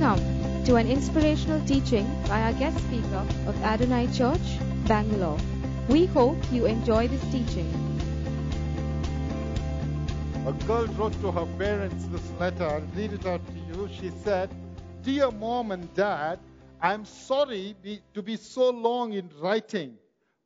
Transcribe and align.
Welcome 0.00 0.64
to 0.64 0.76
an 0.76 0.88
inspirational 0.88 1.60
teaching 1.66 2.06
by 2.26 2.40
our 2.40 2.54
guest 2.54 2.78
speaker 2.86 3.26
of 3.46 3.62
Adonai 3.62 4.06
Church, 4.14 4.58
Bangalore. 4.86 5.36
We 5.88 6.06
hope 6.06 6.38
you 6.50 6.64
enjoy 6.64 7.08
this 7.08 7.22
teaching. 7.30 7.68
A 10.46 10.52
girl 10.64 10.86
wrote 10.96 11.12
to 11.20 11.30
her 11.32 11.44
parents 11.58 12.06
this 12.06 12.32
letter. 12.40 12.64
I'll 12.64 12.80
read 12.96 13.12
it 13.12 13.26
out 13.26 13.42
to 13.46 13.52
you. 13.52 13.90
She 13.92 14.08
said, 14.24 14.48
Dear 15.02 15.30
mom 15.30 15.70
and 15.70 15.92
dad, 15.92 16.38
I'm 16.80 17.04
sorry 17.04 17.76
to 18.14 18.22
be 18.22 18.36
so 18.36 18.70
long 18.70 19.12
in 19.12 19.28
writing, 19.38 19.98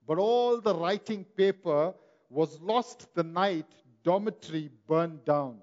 but 0.08 0.18
all 0.18 0.60
the 0.60 0.74
writing 0.74 1.24
paper 1.36 1.94
was 2.28 2.60
lost 2.60 3.06
the 3.14 3.22
night 3.22 3.70
dormitory 4.02 4.70
burned 4.88 5.24
down. 5.24 5.58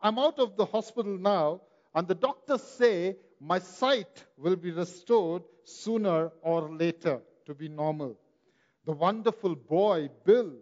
I'm 0.00 0.18
out 0.18 0.38
of 0.38 0.56
the 0.56 0.64
hospital 0.64 1.18
now, 1.18 1.60
and 1.94 2.08
the 2.08 2.14
doctors 2.14 2.62
say 2.62 3.16
my 3.40 3.58
sight 3.58 4.24
will 4.36 4.56
be 4.56 4.70
restored 4.70 5.42
sooner 5.64 6.30
or 6.42 6.74
later 6.74 7.20
to 7.46 7.54
be 7.54 7.68
normal. 7.68 8.16
The 8.84 8.92
wonderful 8.92 9.54
boy, 9.54 10.08
Bill, 10.24 10.52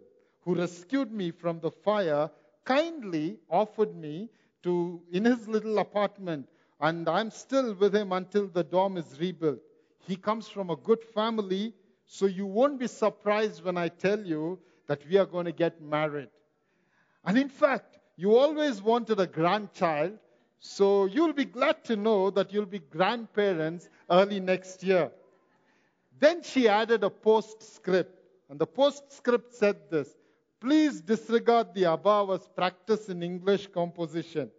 who 0.41 0.55
rescued 0.55 1.11
me 1.11 1.31
from 1.31 1.59
the 1.59 1.71
fire, 1.71 2.29
kindly 2.65 3.39
offered 3.49 3.95
me 3.95 4.29
to 4.63 5.01
in 5.11 5.25
his 5.25 5.47
little 5.47 5.79
apartment, 5.79 6.47
and 6.79 7.07
I'm 7.07 7.31
still 7.31 7.73
with 7.73 7.93
him 7.95 8.11
until 8.11 8.47
the 8.47 8.63
dorm 8.63 8.97
is 8.97 9.19
rebuilt. 9.19 9.59
He 9.99 10.15
comes 10.15 10.47
from 10.47 10.69
a 10.69 10.75
good 10.75 11.03
family, 11.03 11.73
so 12.05 12.25
you 12.25 12.45
won't 12.45 12.79
be 12.79 12.87
surprised 12.87 13.63
when 13.63 13.77
I 13.77 13.87
tell 13.87 14.19
you 14.19 14.59
that 14.87 15.07
we 15.09 15.17
are 15.17 15.25
going 15.25 15.45
to 15.45 15.51
get 15.51 15.81
married. 15.81 16.29
And 17.25 17.37
in 17.37 17.49
fact, 17.49 17.99
you 18.15 18.35
always 18.35 18.81
wanted 18.81 19.19
a 19.19 19.27
grandchild, 19.27 20.17
so 20.65 21.05
you'll 21.05 21.33
be 21.33 21.43
glad 21.43 21.83
to 21.83 21.97
know 21.97 22.29
that 22.29 22.53
you'll 22.53 22.65
be 22.65 22.79
grandparents 22.79 23.89
early 24.09 24.39
next 24.39 24.81
year. 24.81 25.11
Then 26.19 26.41
she 26.41 26.69
added 26.69 27.03
a 27.03 27.09
postscript, 27.09 28.17
and 28.49 28.57
the 28.57 28.65
postscript 28.65 29.53
said 29.53 29.75
this 29.91 30.07
Please 30.61 31.01
disregard 31.01 31.73
the 31.73 31.91
above 31.91 32.31
as 32.31 32.47
practice 32.55 33.09
in 33.09 33.21
English 33.21 33.67
composition. 33.67 34.49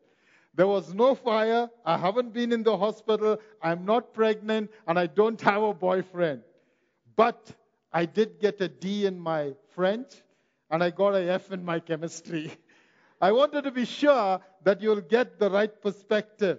There 0.54 0.66
was 0.66 0.92
no 0.92 1.14
fire, 1.14 1.70
I 1.86 1.96
haven't 1.96 2.34
been 2.34 2.52
in 2.52 2.62
the 2.62 2.76
hospital, 2.76 3.38
I'm 3.62 3.86
not 3.86 4.12
pregnant, 4.12 4.70
and 4.86 4.98
I 4.98 5.06
don't 5.06 5.40
have 5.40 5.62
a 5.62 5.72
boyfriend. 5.72 6.42
But 7.16 7.50
I 7.90 8.04
did 8.04 8.40
get 8.40 8.60
a 8.60 8.68
D 8.68 9.06
in 9.06 9.18
my 9.18 9.54
French, 9.70 10.12
and 10.70 10.84
I 10.84 10.90
got 10.90 11.14
a 11.14 11.32
F 11.32 11.50
in 11.50 11.64
my 11.64 11.80
chemistry. 11.80 12.52
I 13.22 13.32
wanted 13.32 13.64
to 13.64 13.70
be 13.70 13.86
sure 13.86 14.40
that 14.64 14.82
you'll 14.82 15.00
get 15.00 15.38
the 15.38 15.50
right 15.50 15.80
perspective. 15.80 16.58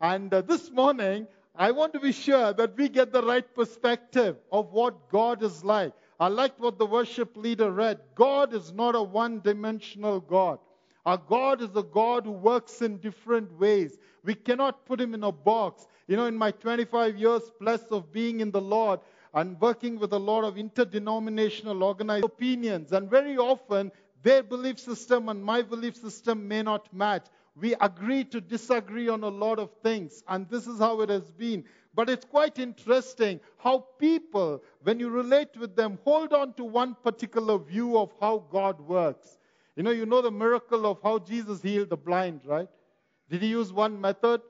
And 0.00 0.32
uh, 0.32 0.40
this 0.40 0.70
morning, 0.70 1.26
I 1.54 1.72
want 1.72 1.92
to 1.92 2.00
be 2.00 2.12
sure 2.12 2.52
that 2.54 2.76
we 2.76 2.88
get 2.88 3.12
the 3.12 3.22
right 3.22 3.54
perspective 3.54 4.36
of 4.50 4.72
what 4.72 5.10
God 5.10 5.42
is 5.42 5.62
like. 5.62 5.92
I 6.18 6.28
liked 6.28 6.60
what 6.60 6.78
the 6.78 6.86
worship 6.86 7.36
leader 7.36 7.70
read. 7.70 8.00
God 8.14 8.54
is 8.54 8.72
not 8.72 8.94
a 8.94 9.02
one 9.02 9.40
dimensional 9.40 10.20
God. 10.20 10.58
Our 11.06 11.16
God 11.16 11.62
is 11.62 11.74
a 11.74 11.82
God 11.82 12.24
who 12.24 12.32
works 12.32 12.82
in 12.82 12.98
different 12.98 13.58
ways. 13.58 13.98
We 14.22 14.34
cannot 14.34 14.84
put 14.84 15.00
him 15.00 15.14
in 15.14 15.24
a 15.24 15.32
box. 15.32 15.86
You 16.06 16.16
know, 16.16 16.26
in 16.26 16.36
my 16.36 16.50
25 16.50 17.16
years 17.16 17.42
plus 17.58 17.82
of 17.90 18.12
being 18.12 18.40
in 18.40 18.50
the 18.50 18.60
Lord 18.60 19.00
and 19.32 19.60
working 19.60 19.98
with 19.98 20.12
a 20.12 20.18
lot 20.18 20.44
of 20.44 20.58
interdenominational 20.58 21.82
organized 21.82 22.24
opinions, 22.24 22.92
and 22.92 23.08
very 23.08 23.38
often 23.38 23.92
their 24.22 24.42
belief 24.42 24.78
system 24.78 25.28
and 25.28 25.42
my 25.42 25.62
belief 25.62 25.96
system 25.96 26.46
may 26.46 26.62
not 26.62 26.92
match. 26.92 27.26
We 27.56 27.74
agree 27.80 28.24
to 28.24 28.40
disagree 28.40 29.08
on 29.08 29.22
a 29.22 29.28
lot 29.28 29.58
of 29.58 29.70
things, 29.82 30.22
and 30.28 30.48
this 30.48 30.66
is 30.66 30.78
how 30.78 31.00
it 31.00 31.08
has 31.08 31.30
been. 31.32 31.64
But 31.94 32.08
it's 32.08 32.24
quite 32.24 32.58
interesting 32.58 33.40
how 33.58 33.86
people, 33.98 34.62
when 34.82 35.00
you 35.00 35.10
relate 35.10 35.56
with 35.56 35.74
them, 35.74 35.98
hold 36.04 36.32
on 36.32 36.54
to 36.54 36.64
one 36.64 36.96
particular 37.02 37.58
view 37.58 37.98
of 37.98 38.12
how 38.20 38.44
God 38.50 38.80
works. 38.80 39.38
You 39.76 39.82
know, 39.82 39.90
you 39.90 40.06
know 40.06 40.22
the 40.22 40.30
miracle 40.30 40.86
of 40.86 40.98
how 41.02 41.18
Jesus 41.18 41.62
healed 41.62 41.90
the 41.90 41.96
blind, 41.96 42.42
right? 42.44 42.68
Did 43.28 43.42
he 43.42 43.48
use 43.48 43.72
one 43.72 44.00
method? 44.00 44.40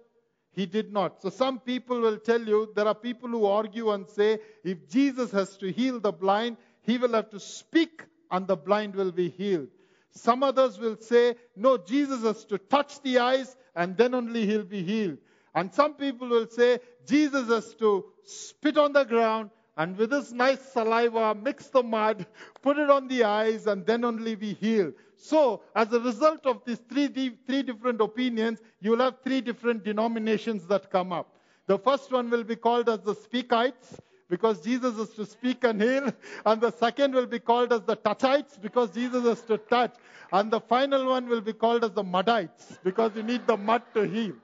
He 0.52 0.66
did 0.66 0.92
not. 0.92 1.22
So 1.22 1.30
some 1.30 1.60
people 1.60 2.00
will 2.00 2.18
tell 2.18 2.40
you 2.40 2.72
there 2.74 2.86
are 2.86 2.94
people 2.94 3.28
who 3.28 3.46
argue 3.46 3.90
and 3.90 4.08
say 4.08 4.40
if 4.64 4.88
Jesus 4.88 5.30
has 5.30 5.56
to 5.58 5.70
heal 5.70 6.00
the 6.00 6.12
blind, 6.12 6.56
he 6.82 6.98
will 6.98 7.12
have 7.12 7.30
to 7.30 7.40
speak 7.40 8.04
and 8.30 8.46
the 8.46 8.56
blind 8.56 8.94
will 8.94 9.12
be 9.12 9.28
healed. 9.28 9.68
Some 10.12 10.42
others 10.42 10.78
will 10.78 10.96
say, 10.96 11.36
no, 11.56 11.78
Jesus 11.78 12.22
has 12.22 12.44
to 12.46 12.58
touch 12.58 13.00
the 13.02 13.18
eyes 13.18 13.56
and 13.76 13.96
then 13.96 14.14
only 14.14 14.46
he'll 14.46 14.64
be 14.64 14.82
healed. 14.82 15.18
And 15.54 15.72
some 15.72 15.94
people 15.94 16.28
will 16.28 16.48
say, 16.48 16.78
Jesus 17.06 17.48
has 17.48 17.74
to 17.74 18.04
spit 18.24 18.78
on 18.78 18.92
the 18.92 19.04
ground 19.04 19.50
and 19.76 19.96
with 19.96 20.12
his 20.12 20.32
nice 20.32 20.60
saliva 20.60 21.34
mix 21.34 21.68
the 21.68 21.82
mud, 21.82 22.26
put 22.62 22.76
it 22.76 22.90
on 22.90 23.08
the 23.08 23.24
eyes, 23.24 23.66
and 23.66 23.86
then 23.86 24.04
only 24.04 24.34
be 24.34 24.52
healed. 24.52 24.92
So, 25.16 25.62
as 25.74 25.92
a 25.92 26.00
result 26.00 26.44
of 26.44 26.62
these 26.66 26.82
three, 26.88 27.08
three 27.46 27.62
different 27.62 28.00
opinions, 28.00 28.60
you 28.80 28.90
will 28.90 28.98
have 28.98 29.22
three 29.24 29.40
different 29.40 29.82
denominations 29.84 30.66
that 30.66 30.90
come 30.90 31.12
up. 31.12 31.36
The 31.66 31.78
first 31.78 32.12
one 32.12 32.28
will 32.28 32.44
be 32.44 32.56
called 32.56 32.88
as 32.88 33.00
the 33.00 33.14
Speakites, 33.14 33.98
because 34.30 34.62
Jesus 34.62 34.96
is 34.96 35.10
to 35.10 35.26
speak 35.26 35.64
and 35.64 35.82
heal. 35.82 36.12
And 36.46 36.60
the 36.60 36.70
second 36.70 37.14
will 37.14 37.26
be 37.26 37.40
called 37.40 37.72
as 37.72 37.82
the 37.82 37.96
Touchites 37.96 38.60
because 38.60 38.90
Jesus 38.92 39.24
is 39.24 39.42
to 39.42 39.58
touch. 39.58 39.94
And 40.32 40.50
the 40.50 40.60
final 40.60 41.06
one 41.08 41.28
will 41.28 41.40
be 41.40 41.52
called 41.52 41.84
as 41.84 41.90
the 41.90 42.04
Mudites 42.04 42.78
because 42.84 43.10
you 43.16 43.24
need 43.24 43.46
the 43.46 43.56
mud 43.56 43.82
to 43.94 44.02
heal. 44.02 44.34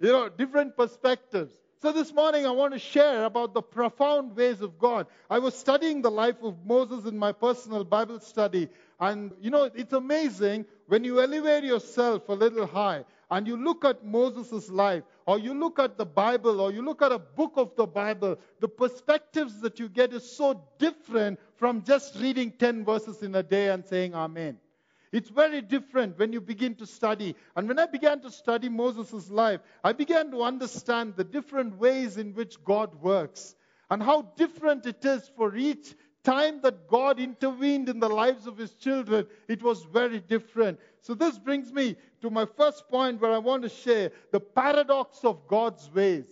You 0.00 0.12
know, 0.12 0.28
different 0.28 0.76
perspectives. 0.76 1.54
So 1.80 1.92
this 1.92 2.12
morning 2.12 2.46
I 2.46 2.50
want 2.50 2.72
to 2.72 2.78
share 2.78 3.24
about 3.24 3.54
the 3.54 3.62
profound 3.62 4.34
ways 4.34 4.60
of 4.60 4.78
God. 4.78 5.06
I 5.30 5.38
was 5.38 5.56
studying 5.56 6.02
the 6.02 6.10
life 6.10 6.42
of 6.42 6.56
Moses 6.66 7.04
in 7.04 7.16
my 7.16 7.30
personal 7.30 7.84
Bible 7.84 8.20
study. 8.20 8.68
And 8.98 9.32
you 9.40 9.50
know, 9.50 9.70
it's 9.74 9.92
amazing 9.92 10.64
when 10.88 11.04
you 11.04 11.20
elevate 11.20 11.62
yourself 11.62 12.28
a 12.28 12.32
little 12.32 12.66
high 12.66 13.04
and 13.30 13.46
you 13.46 13.56
look 13.56 13.84
at 13.84 14.04
Moses' 14.04 14.68
life, 14.68 15.04
or 15.26 15.38
you 15.38 15.54
look 15.54 15.78
at 15.78 15.96
the 15.96 16.04
Bible, 16.06 16.60
or 16.60 16.72
you 16.72 16.82
look 16.82 17.02
at 17.02 17.12
a 17.12 17.18
book 17.18 17.52
of 17.56 17.74
the 17.76 17.86
Bible, 17.86 18.38
the 18.60 18.68
perspectives 18.68 19.60
that 19.60 19.78
you 19.78 19.88
get 19.88 20.12
is 20.12 20.28
so 20.30 20.62
different 20.78 21.38
from 21.56 21.82
just 21.82 22.16
reading 22.16 22.52
10 22.52 22.84
verses 22.84 23.22
in 23.22 23.34
a 23.34 23.42
day 23.42 23.68
and 23.70 23.84
saying 23.84 24.14
Amen. 24.14 24.58
It's 25.12 25.30
very 25.30 25.60
different 25.62 26.18
when 26.18 26.32
you 26.32 26.40
begin 26.40 26.74
to 26.74 26.86
study. 26.86 27.36
And 27.54 27.68
when 27.68 27.78
I 27.78 27.86
began 27.86 28.20
to 28.22 28.32
study 28.32 28.68
Moses' 28.68 29.30
life, 29.30 29.60
I 29.84 29.92
began 29.92 30.32
to 30.32 30.42
understand 30.42 31.14
the 31.14 31.22
different 31.22 31.78
ways 31.78 32.16
in 32.16 32.34
which 32.34 32.62
God 32.64 33.00
works 33.00 33.54
and 33.90 34.02
how 34.02 34.22
different 34.36 34.86
it 34.86 35.04
is 35.04 35.30
for 35.36 35.54
each 35.54 35.94
time 36.24 36.60
that 36.62 36.88
God 36.88 37.20
intervened 37.20 37.88
in 37.88 38.00
the 38.00 38.08
lives 38.08 38.46
of 38.46 38.56
his 38.56 38.74
children, 38.74 39.26
it 39.46 39.62
was 39.62 39.84
very 39.84 40.20
different. 40.20 40.80
So, 41.00 41.14
this 41.14 41.38
brings 41.38 41.72
me 41.72 41.96
to 42.22 42.30
my 42.30 42.46
first 42.46 42.88
point 42.88 43.20
where 43.20 43.32
I 43.32 43.38
want 43.38 43.62
to 43.62 43.68
share 43.68 44.10
the 44.32 44.40
paradox 44.40 45.24
of 45.24 45.46
God's 45.46 45.90
ways. 45.92 46.26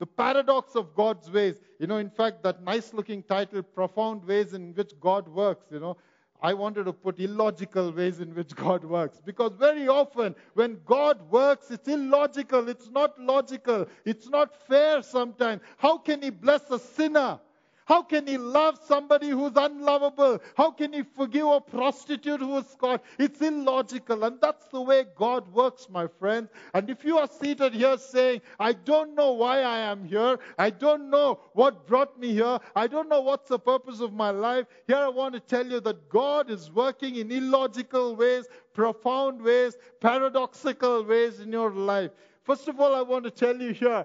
The 0.00 0.06
paradox 0.06 0.74
of 0.74 0.94
God's 0.94 1.30
ways. 1.30 1.60
You 1.78 1.86
know, 1.86 1.98
in 1.98 2.10
fact, 2.10 2.42
that 2.42 2.62
nice 2.62 2.92
looking 2.92 3.22
title, 3.22 3.62
Profound 3.62 4.24
Ways 4.24 4.52
in 4.52 4.74
Which 4.74 4.92
God 5.00 5.28
Works, 5.28 5.66
you 5.70 5.78
know, 5.78 5.96
I 6.42 6.52
wanted 6.52 6.84
to 6.84 6.92
put 6.92 7.20
illogical 7.20 7.90
ways 7.92 8.20
in 8.20 8.34
which 8.34 8.54
God 8.54 8.84
works. 8.84 9.22
Because 9.24 9.52
very 9.58 9.88
often, 9.88 10.34
when 10.54 10.78
God 10.84 11.30
works, 11.30 11.70
it's 11.70 11.88
illogical, 11.88 12.68
it's 12.68 12.90
not 12.90 13.18
logical, 13.18 13.86
it's 14.04 14.28
not 14.28 14.54
fair 14.66 15.02
sometimes. 15.02 15.62
How 15.78 15.96
can 15.96 16.20
He 16.20 16.30
bless 16.30 16.68
a 16.70 16.78
sinner? 16.78 17.38
How 17.86 18.02
can 18.02 18.26
he 18.26 18.38
love 18.38 18.78
somebody 18.86 19.28
who's 19.28 19.52
unlovable? 19.56 20.40
How 20.56 20.70
can 20.70 20.94
he 20.94 21.02
forgive 21.02 21.46
a 21.46 21.60
prostitute 21.60 22.40
who 22.40 22.56
is 22.56 22.74
caught? 22.78 23.04
It's 23.18 23.42
illogical. 23.42 24.24
And 24.24 24.40
that's 24.40 24.66
the 24.68 24.80
way 24.80 25.04
God 25.16 25.52
works, 25.52 25.88
my 25.90 26.06
friend. 26.06 26.48
And 26.72 26.88
if 26.88 27.04
you 27.04 27.18
are 27.18 27.28
seated 27.28 27.74
here 27.74 27.98
saying, 27.98 28.40
I 28.58 28.72
don't 28.72 29.14
know 29.14 29.32
why 29.32 29.60
I 29.60 29.80
am 29.80 30.04
here, 30.04 30.38
I 30.58 30.70
don't 30.70 31.10
know 31.10 31.40
what 31.52 31.86
brought 31.86 32.18
me 32.18 32.32
here, 32.32 32.58
I 32.74 32.86
don't 32.86 33.10
know 33.10 33.20
what's 33.20 33.48
the 33.50 33.58
purpose 33.58 34.00
of 34.00 34.14
my 34.14 34.30
life, 34.30 34.66
here 34.86 34.96
I 34.96 35.08
want 35.08 35.34
to 35.34 35.40
tell 35.40 35.66
you 35.66 35.80
that 35.80 36.08
God 36.08 36.50
is 36.50 36.70
working 36.70 37.16
in 37.16 37.30
illogical 37.30 38.16
ways, 38.16 38.46
profound 38.72 39.42
ways, 39.42 39.76
paradoxical 40.00 41.04
ways 41.04 41.40
in 41.40 41.52
your 41.52 41.70
life. 41.70 42.12
First 42.44 42.66
of 42.68 42.80
all, 42.80 42.94
I 42.94 43.02
want 43.02 43.24
to 43.24 43.30
tell 43.30 43.60
you 43.60 43.72
here, 43.72 44.04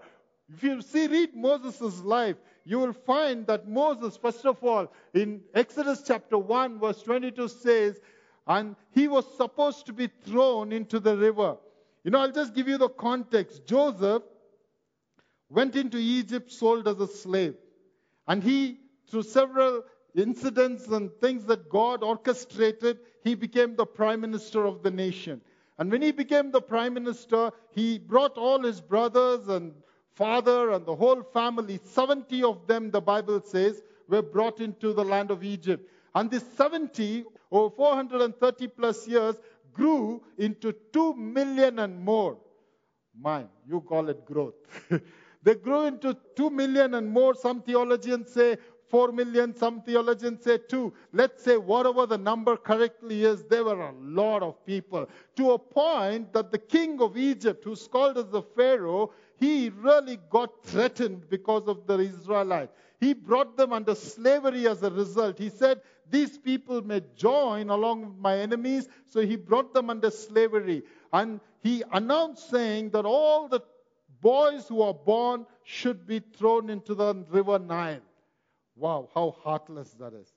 if 0.53 0.63
you 0.63 0.81
see, 0.81 1.07
read 1.07 1.35
Moses' 1.35 2.01
life, 2.01 2.37
you 2.69 2.77
will 2.77 2.93
find 2.93 3.47
that 3.47 3.67
Moses, 3.67 4.15
first 4.15 4.45
of 4.45 4.63
all, 4.63 4.93
in 5.15 5.41
Exodus 5.55 6.03
chapter 6.05 6.37
1, 6.37 6.79
verse 6.79 7.01
22 7.01 7.47
says, 7.47 7.99
and 8.45 8.75
he 8.91 9.07
was 9.07 9.25
supposed 9.37 9.87
to 9.87 9.93
be 9.93 10.07
thrown 10.23 10.71
into 10.71 10.99
the 10.99 11.17
river. 11.17 11.57
You 12.03 12.11
know, 12.11 12.19
I'll 12.19 12.31
just 12.31 12.53
give 12.53 12.67
you 12.67 12.77
the 12.77 12.89
context. 12.89 13.65
Joseph 13.65 14.21
went 15.49 15.75
into 15.75 15.97
Egypt 15.97 16.51
sold 16.51 16.87
as 16.87 16.99
a 16.99 17.07
slave. 17.07 17.55
And 18.27 18.43
he, 18.43 18.77
through 19.09 19.23
several 19.23 19.81
incidents 20.15 20.85
and 20.89 21.09
things 21.19 21.45
that 21.45 21.69
God 21.69 22.03
orchestrated, 22.03 22.99
he 23.23 23.33
became 23.33 23.77
the 23.77 23.85
prime 23.87 24.21
minister 24.21 24.65
of 24.65 24.83
the 24.83 24.91
nation. 24.91 25.41
And 25.79 25.91
when 25.91 26.03
he 26.03 26.11
became 26.11 26.51
the 26.51 26.61
prime 26.61 26.93
minister, 26.93 27.49
he 27.71 27.97
brought 27.97 28.37
all 28.37 28.61
his 28.61 28.79
brothers 28.79 29.47
and 29.47 29.73
father 30.15 30.71
and 30.71 30.85
the 30.85 30.95
whole 30.95 31.23
family, 31.23 31.79
70 31.83 32.43
of 32.43 32.67
them, 32.67 32.91
the 32.91 33.01
Bible 33.01 33.41
says, 33.43 33.81
were 34.07 34.21
brought 34.21 34.59
into 34.59 34.93
the 34.93 35.03
land 35.03 35.31
of 35.31 35.43
Egypt. 35.43 35.89
And 36.15 36.29
this 36.29 36.43
70, 36.57 37.25
over 37.51 37.73
430 37.75 38.67
plus 38.67 39.07
years, 39.07 39.35
grew 39.73 40.21
into 40.37 40.73
2 40.93 41.13
million 41.15 41.79
and 41.79 42.03
more. 42.03 42.37
Mine, 43.19 43.47
you 43.67 43.81
call 43.81 44.09
it 44.09 44.25
growth. 44.25 44.55
they 45.43 45.55
grew 45.55 45.85
into 45.85 46.17
2 46.35 46.49
million 46.49 46.95
and 46.95 47.09
more. 47.09 47.35
Some 47.35 47.61
theologians 47.61 48.31
say 48.33 48.57
4 48.89 49.11
million, 49.11 49.55
some 49.55 49.81
theologians 49.81 50.43
say 50.43 50.57
2. 50.57 50.91
Let's 51.13 51.43
say 51.43 51.57
whatever 51.57 52.05
the 52.05 52.17
number 52.17 52.57
correctly 52.57 53.23
is, 53.23 53.43
there 53.43 53.63
were 53.63 53.81
a 53.81 53.93
lot 53.93 54.41
of 54.41 54.65
people. 54.65 55.07
To 55.37 55.51
a 55.51 55.59
point 55.59 56.33
that 56.33 56.51
the 56.51 56.57
king 56.57 56.99
of 57.01 57.17
Egypt, 57.17 57.63
who's 57.63 57.87
called 57.87 58.17
as 58.17 58.29
the 58.29 58.41
Pharaoh, 58.41 59.11
he 59.39 59.69
really 59.69 60.19
got 60.29 60.65
threatened 60.65 61.29
because 61.29 61.67
of 61.67 61.87
the 61.87 61.99
Israelites. 61.99 62.73
He 62.99 63.13
brought 63.13 63.55
them 63.55 63.71
under 63.71 63.95
slavery 63.95 64.67
as 64.67 64.83
a 64.83 64.91
result. 64.91 65.39
He 65.39 65.49
said, 65.49 65.81
These 66.09 66.37
people 66.37 66.81
may 66.81 67.01
join 67.15 67.69
along 67.69 68.01
with 68.01 68.17
my 68.17 68.37
enemies. 68.37 68.89
So 69.05 69.21
he 69.21 69.37
brought 69.37 69.73
them 69.73 69.89
under 69.89 70.11
slavery. 70.11 70.83
And 71.13 71.39
he 71.63 71.83
announced 71.91 72.49
saying 72.49 72.89
that 72.89 73.05
all 73.05 73.47
the 73.47 73.61
boys 74.21 74.67
who 74.67 74.81
are 74.81 74.93
born 74.93 75.45
should 75.63 76.05
be 76.05 76.19
thrown 76.19 76.69
into 76.69 76.93
the 76.93 77.15
river 77.29 77.57
Nile. 77.57 78.01
Wow, 78.75 79.09
how 79.13 79.35
heartless 79.41 79.91
that 79.99 80.13
is. 80.13 80.33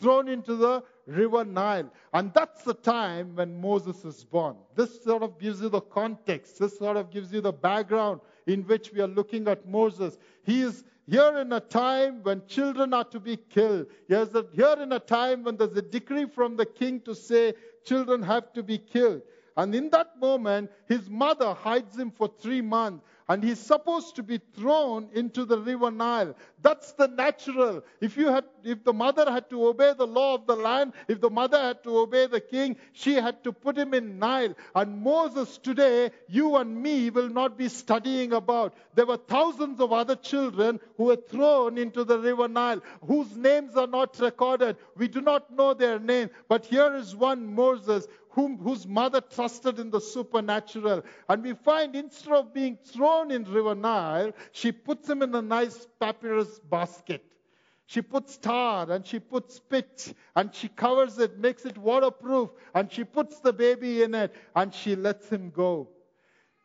Thrown 0.00 0.28
into 0.28 0.56
the 0.56 0.82
river 1.06 1.44
Nile. 1.44 1.92
And 2.12 2.34
that's 2.34 2.62
the 2.64 2.74
time 2.74 3.36
when 3.36 3.60
Moses 3.60 4.04
is 4.04 4.24
born. 4.24 4.56
This 4.74 5.04
sort 5.04 5.22
of 5.22 5.38
gives 5.38 5.60
you 5.60 5.68
the 5.68 5.80
context. 5.80 6.58
This 6.58 6.76
sort 6.78 6.96
of 6.96 7.12
gives 7.12 7.32
you 7.32 7.40
the 7.40 7.52
background 7.52 8.20
in 8.46 8.62
which 8.62 8.92
we 8.92 9.00
are 9.00 9.08
looking 9.08 9.48
at 9.48 9.68
Moses. 9.68 10.18
He 10.44 10.62
is 10.62 10.84
here 11.06 11.38
in 11.38 11.52
a 11.52 11.60
time 11.60 12.22
when 12.22 12.46
children 12.46 12.94
are 12.94 13.04
to 13.04 13.20
be 13.20 13.36
killed. 13.36 13.86
He's 14.08 14.34
a 14.34 14.46
here 14.52 14.76
in 14.80 14.92
a 14.92 15.00
time 15.00 15.44
when 15.44 15.56
there's 15.56 15.76
a 15.76 15.82
decree 15.82 16.26
from 16.26 16.56
the 16.56 16.66
king 16.66 17.00
to 17.02 17.14
say 17.14 17.54
children 17.84 18.22
have 18.22 18.52
to 18.52 18.62
be 18.62 18.78
killed. 18.78 19.22
And 19.56 19.74
in 19.74 19.90
that 19.90 20.18
moment, 20.18 20.70
his 20.86 21.10
mother 21.10 21.52
hides 21.52 21.98
him 21.98 22.10
for 22.10 22.30
three 22.40 22.60
months 22.60 23.04
and 23.30 23.44
he's 23.44 23.60
supposed 23.60 24.16
to 24.16 24.24
be 24.24 24.40
thrown 24.56 25.08
into 25.14 25.44
the 25.44 25.56
river 25.56 25.88
Nile. 25.88 26.34
That's 26.62 26.90
the 26.94 27.06
natural. 27.06 27.84
If 28.00 28.16
you 28.16 28.26
had, 28.26 28.42
if 28.64 28.82
the 28.82 28.92
mother 28.92 29.30
had 29.30 29.48
to 29.50 29.68
obey 29.68 29.94
the 29.96 30.06
law 30.06 30.34
of 30.34 30.48
the 30.48 30.56
land, 30.56 30.94
if 31.06 31.20
the 31.20 31.30
mother 31.30 31.56
had 31.56 31.84
to 31.84 31.96
obey 31.96 32.26
the 32.26 32.40
king, 32.40 32.76
she 32.92 33.14
had 33.14 33.44
to 33.44 33.52
put 33.52 33.78
him 33.78 33.94
in 33.94 34.18
Nile. 34.18 34.56
And 34.74 35.00
Moses 35.00 35.58
today, 35.58 36.10
you 36.26 36.56
and 36.56 36.82
me 36.82 37.10
will 37.10 37.28
not 37.28 37.56
be 37.56 37.68
studying 37.68 38.32
about. 38.32 38.74
There 38.96 39.06
were 39.06 39.16
thousands 39.16 39.80
of 39.80 39.92
other 39.92 40.16
children 40.16 40.80
who 40.96 41.04
were 41.04 41.22
thrown 41.30 41.78
into 41.78 42.02
the 42.02 42.18
river 42.18 42.48
Nile, 42.48 42.82
whose 43.06 43.36
names 43.36 43.76
are 43.76 43.86
not 43.86 44.18
recorded. 44.18 44.76
We 44.96 45.06
do 45.06 45.20
not 45.20 45.56
know 45.56 45.72
their 45.72 46.00
name. 46.00 46.30
But 46.48 46.66
here 46.66 46.96
is 46.96 47.14
one 47.14 47.54
Moses 47.54 48.08
whom, 48.30 48.56
whose 48.58 48.86
mother 48.86 49.20
trusted 49.20 49.78
in 49.78 49.90
the 49.90 50.00
supernatural. 50.00 51.02
And 51.28 51.42
we 51.42 51.54
find 51.54 51.94
instead 51.94 52.32
of 52.32 52.54
being 52.54 52.78
thrown 52.84 53.30
in 53.30 53.44
River 53.44 53.74
Nile, 53.74 54.32
she 54.52 54.72
puts 54.72 55.08
him 55.08 55.22
in 55.22 55.34
a 55.34 55.42
nice 55.42 55.86
papyrus 55.98 56.60
basket. 56.60 57.24
She 57.86 58.02
puts 58.02 58.36
tar 58.36 58.88
and 58.90 59.04
she 59.04 59.18
puts 59.18 59.58
pitch 59.58 60.14
and 60.36 60.54
she 60.54 60.68
covers 60.68 61.18
it, 61.18 61.40
makes 61.40 61.64
it 61.64 61.76
waterproof, 61.76 62.50
and 62.72 62.90
she 62.90 63.02
puts 63.02 63.40
the 63.40 63.52
baby 63.52 64.04
in 64.04 64.14
it 64.14 64.32
and 64.54 64.72
she 64.72 64.94
lets 64.94 65.28
him 65.28 65.50
go. 65.50 65.88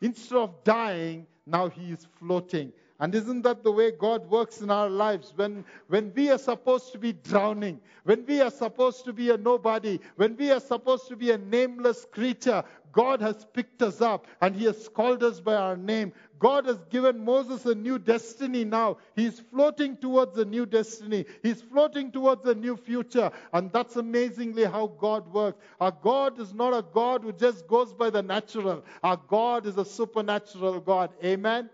Instead 0.02 0.38
of 0.38 0.64
dying, 0.64 1.26
now 1.48 1.68
he 1.68 1.92
is 1.92 2.06
floating. 2.20 2.72
And 3.00 3.13
isn't 3.13 3.42
that 3.42 3.63
the 3.63 3.71
way 3.71 3.92
God 3.92 4.30
works 4.30 4.62
in 4.62 4.71
our 4.71 4.89
lives? 4.89 5.33
When, 5.36 5.65
when 5.88 6.13
we 6.15 6.31
are 6.31 6.38
supposed 6.38 6.94
to 6.94 6.97
be 6.97 7.12
drowning, 7.12 7.81
when 8.03 8.25
we 8.25 8.39
are 8.39 8.51
supposed 8.51 9.03
to 9.06 9.13
be 9.13 9.31
a 9.31 9.38
nobody, 9.38 10.00
when 10.15 10.38
we 10.38 10.51
are 10.51 10.62
supposed 10.62 11.09
to 11.09 11.18
be 11.18 11.31
a 11.31 11.38
nameless 11.38 12.06
creature, 12.09 12.63
God 12.94 13.19
has 13.19 13.45
picked 13.51 13.81
us 13.81 14.00
up 14.00 14.27
and 14.39 14.56
He 14.56 14.63
has 14.65 14.88
called 14.88 15.24
us 15.24 15.42
by 15.42 15.56
our 15.56 15.75
name. 15.75 16.13
God 16.39 16.65
has 16.68 16.77
given 16.89 17.24
Moses 17.24 17.65
a 17.65 17.75
new 17.75 18.00
destiny 18.00 18.63
now. 18.63 18.97
He's 19.15 19.42
floating 19.42 19.97
towards 19.97 20.38
a 20.38 20.45
new 20.45 20.65
destiny. 20.65 21.25
He's 21.44 21.62
floating 21.62 22.12
towards 22.12 22.47
a 22.47 22.56
new 22.56 22.77
future. 22.77 23.31
And 23.51 23.71
that's 23.74 23.97
amazingly 23.97 24.63
how 24.63 24.88
God 24.88 25.31
works. 25.33 25.62
Our 25.81 25.92
God 25.92 26.39
is 26.39 26.53
not 26.53 26.74
a 26.74 26.86
God 26.94 27.24
who 27.24 27.33
just 27.33 27.68
goes 27.68 27.94
by 27.94 28.09
the 28.09 28.21
natural. 28.21 28.86
Our 29.03 29.19
God 29.27 29.65
is 29.65 29.77
a 29.77 29.86
supernatural 29.86 30.80
God. 30.80 31.09
Amen? 31.24 31.69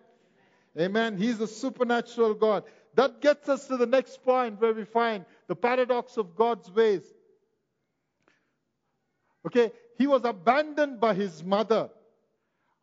Amen. 0.80 1.18
He's 1.18 1.40
a 1.42 1.48
supernatural 1.48 2.34
God. 2.34 2.64
That 2.96 3.22
gets 3.22 3.48
us 3.50 3.68
to 3.68 3.78
the 3.78 3.86
next 3.86 4.24
point 4.24 4.60
where 4.60 4.74
we 4.74 4.86
find 4.86 5.26
the 5.48 5.56
paradox 5.56 6.18
of 6.18 6.36
God's 6.36 6.70
ways. 6.72 7.04
Okay, 9.46 9.72
he 9.98 10.08
was 10.08 10.24
abandoned 10.24 11.00
by 11.00 11.14
his 11.14 11.44
mother. 11.44 11.90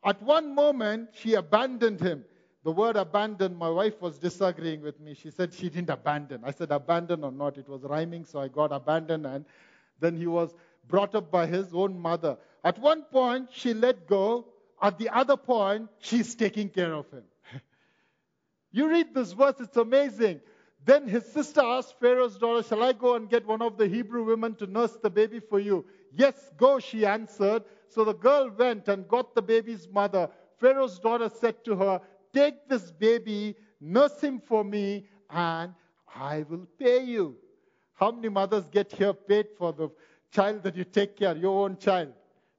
At 0.04 0.22
one 0.22 0.54
moment, 0.54 1.10
she 1.12 1.34
abandoned 1.34 2.00
him. 2.00 2.24
The 2.64 2.72
word 2.72 2.96
abandon, 2.96 3.54
my 3.56 3.70
wife 3.70 4.00
was 4.00 4.18
disagreeing 4.18 4.82
with 4.82 5.00
me. 5.00 5.14
She 5.14 5.30
said 5.30 5.54
she 5.54 5.68
didn't 5.68 5.90
abandon. 5.90 6.42
I 6.44 6.50
said 6.50 6.70
abandon 6.70 7.24
or 7.24 7.32
not. 7.32 7.56
It 7.56 7.68
was 7.68 7.82
rhyming, 7.82 8.24
so 8.24 8.40
I 8.40 8.48
got 8.48 8.72
abandoned. 8.72 9.26
And 9.26 9.44
then 10.00 10.16
he 10.16 10.26
was 10.26 10.54
brought 10.86 11.14
up 11.14 11.30
by 11.30 11.46
his 11.46 11.72
own 11.72 11.98
mother. 11.98 12.36
At 12.64 12.78
one 12.78 13.02
point, 13.02 13.48
she 13.52 13.74
let 13.74 14.06
go. 14.06 14.46
At 14.82 14.98
the 14.98 15.08
other 15.08 15.36
point, 15.36 15.88
she's 16.00 16.34
taking 16.34 16.68
care 16.68 16.92
of 16.94 17.10
him. 17.10 17.24
You 18.70 18.88
read 18.88 19.14
this 19.14 19.32
verse, 19.32 19.54
it's 19.60 19.76
amazing. 19.76 20.40
Then 20.84 21.08
his 21.08 21.24
sister 21.26 21.60
asked 21.60 21.98
Pharaoh's 21.98 22.38
daughter, 22.38 22.66
Shall 22.66 22.82
I 22.82 22.92
go 22.92 23.14
and 23.14 23.28
get 23.28 23.46
one 23.46 23.62
of 23.62 23.76
the 23.76 23.86
Hebrew 23.86 24.24
women 24.24 24.54
to 24.56 24.66
nurse 24.66 24.96
the 25.02 25.10
baby 25.10 25.40
for 25.40 25.58
you? 25.58 25.84
Yes, 26.14 26.50
go, 26.56 26.78
she 26.78 27.04
answered. 27.04 27.64
So 27.88 28.04
the 28.04 28.14
girl 28.14 28.50
went 28.56 28.88
and 28.88 29.08
got 29.08 29.34
the 29.34 29.42
baby's 29.42 29.88
mother. 29.88 30.28
Pharaoh's 30.58 30.98
daughter 30.98 31.28
said 31.28 31.64
to 31.64 31.76
her, 31.76 32.00
Take 32.32 32.68
this 32.68 32.90
baby, 32.90 33.56
nurse 33.80 34.20
him 34.20 34.40
for 34.40 34.64
me, 34.64 35.06
and 35.30 35.72
I 36.14 36.44
will 36.48 36.66
pay 36.78 37.04
you. 37.04 37.36
How 37.94 38.10
many 38.10 38.28
mothers 38.28 38.68
get 38.70 38.92
here 38.92 39.12
paid 39.12 39.48
for 39.56 39.72
the 39.72 39.90
child 40.30 40.62
that 40.62 40.76
you 40.76 40.84
take 40.84 41.16
care, 41.16 41.36
your 41.36 41.64
own 41.64 41.78
child? 41.78 42.12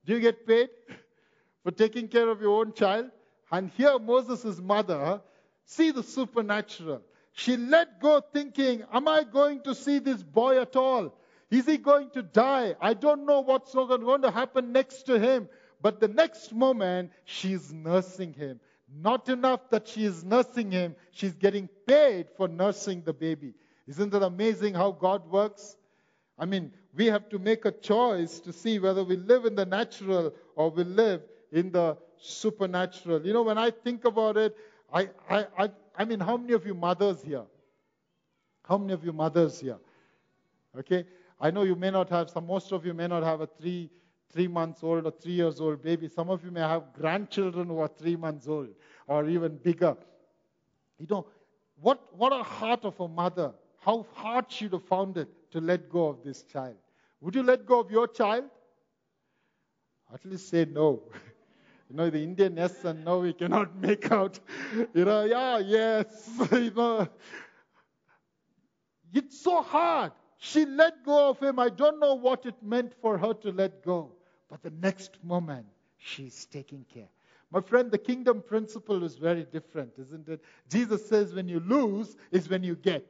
Do 0.05 0.13
you 0.13 0.19
get 0.19 0.45
paid 0.45 0.69
for 1.63 1.71
taking 1.71 2.07
care 2.07 2.29
of 2.29 2.41
your 2.41 2.59
own 2.59 2.73
child? 2.73 3.11
And 3.51 3.69
here 3.69 3.97
Moses' 3.97 4.59
mother 4.59 5.21
see 5.69 5.91
the 5.91 6.03
supernatural. 6.03 7.01
She 7.31 7.55
let 7.55 8.01
go 8.01 8.21
thinking, 8.33 8.83
Am 8.91 9.07
I 9.07 9.23
going 9.23 9.61
to 9.61 9.75
see 9.75 9.99
this 9.99 10.21
boy 10.23 10.59
at 10.59 10.75
all? 10.75 11.13
Is 11.51 11.65
he 11.65 11.77
going 11.77 12.09
to 12.11 12.21
die? 12.21 12.75
I 12.81 12.93
don't 12.93 13.25
know 13.25 13.41
what's 13.41 13.73
going 13.73 14.21
to 14.23 14.31
happen 14.31 14.71
next 14.71 15.03
to 15.03 15.19
him. 15.19 15.47
But 15.81 15.99
the 15.99 16.07
next 16.07 16.53
moment, 16.53 17.11
she's 17.23 17.71
nursing 17.71 18.33
him. 18.33 18.59
Not 18.93 19.29
enough 19.29 19.69
that 19.69 19.87
she 19.87 20.03
is 20.05 20.23
nursing 20.23 20.71
him, 20.71 20.95
she's 21.11 21.35
getting 21.35 21.69
paid 21.87 22.27
for 22.35 22.47
nursing 22.47 23.03
the 23.03 23.13
baby. 23.13 23.53
Isn't 23.87 24.13
it 24.13 24.23
amazing 24.23 24.73
how 24.73 24.91
God 24.91 25.29
works? 25.29 25.77
I 26.37 26.45
mean, 26.45 26.71
we 26.95 27.05
have 27.07 27.29
to 27.29 27.39
make 27.39 27.65
a 27.65 27.71
choice 27.71 28.39
to 28.41 28.51
see 28.51 28.79
whether 28.79 29.03
we 29.03 29.15
live 29.15 29.45
in 29.45 29.55
the 29.55 29.65
natural 29.65 30.33
or 30.55 30.71
we 30.71 30.83
live 30.83 31.21
in 31.51 31.71
the 31.71 31.97
supernatural. 32.17 33.25
You 33.25 33.33
know, 33.33 33.43
when 33.43 33.57
I 33.57 33.71
think 33.71 34.05
about 34.05 34.37
it, 34.37 34.55
I, 34.93 35.09
I, 35.29 35.45
I, 35.57 35.69
I 35.95 36.05
mean, 36.05 36.19
how 36.19 36.37
many 36.37 36.53
of 36.53 36.65
you 36.65 36.73
mothers 36.73 37.21
here? 37.21 37.43
How 38.67 38.77
many 38.77 38.93
of 38.93 39.03
you 39.03 39.13
mothers 39.13 39.59
here? 39.59 39.77
Okay? 40.77 41.05
I 41.39 41.51
know 41.51 41.63
you 41.63 41.75
may 41.75 41.89
not 41.91 42.09
have, 42.09 42.29
some, 42.29 42.47
most 42.47 42.71
of 42.71 42.85
you 42.85 42.93
may 42.93 43.07
not 43.07 43.23
have 43.23 43.41
a 43.41 43.47
three, 43.47 43.89
three 44.31 44.47
months 44.47 44.83
old 44.83 45.05
or 45.05 45.11
three 45.11 45.33
years 45.33 45.59
old 45.59 45.81
baby. 45.81 46.07
Some 46.07 46.29
of 46.29 46.43
you 46.43 46.51
may 46.51 46.61
have 46.61 46.93
grandchildren 46.93 47.67
who 47.67 47.79
are 47.79 47.87
three 47.87 48.15
months 48.15 48.47
old 48.47 48.69
or 49.07 49.27
even 49.27 49.57
bigger. 49.57 49.95
You 50.99 51.07
know, 51.09 51.27
what, 51.81 52.15
what 52.15 52.33
a 52.33 52.43
heart 52.43 52.83
of 52.83 52.99
a 52.99 53.07
mother. 53.07 53.53
How 53.79 54.05
hard 54.13 54.45
she'd 54.51 54.73
have 54.73 54.83
found 54.83 55.17
it 55.17 55.29
to 55.51 55.61
let 55.61 55.89
go 55.89 56.07
of 56.07 56.23
this 56.23 56.43
child. 56.43 56.75
Would 57.21 57.35
you 57.35 57.43
let 57.43 57.65
go 57.65 57.79
of 57.79 57.89
your 57.89 58.07
child? 58.07 58.45
At 60.13 60.25
least 60.25 60.49
say 60.49 60.65
no. 60.65 61.03
You 61.89 61.95
know, 61.95 62.09
the 62.09 62.21
Indian 62.21 62.55
yes 62.55 62.85
and 62.85 63.03
no, 63.03 63.19
we 63.19 63.33
cannot 63.33 63.75
make 63.81 64.11
out. 64.11 64.39
You 64.93 65.05
know, 65.05 65.25
yeah, 65.25 65.57
yes. 65.57 66.29
you 66.51 66.71
know, 66.71 67.07
it's 69.13 69.41
so 69.41 69.61
hard. 69.61 70.11
She 70.37 70.65
let 70.65 71.03
go 71.03 71.29
of 71.29 71.39
him. 71.39 71.59
I 71.59 71.69
don't 71.69 71.99
know 71.99 72.13
what 72.13 72.45
it 72.45 72.55
meant 72.61 72.93
for 73.01 73.17
her 73.17 73.33
to 73.33 73.51
let 73.51 73.83
go. 73.83 74.11
But 74.49 74.61
the 74.61 74.69
next 74.69 75.23
moment, 75.23 75.65
she's 75.97 76.45
taking 76.45 76.85
care. 76.93 77.09
My 77.51 77.61
friend, 77.61 77.91
the 77.91 77.97
kingdom 77.97 78.43
principle 78.43 79.03
is 79.03 79.15
very 79.15 79.43
different, 79.43 79.93
isn't 79.97 80.29
it? 80.29 80.41
Jesus 80.69 81.07
says 81.07 81.33
when 81.33 81.49
you 81.49 81.59
lose 81.59 82.15
is 82.31 82.47
when 82.47 82.63
you 82.63 82.75
get. 82.75 83.05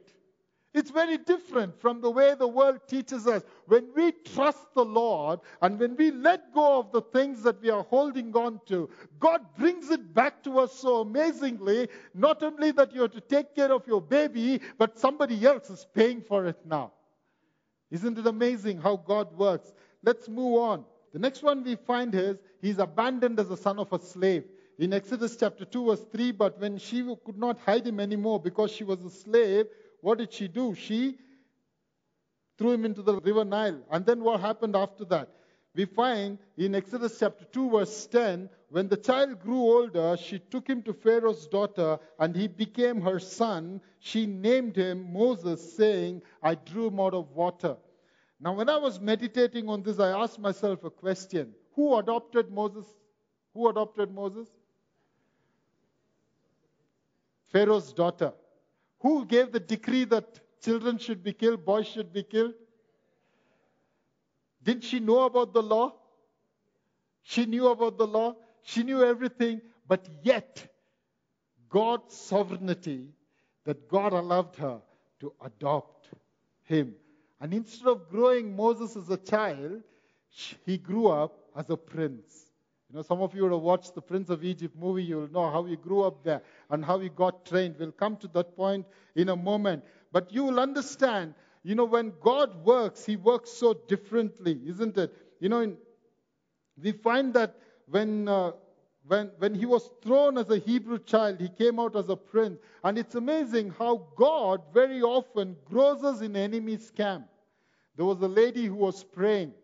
It's 0.72 0.90
very 0.90 1.18
different 1.18 1.80
from 1.80 2.00
the 2.00 2.10
way 2.10 2.34
the 2.34 2.46
world 2.46 2.78
teaches 2.86 3.26
us. 3.26 3.42
When 3.66 3.88
we 3.96 4.12
trust 4.12 4.72
the 4.74 4.84
Lord 4.84 5.40
and 5.60 5.80
when 5.80 5.96
we 5.96 6.12
let 6.12 6.54
go 6.54 6.78
of 6.78 6.92
the 6.92 7.02
things 7.02 7.42
that 7.42 7.60
we 7.60 7.70
are 7.70 7.82
holding 7.82 8.34
on 8.36 8.60
to, 8.66 8.88
God 9.18 9.40
brings 9.58 9.90
it 9.90 10.14
back 10.14 10.44
to 10.44 10.60
us 10.60 10.72
so 10.72 11.00
amazingly. 11.00 11.88
Not 12.14 12.44
only 12.44 12.70
that 12.72 12.94
you 12.94 13.02
have 13.02 13.10
to 13.12 13.20
take 13.20 13.56
care 13.56 13.72
of 13.72 13.84
your 13.88 14.00
baby, 14.00 14.60
but 14.78 14.96
somebody 14.96 15.44
else 15.44 15.70
is 15.70 15.86
paying 15.92 16.22
for 16.22 16.46
it 16.46 16.58
now. 16.64 16.92
Isn't 17.90 18.18
it 18.18 18.26
amazing 18.28 18.80
how 18.80 18.96
God 18.96 19.36
works? 19.36 19.72
Let's 20.04 20.28
move 20.28 20.60
on. 20.60 20.84
The 21.12 21.18
next 21.18 21.42
one 21.42 21.64
we 21.64 21.74
find 21.74 22.14
is 22.14 22.36
he's 22.62 22.78
abandoned 22.78 23.40
as 23.40 23.50
a 23.50 23.56
son 23.56 23.80
of 23.80 23.92
a 23.92 23.98
slave. 23.98 24.44
In 24.78 24.92
Exodus 24.92 25.36
chapter 25.36 25.64
2, 25.64 25.86
verse 25.86 26.06
3, 26.12 26.30
but 26.32 26.58
when 26.60 26.78
she 26.78 27.02
could 27.24 27.36
not 27.36 27.58
hide 27.58 27.86
him 27.86 27.98
anymore 27.98 28.40
because 28.40 28.70
she 28.70 28.84
was 28.84 29.04
a 29.04 29.10
slave, 29.10 29.66
what 30.00 30.18
did 30.18 30.32
she 30.32 30.48
do? 30.48 30.74
She 30.74 31.18
threw 32.58 32.72
him 32.72 32.84
into 32.84 33.02
the 33.02 33.18
river 33.20 33.44
Nile. 33.44 33.80
And 33.90 34.04
then 34.04 34.22
what 34.22 34.40
happened 34.40 34.76
after 34.76 35.04
that? 35.06 35.28
We 35.74 35.84
find 35.84 36.38
in 36.56 36.74
Exodus 36.74 37.18
chapter 37.18 37.44
2, 37.44 37.70
verse 37.70 38.06
10, 38.08 38.50
when 38.70 38.88
the 38.88 38.96
child 38.96 39.40
grew 39.40 39.60
older, 39.60 40.16
she 40.16 40.38
took 40.38 40.68
him 40.68 40.82
to 40.82 40.92
Pharaoh's 40.92 41.46
daughter, 41.46 41.98
and 42.18 42.34
he 42.34 42.48
became 42.48 43.00
her 43.00 43.18
son. 43.18 43.80
She 44.00 44.26
named 44.26 44.76
him 44.76 45.12
Moses, 45.12 45.76
saying, 45.76 46.22
I 46.42 46.56
drew 46.56 46.88
him 46.88 46.98
out 47.00 47.14
of 47.14 47.30
water. 47.32 47.76
Now, 48.40 48.54
when 48.54 48.68
I 48.68 48.78
was 48.78 49.00
meditating 49.00 49.68
on 49.68 49.82
this, 49.82 50.00
I 50.00 50.10
asked 50.10 50.38
myself 50.38 50.82
a 50.84 50.90
question 50.90 51.54
Who 51.74 51.96
adopted 51.96 52.50
Moses? 52.50 52.86
Who 53.54 53.68
adopted 53.68 54.12
Moses? 54.12 54.48
Pharaoh's 57.52 57.92
daughter. 57.92 58.32
Who 59.00 59.24
gave 59.24 59.52
the 59.52 59.60
decree 59.60 60.04
that 60.04 60.40
children 60.62 60.98
should 60.98 61.22
be 61.22 61.32
killed, 61.32 61.64
boys 61.64 61.86
should 61.86 62.12
be 62.12 62.22
killed? 62.22 62.54
Didn't 64.62 64.84
she 64.84 65.00
know 65.00 65.24
about 65.24 65.54
the 65.54 65.62
law? 65.62 65.94
She 67.22 67.46
knew 67.46 67.68
about 67.68 67.96
the 67.96 68.06
law. 68.06 68.36
She 68.62 68.82
knew 68.82 69.02
everything, 69.02 69.62
but 69.88 70.06
yet, 70.22 70.66
God's 71.68 72.14
sovereignty, 72.14 73.08
that 73.64 73.88
God 73.88 74.12
allowed 74.12 74.54
her 74.56 74.80
to 75.20 75.32
adopt 75.42 76.10
him. 76.64 76.94
And 77.40 77.54
instead 77.54 77.88
of 77.88 78.10
growing 78.10 78.54
Moses 78.54 78.96
as 78.96 79.08
a 79.08 79.16
child, 79.16 79.82
he 80.66 80.76
grew 80.76 81.08
up 81.08 81.38
as 81.56 81.70
a 81.70 81.76
prince. 81.76 82.49
You 82.90 82.96
know, 82.96 83.02
some 83.02 83.22
of 83.22 83.36
you 83.36 83.44
have 83.44 83.60
watched 83.60 83.94
the 83.94 84.02
Prince 84.02 84.30
of 84.30 84.42
Egypt 84.42 84.74
movie, 84.76 85.04
you'll 85.04 85.30
know 85.30 85.48
how 85.48 85.62
he 85.62 85.76
grew 85.76 86.02
up 86.02 86.24
there 86.24 86.42
and 86.70 86.84
how 86.84 86.98
he 86.98 87.08
got 87.08 87.46
trained. 87.46 87.76
We'll 87.78 87.92
come 87.92 88.16
to 88.16 88.28
that 88.28 88.56
point 88.56 88.84
in 89.14 89.28
a 89.28 89.36
moment. 89.36 89.84
But 90.10 90.32
you 90.32 90.42
will 90.42 90.58
understand, 90.58 91.34
you 91.62 91.76
know, 91.76 91.84
when 91.84 92.12
God 92.20 92.64
works, 92.64 93.04
he 93.04 93.14
works 93.14 93.50
so 93.50 93.74
differently, 93.74 94.58
isn't 94.66 94.98
it? 94.98 95.14
You 95.38 95.50
know, 95.50 95.60
in, 95.60 95.76
we 96.82 96.90
find 96.90 97.32
that 97.34 97.54
when, 97.86 98.26
uh, 98.26 98.52
when, 99.06 99.30
when 99.38 99.54
he 99.54 99.66
was 99.66 99.88
thrown 100.02 100.36
as 100.36 100.50
a 100.50 100.58
Hebrew 100.58 100.98
child, 100.98 101.40
he 101.40 101.48
came 101.48 101.78
out 101.78 101.94
as 101.94 102.08
a 102.08 102.16
prince. 102.16 102.58
And 102.82 102.98
it's 102.98 103.14
amazing 103.14 103.70
how 103.70 104.08
God 104.16 104.62
very 104.74 105.00
often 105.00 105.56
grows 105.64 106.02
us 106.02 106.22
in 106.22 106.34
enemy's 106.34 106.90
camp. 106.90 107.28
There 107.94 108.04
was 108.04 108.20
a 108.20 108.28
lady 108.28 108.66
who 108.66 108.74
was 108.74 109.04
praying 109.04 109.54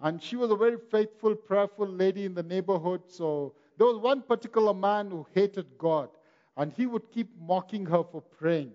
and 0.00 0.22
she 0.22 0.36
was 0.36 0.50
a 0.50 0.56
very 0.56 0.76
faithful, 0.90 1.34
prayerful 1.34 1.88
lady 1.88 2.24
in 2.24 2.34
the 2.34 2.42
neighborhood. 2.42 3.02
So 3.08 3.54
there 3.76 3.86
was 3.86 3.98
one 3.98 4.22
particular 4.22 4.72
man 4.72 5.10
who 5.10 5.26
hated 5.34 5.66
God, 5.76 6.08
and 6.56 6.72
he 6.72 6.86
would 6.86 7.10
keep 7.10 7.30
mocking 7.40 7.84
her 7.86 8.04
for 8.04 8.20
praying. 8.20 8.72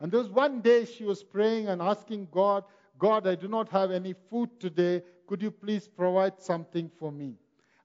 And 0.00 0.12
there 0.12 0.20
was 0.20 0.28
one 0.28 0.60
day 0.60 0.84
she 0.84 1.04
was 1.04 1.22
praying 1.22 1.68
and 1.68 1.82
asking 1.82 2.28
God, 2.30 2.64
God, 2.98 3.26
I 3.26 3.34
do 3.34 3.48
not 3.48 3.68
have 3.70 3.90
any 3.90 4.14
food 4.30 4.50
today. 4.60 5.02
Could 5.26 5.42
you 5.42 5.50
please 5.50 5.88
provide 5.88 6.40
something 6.40 6.90
for 6.98 7.12
me? 7.12 7.34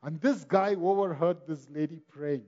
And 0.04 0.20
this 0.20 0.44
guy 0.44 0.76
overheard 0.76 1.38
this 1.48 1.68
lady 1.70 2.02
praying. 2.12 2.44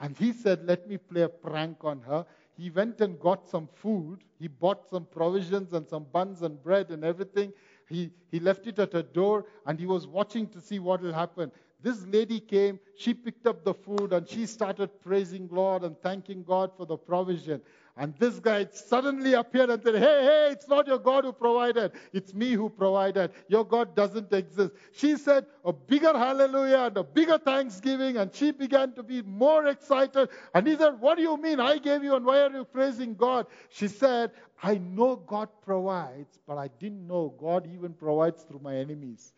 And 0.00 0.16
he 0.16 0.32
said, 0.32 0.64
Let 0.66 0.88
me 0.88 0.96
play 0.96 1.22
a 1.22 1.28
prank 1.28 1.84
on 1.84 2.00
her. 2.02 2.26
He 2.56 2.70
went 2.70 3.00
and 3.00 3.18
got 3.18 3.48
some 3.48 3.68
food. 3.74 4.22
He 4.38 4.48
bought 4.48 4.88
some 4.90 5.06
provisions 5.06 5.72
and 5.72 5.88
some 5.88 6.04
buns 6.12 6.42
and 6.42 6.62
bread 6.62 6.90
and 6.90 7.04
everything. 7.04 7.52
He, 7.90 8.10
he 8.30 8.38
left 8.38 8.66
it 8.68 8.78
at 8.78 8.92
her 8.92 9.02
door 9.02 9.44
and 9.66 9.78
he 9.78 9.84
was 9.84 10.06
watching 10.06 10.46
to 10.48 10.60
see 10.60 10.78
what 10.78 11.02
will 11.02 11.12
happen. 11.12 11.50
This 11.82 12.06
lady 12.06 12.38
came, 12.40 12.78
she 12.96 13.12
picked 13.12 13.46
up 13.46 13.64
the 13.64 13.74
food 13.74 14.12
and 14.12 14.28
she 14.28 14.46
started 14.46 15.00
praising 15.00 15.48
God 15.48 15.82
and 15.82 15.98
thanking 16.00 16.44
God 16.44 16.70
for 16.76 16.86
the 16.86 16.96
provision. 16.96 17.60
And 18.00 18.14
this 18.18 18.38
guy 18.38 18.66
suddenly 18.72 19.34
appeared 19.34 19.68
and 19.68 19.82
said, 19.82 19.96
Hey, 19.96 20.00
hey, 20.24 20.48
it's 20.52 20.66
not 20.66 20.86
your 20.86 20.98
God 20.98 21.24
who 21.24 21.34
provided. 21.34 21.92
It's 22.14 22.32
me 22.32 22.52
who 22.52 22.70
provided. 22.70 23.30
Your 23.46 23.62
God 23.62 23.94
doesn't 23.94 24.32
exist. 24.32 24.72
She 24.92 25.18
said 25.18 25.44
a 25.66 25.74
bigger 25.74 26.14
hallelujah 26.16 26.84
and 26.86 26.96
a 26.96 27.04
bigger 27.04 27.36
thanksgiving, 27.36 28.16
and 28.16 28.34
she 28.34 28.52
began 28.52 28.94
to 28.94 29.02
be 29.02 29.20
more 29.20 29.66
excited. 29.66 30.30
And 30.54 30.66
he 30.66 30.78
said, 30.78 30.98
What 30.98 31.18
do 31.18 31.22
you 31.22 31.36
mean? 31.36 31.60
I 31.60 31.76
gave 31.76 32.02
you, 32.02 32.16
and 32.16 32.24
why 32.24 32.40
are 32.40 32.50
you 32.50 32.64
praising 32.64 33.16
God? 33.16 33.46
She 33.68 33.86
said, 33.86 34.30
I 34.62 34.78
know 34.78 35.16
God 35.16 35.50
provides, 35.60 36.38
but 36.46 36.56
I 36.56 36.68
didn't 36.68 37.06
know 37.06 37.34
God 37.38 37.68
even 37.70 37.92
provides 37.92 38.42
through 38.44 38.60
my 38.60 38.76
enemies. 38.76 39.34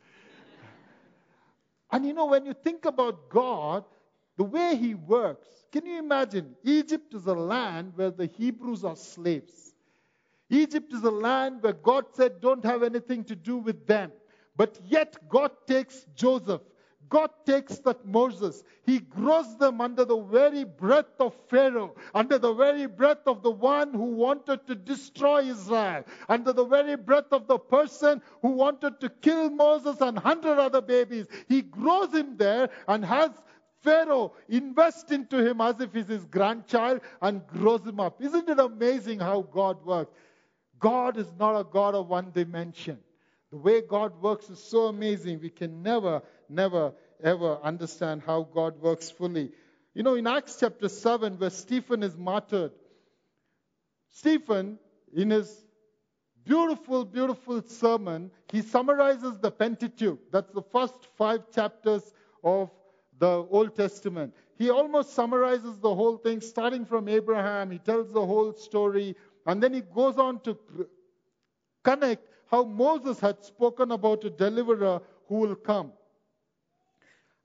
and 1.90 2.06
you 2.06 2.12
know, 2.12 2.26
when 2.26 2.46
you 2.46 2.54
think 2.54 2.84
about 2.84 3.28
God, 3.28 3.82
the 4.36 4.44
way 4.44 4.76
He 4.76 4.94
works, 4.94 5.48
can 5.72 5.86
you 5.86 5.98
imagine? 5.98 6.54
Egypt 6.64 7.14
is 7.14 7.26
a 7.26 7.34
land 7.34 7.92
where 7.96 8.10
the 8.10 8.26
Hebrews 8.26 8.84
are 8.84 8.96
slaves. 8.96 9.74
Egypt 10.50 10.92
is 10.92 11.02
a 11.02 11.10
land 11.10 11.62
where 11.62 11.72
God 11.72 12.06
said, 12.12 12.40
don't 12.40 12.64
have 12.64 12.82
anything 12.82 13.24
to 13.24 13.34
do 13.34 13.56
with 13.56 13.86
them. 13.86 14.12
But 14.54 14.78
yet, 14.84 15.16
God 15.30 15.50
takes 15.66 16.04
Joseph 16.14 16.60
God 17.12 17.28
takes 17.44 17.76
that 17.80 18.06
Moses, 18.06 18.64
he 18.86 19.00
grows 19.00 19.58
them 19.58 19.82
under 19.82 20.02
the 20.02 20.22
very 20.22 20.64
breath 20.64 21.20
of 21.20 21.34
Pharaoh, 21.50 21.94
under 22.14 22.38
the 22.38 22.54
very 22.54 22.86
breath 22.86 23.26
of 23.26 23.42
the 23.42 23.50
one 23.50 23.92
who 23.92 24.06
wanted 24.06 24.66
to 24.66 24.74
destroy 24.74 25.42
Israel, 25.42 26.04
under 26.30 26.54
the 26.54 26.64
very 26.64 26.96
breath 26.96 27.30
of 27.30 27.46
the 27.48 27.58
person 27.58 28.22
who 28.40 28.52
wanted 28.52 28.98
to 29.00 29.10
kill 29.10 29.50
Moses 29.50 30.00
and 30.00 30.18
hundred 30.18 30.58
other 30.58 30.80
babies. 30.80 31.26
He 31.50 31.60
grows 31.60 32.14
him 32.14 32.38
there 32.38 32.70
and 32.88 33.04
has 33.04 33.30
Pharaoh 33.82 34.32
invests 34.48 35.10
into 35.10 35.44
him 35.44 35.60
as 35.60 35.80
if 35.80 35.92
he's 35.92 36.06
his 36.06 36.24
grandchild 36.24 37.00
and 37.20 37.46
grows 37.46 37.84
him 37.84 38.00
up. 38.00 38.22
Isn't 38.22 38.48
it 38.48 38.58
amazing 38.58 39.18
how 39.18 39.42
God 39.42 39.84
works? 39.84 40.14
God 40.78 41.16
is 41.16 41.32
not 41.38 41.58
a 41.58 41.64
God 41.64 41.94
of 41.94 42.08
one 42.08 42.30
dimension. 42.32 42.98
The 43.50 43.58
way 43.58 43.82
God 43.82 44.20
works 44.22 44.48
is 44.48 44.62
so 44.62 44.86
amazing. 44.86 45.40
We 45.40 45.50
can 45.50 45.82
never, 45.82 46.22
never, 46.48 46.92
ever 47.22 47.58
understand 47.62 48.22
how 48.24 48.48
God 48.54 48.80
works 48.80 49.10
fully. 49.10 49.52
You 49.94 50.02
know, 50.02 50.14
in 50.14 50.26
Acts 50.26 50.56
chapter 50.58 50.88
7, 50.88 51.38
where 51.38 51.50
Stephen 51.50 52.02
is 52.02 52.16
martyred, 52.16 52.72
Stephen, 54.10 54.78
in 55.14 55.30
his 55.30 55.64
beautiful, 56.44 57.04
beautiful 57.04 57.62
sermon, 57.66 58.30
he 58.50 58.62
summarizes 58.62 59.38
the 59.38 59.50
Pentateuch. 59.50 60.18
That's 60.30 60.52
the 60.52 60.62
first 60.62 60.94
five 61.16 61.50
chapters 61.54 62.02
of 62.42 62.70
the 63.22 63.46
Old 63.50 63.76
Testament. 63.76 64.34
He 64.58 64.68
almost 64.68 65.14
summarizes 65.14 65.78
the 65.78 65.94
whole 65.94 66.16
thing, 66.16 66.40
starting 66.40 66.84
from 66.84 67.08
Abraham. 67.08 67.70
He 67.70 67.78
tells 67.78 68.12
the 68.12 68.26
whole 68.26 68.52
story, 68.52 69.14
and 69.46 69.62
then 69.62 69.72
he 69.72 69.80
goes 69.80 70.18
on 70.18 70.40
to 70.40 70.58
connect 71.84 72.26
how 72.50 72.64
Moses 72.64 73.20
had 73.20 73.44
spoken 73.44 73.92
about 73.92 74.24
a 74.24 74.30
deliverer 74.30 75.00
who 75.28 75.36
will 75.36 75.54
come. 75.54 75.92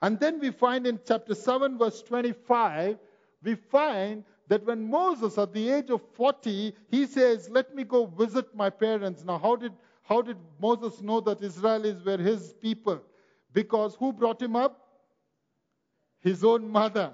And 0.01 0.19
then 0.19 0.39
we 0.39 0.49
find 0.49 0.87
in 0.87 0.99
chapter 1.07 1.35
7, 1.35 1.77
verse 1.77 2.01
25, 2.01 2.97
we 3.43 3.53
find 3.53 4.23
that 4.47 4.65
when 4.65 4.89
Moses, 4.89 5.37
at 5.37 5.53
the 5.53 5.69
age 5.69 5.91
of 5.91 6.01
40, 6.15 6.73
he 6.89 7.05
says, 7.05 7.51
Let 7.51 7.75
me 7.75 7.83
go 7.83 8.07
visit 8.07 8.55
my 8.55 8.71
parents. 8.71 9.23
Now, 9.23 9.37
how 9.37 9.55
did, 9.55 9.73
how 10.01 10.23
did 10.23 10.37
Moses 10.59 11.03
know 11.03 11.21
that 11.21 11.41
Israelis 11.41 12.03
were 12.03 12.17
his 12.17 12.53
people? 12.53 12.99
Because 13.53 13.93
who 13.93 14.11
brought 14.11 14.41
him 14.41 14.55
up? 14.55 14.86
His 16.21 16.43
own 16.43 16.69
mother. 16.69 17.11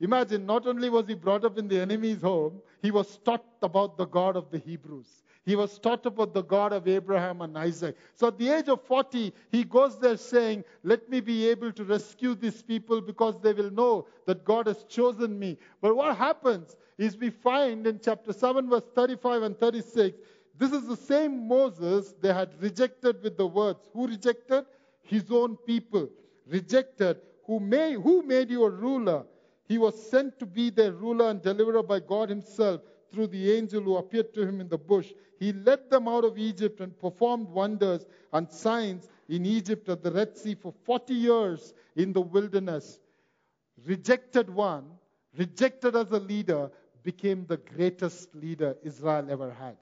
Imagine, 0.00 0.44
not 0.46 0.66
only 0.66 0.90
was 0.90 1.06
he 1.06 1.14
brought 1.14 1.44
up 1.44 1.58
in 1.58 1.68
the 1.68 1.80
enemy's 1.80 2.20
home, 2.20 2.60
he 2.82 2.90
was 2.90 3.18
taught 3.18 3.44
about 3.62 3.96
the 3.96 4.06
God 4.06 4.36
of 4.36 4.50
the 4.50 4.58
Hebrews. 4.58 5.22
He 5.44 5.56
was 5.56 5.78
taught 5.78 6.06
about 6.06 6.34
the 6.34 6.42
God 6.42 6.72
of 6.72 6.86
Abraham 6.86 7.40
and 7.40 7.56
Isaac. 7.58 7.96
So 8.14 8.28
at 8.28 8.38
the 8.38 8.48
age 8.48 8.68
of 8.68 8.82
40, 8.82 9.32
he 9.50 9.64
goes 9.64 9.98
there 9.98 10.16
saying, 10.16 10.64
Let 10.84 11.08
me 11.08 11.20
be 11.20 11.48
able 11.48 11.72
to 11.72 11.84
rescue 11.84 12.34
these 12.34 12.62
people 12.62 13.00
because 13.00 13.40
they 13.40 13.52
will 13.52 13.70
know 13.70 14.06
that 14.26 14.44
God 14.44 14.66
has 14.68 14.84
chosen 14.84 15.38
me. 15.38 15.58
But 15.80 15.96
what 15.96 16.16
happens 16.16 16.76
is 16.98 17.16
we 17.16 17.30
find 17.30 17.86
in 17.86 18.00
chapter 18.02 18.32
7, 18.32 18.68
verse 18.68 18.84
35 18.94 19.42
and 19.42 19.58
36, 19.58 20.16
this 20.58 20.72
is 20.72 20.86
the 20.86 20.96
same 20.96 21.48
Moses 21.48 22.14
they 22.20 22.32
had 22.32 22.50
rejected 22.60 23.22
with 23.22 23.36
the 23.36 23.46
words. 23.46 23.80
Who 23.92 24.06
rejected? 24.06 24.64
His 25.02 25.24
own 25.30 25.56
people. 25.56 26.08
Rejected. 26.46 27.18
Who 27.46 27.60
made, 27.60 27.94
who 27.94 28.22
made 28.22 28.50
you 28.50 28.64
a 28.64 28.70
ruler? 28.70 29.24
He 29.66 29.78
was 29.78 30.10
sent 30.10 30.38
to 30.38 30.46
be 30.46 30.70
their 30.70 30.92
ruler 30.92 31.30
and 31.30 31.42
deliverer 31.42 31.82
by 31.82 32.00
God 32.00 32.28
Himself 32.28 32.82
through 33.10 33.28
the 33.28 33.52
angel 33.52 33.82
who 33.82 33.96
appeared 33.96 34.32
to 34.34 34.46
him 34.46 34.60
in 34.60 34.68
the 34.68 34.78
bush. 34.78 35.12
He 35.38 35.52
led 35.52 35.90
them 35.90 36.08
out 36.08 36.24
of 36.24 36.38
Egypt 36.38 36.80
and 36.80 36.98
performed 36.98 37.48
wonders 37.48 38.06
and 38.32 38.50
signs 38.50 39.08
in 39.28 39.44
Egypt 39.44 39.88
at 39.88 40.02
the 40.02 40.10
Red 40.10 40.36
Sea 40.36 40.54
for 40.54 40.72
40 40.84 41.14
years 41.14 41.74
in 41.96 42.12
the 42.12 42.20
wilderness. 42.20 42.98
Rejected 43.84 44.48
one, 44.48 44.84
rejected 45.36 45.96
as 45.96 46.10
a 46.10 46.20
leader, 46.20 46.70
became 47.02 47.44
the 47.46 47.56
greatest 47.56 48.34
leader 48.34 48.76
Israel 48.82 49.26
ever 49.28 49.50
had. 49.50 49.76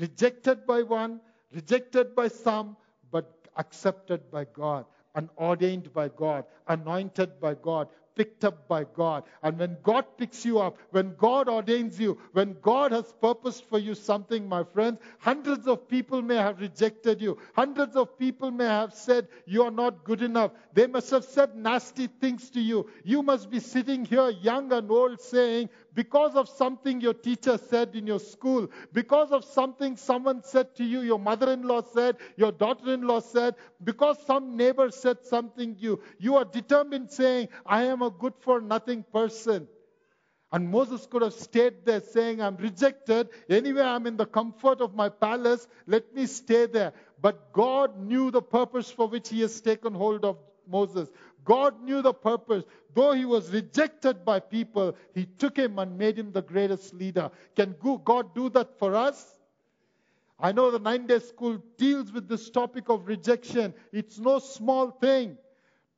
Rejected 0.00 0.66
by 0.66 0.82
one, 0.82 1.20
rejected 1.54 2.14
by 2.14 2.28
some, 2.28 2.76
but 3.10 3.48
accepted 3.56 4.30
by 4.30 4.44
God 4.44 4.86
and 5.14 5.28
ordained 5.38 5.92
by 5.92 6.08
God, 6.08 6.44
anointed 6.68 7.40
by 7.40 7.54
God, 7.54 7.88
picked 8.14 8.44
up 8.44 8.68
by 8.68 8.84
God. 8.84 9.24
And 9.42 9.58
when 9.58 9.76
God 9.82 10.04
picks 10.18 10.44
you 10.44 10.58
up, 10.58 10.76
when 10.90 11.14
God 11.16 11.48
ordains 11.48 11.98
you, 11.98 12.18
when 12.32 12.56
God 12.60 12.92
has 12.92 13.12
purposed 13.20 13.64
for 13.64 13.78
you 13.78 13.94
something, 13.94 14.48
my 14.48 14.64
friends, 14.64 15.00
hundreds 15.18 15.66
of 15.66 15.88
people 15.88 16.20
may 16.22 16.36
have 16.36 16.60
rejected 16.60 17.20
you. 17.20 17.38
Hundreds 17.54 17.96
of 17.96 18.18
people 18.18 18.50
may 18.50 18.66
have 18.66 18.92
said 18.92 19.28
you 19.46 19.62
are 19.62 19.70
not 19.70 20.04
good 20.04 20.22
enough. 20.22 20.52
They 20.74 20.86
must 20.86 21.10
have 21.10 21.24
said 21.24 21.56
nasty 21.56 22.06
things 22.06 22.50
to 22.50 22.60
you. 22.60 22.88
You 23.04 23.22
must 23.22 23.50
be 23.50 23.60
sitting 23.60 24.04
here, 24.04 24.30
young 24.30 24.72
and 24.72 24.90
old, 24.90 25.20
saying, 25.20 25.70
because 25.94 26.34
of 26.34 26.48
something 26.48 27.00
your 27.00 27.14
teacher 27.14 27.58
said 27.58 27.94
in 27.94 28.06
your 28.06 28.20
school, 28.20 28.68
because 28.92 29.30
of 29.30 29.44
something 29.44 29.96
someone 29.96 30.42
said 30.42 30.74
to 30.76 30.84
you, 30.84 31.00
your 31.00 31.18
mother 31.18 31.52
in 31.52 31.62
law 31.62 31.82
said, 31.82 32.16
your 32.36 32.52
daughter 32.52 32.94
in 32.94 33.02
law 33.02 33.20
said, 33.20 33.54
because 33.84 34.16
some 34.26 34.56
neighbor 34.56 34.90
said 34.90 35.18
something 35.24 35.74
to 35.76 35.80
you, 35.80 36.02
you 36.18 36.36
are 36.36 36.44
determined 36.44 37.10
saying, 37.10 37.48
I 37.66 37.84
am 37.84 38.02
a 38.02 38.10
good 38.10 38.34
for 38.40 38.60
nothing 38.60 39.04
person. 39.12 39.68
And 40.52 40.68
Moses 40.68 41.06
could 41.06 41.22
have 41.22 41.32
stayed 41.32 41.86
there 41.86 42.02
saying, 42.02 42.42
I'm 42.42 42.56
rejected. 42.56 43.30
Anyway, 43.48 43.80
I'm 43.80 44.06
in 44.06 44.18
the 44.18 44.26
comfort 44.26 44.82
of 44.82 44.94
my 44.94 45.08
palace. 45.08 45.66
Let 45.86 46.14
me 46.14 46.26
stay 46.26 46.66
there. 46.66 46.92
But 47.22 47.54
God 47.54 47.98
knew 47.98 48.30
the 48.30 48.42
purpose 48.42 48.90
for 48.90 49.08
which 49.08 49.30
he 49.30 49.40
has 49.40 49.58
taken 49.62 49.94
hold 49.94 50.26
of 50.26 50.36
Moses. 50.68 51.08
God 51.44 51.82
knew 51.82 52.02
the 52.02 52.12
purpose. 52.12 52.64
Though 52.94 53.12
he 53.12 53.24
was 53.24 53.50
rejected 53.50 54.24
by 54.24 54.40
people, 54.40 54.96
he 55.14 55.26
took 55.26 55.56
him 55.56 55.78
and 55.78 55.96
made 55.96 56.18
him 56.18 56.32
the 56.32 56.42
greatest 56.42 56.92
leader. 56.94 57.30
Can 57.56 57.74
God 58.04 58.34
do 58.34 58.50
that 58.50 58.78
for 58.78 58.94
us? 58.94 59.38
I 60.38 60.52
know 60.52 60.70
the 60.70 60.78
nine 60.78 61.06
day 61.06 61.20
school 61.20 61.62
deals 61.78 62.12
with 62.12 62.28
this 62.28 62.50
topic 62.50 62.88
of 62.88 63.06
rejection. 63.06 63.72
It's 63.92 64.18
no 64.18 64.40
small 64.40 64.90
thing. 64.90 65.38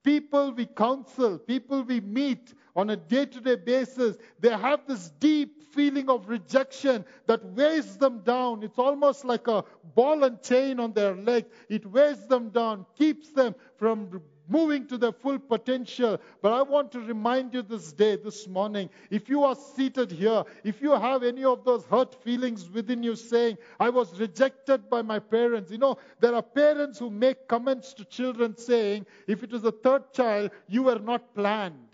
People 0.03 0.53
we 0.53 0.67
counsel, 0.67 1.39
people 1.39 1.83
we 1.83 2.01
meet 2.01 2.53
on 2.77 2.91
a 2.91 2.97
day 2.97 3.25
to 3.25 3.41
day 3.41 3.57
basis, 3.57 4.19
they 4.39 4.51
have 4.51 4.87
this 4.87 5.11
deep 5.19 5.63
feeling 5.73 6.11
of 6.11 6.29
rejection 6.29 7.07
that 7.27 7.43
weighs 7.53 7.97
them 7.97 8.21
down. 8.21 8.63
It's 8.63 8.79
almost 8.79 9.25
like 9.25 9.49
a 9.49 9.65
ball 9.95 10.25
and 10.25 10.43
chain 10.43 10.79
on 10.79 10.93
their 10.93 11.17
leg. 11.17 11.47
It 11.71 11.87
weighs 11.87 12.27
them 12.27 12.51
down, 12.51 12.85
keeps 12.99 13.31
them 13.31 13.55
from 13.79 14.21
moving 14.49 14.87
to 14.89 14.99
their 14.99 15.13
full 15.13 15.39
potential. 15.39 16.21
But 16.43 16.53
I 16.53 16.63
want 16.63 16.93
to 16.93 17.01
remind 17.01 17.55
you 17.55 17.63
this 17.63 17.93
day, 17.93 18.17
this 18.17 18.47
morning, 18.47 18.91
if 19.11 19.29
you 19.29 19.45
are 19.45 19.55
seated 19.55 20.11
here, 20.11 20.45
if 20.63 20.81
you 20.81 20.93
have 20.93 21.23
any 21.23 21.45
of 21.45 21.65
those 21.65 21.85
hurt 21.87 22.23
feelings 22.23 22.69
within 22.71 23.03
you 23.03 23.17
saying, 23.17 23.59
I 23.81 23.91
was 23.91 24.19
rejected 24.19 24.89
by 24.91 25.03
my 25.03 25.19
parents. 25.19 25.71
You 25.71 25.79
know, 25.79 25.99
there 26.21 26.35
are 26.35 26.43
parents 26.43 26.99
who 26.99 27.11
make 27.11 27.49
comments 27.49 27.95
to 27.95 28.05
children 28.05 28.57
saying, 28.57 29.07
if 29.27 29.43
it 29.43 29.51
was 29.51 29.65
a 29.65 29.73
third 29.73 30.13
child, 30.13 30.51
you 30.69 30.85
were 30.85 30.99
not 30.99 31.35
planned. 31.35 31.89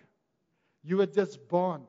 You 0.82 0.98
were 0.98 1.06
just 1.06 1.46
born. 1.48 1.82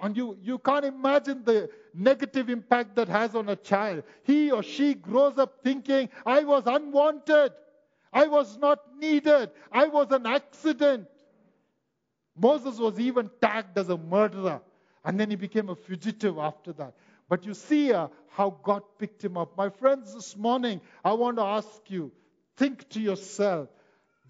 And 0.00 0.16
you, 0.16 0.38
you 0.40 0.58
can't 0.58 0.84
imagine 0.84 1.42
the 1.44 1.68
negative 1.92 2.48
impact 2.48 2.94
that 2.96 3.08
has 3.08 3.34
on 3.34 3.48
a 3.48 3.56
child. 3.56 4.04
He 4.22 4.50
or 4.50 4.62
she 4.62 4.94
grows 4.94 5.38
up 5.38 5.58
thinking, 5.64 6.08
I 6.24 6.44
was 6.44 6.62
unwanted. 6.66 7.52
I 8.12 8.26
was 8.26 8.58
not 8.58 8.80
needed. 8.98 9.50
I 9.70 9.86
was 9.86 10.10
an 10.10 10.26
accident. 10.26 11.08
Moses 12.36 12.78
was 12.78 12.98
even 12.98 13.30
tagged 13.40 13.76
as 13.76 13.88
a 13.88 13.96
murderer. 13.96 14.60
And 15.04 15.18
then 15.18 15.30
he 15.30 15.36
became 15.36 15.68
a 15.68 15.74
fugitive 15.74 16.38
after 16.38 16.72
that. 16.74 16.94
But 17.28 17.44
you 17.44 17.54
see 17.54 17.92
uh, 17.92 18.08
how 18.30 18.58
God 18.62 18.82
picked 18.98 19.22
him 19.22 19.36
up. 19.36 19.56
My 19.56 19.68
friends, 19.68 20.14
this 20.14 20.36
morning, 20.36 20.80
I 21.04 21.12
want 21.12 21.36
to 21.36 21.42
ask 21.42 21.68
you 21.88 22.10
think 22.56 22.88
to 22.90 23.00
yourself 23.00 23.68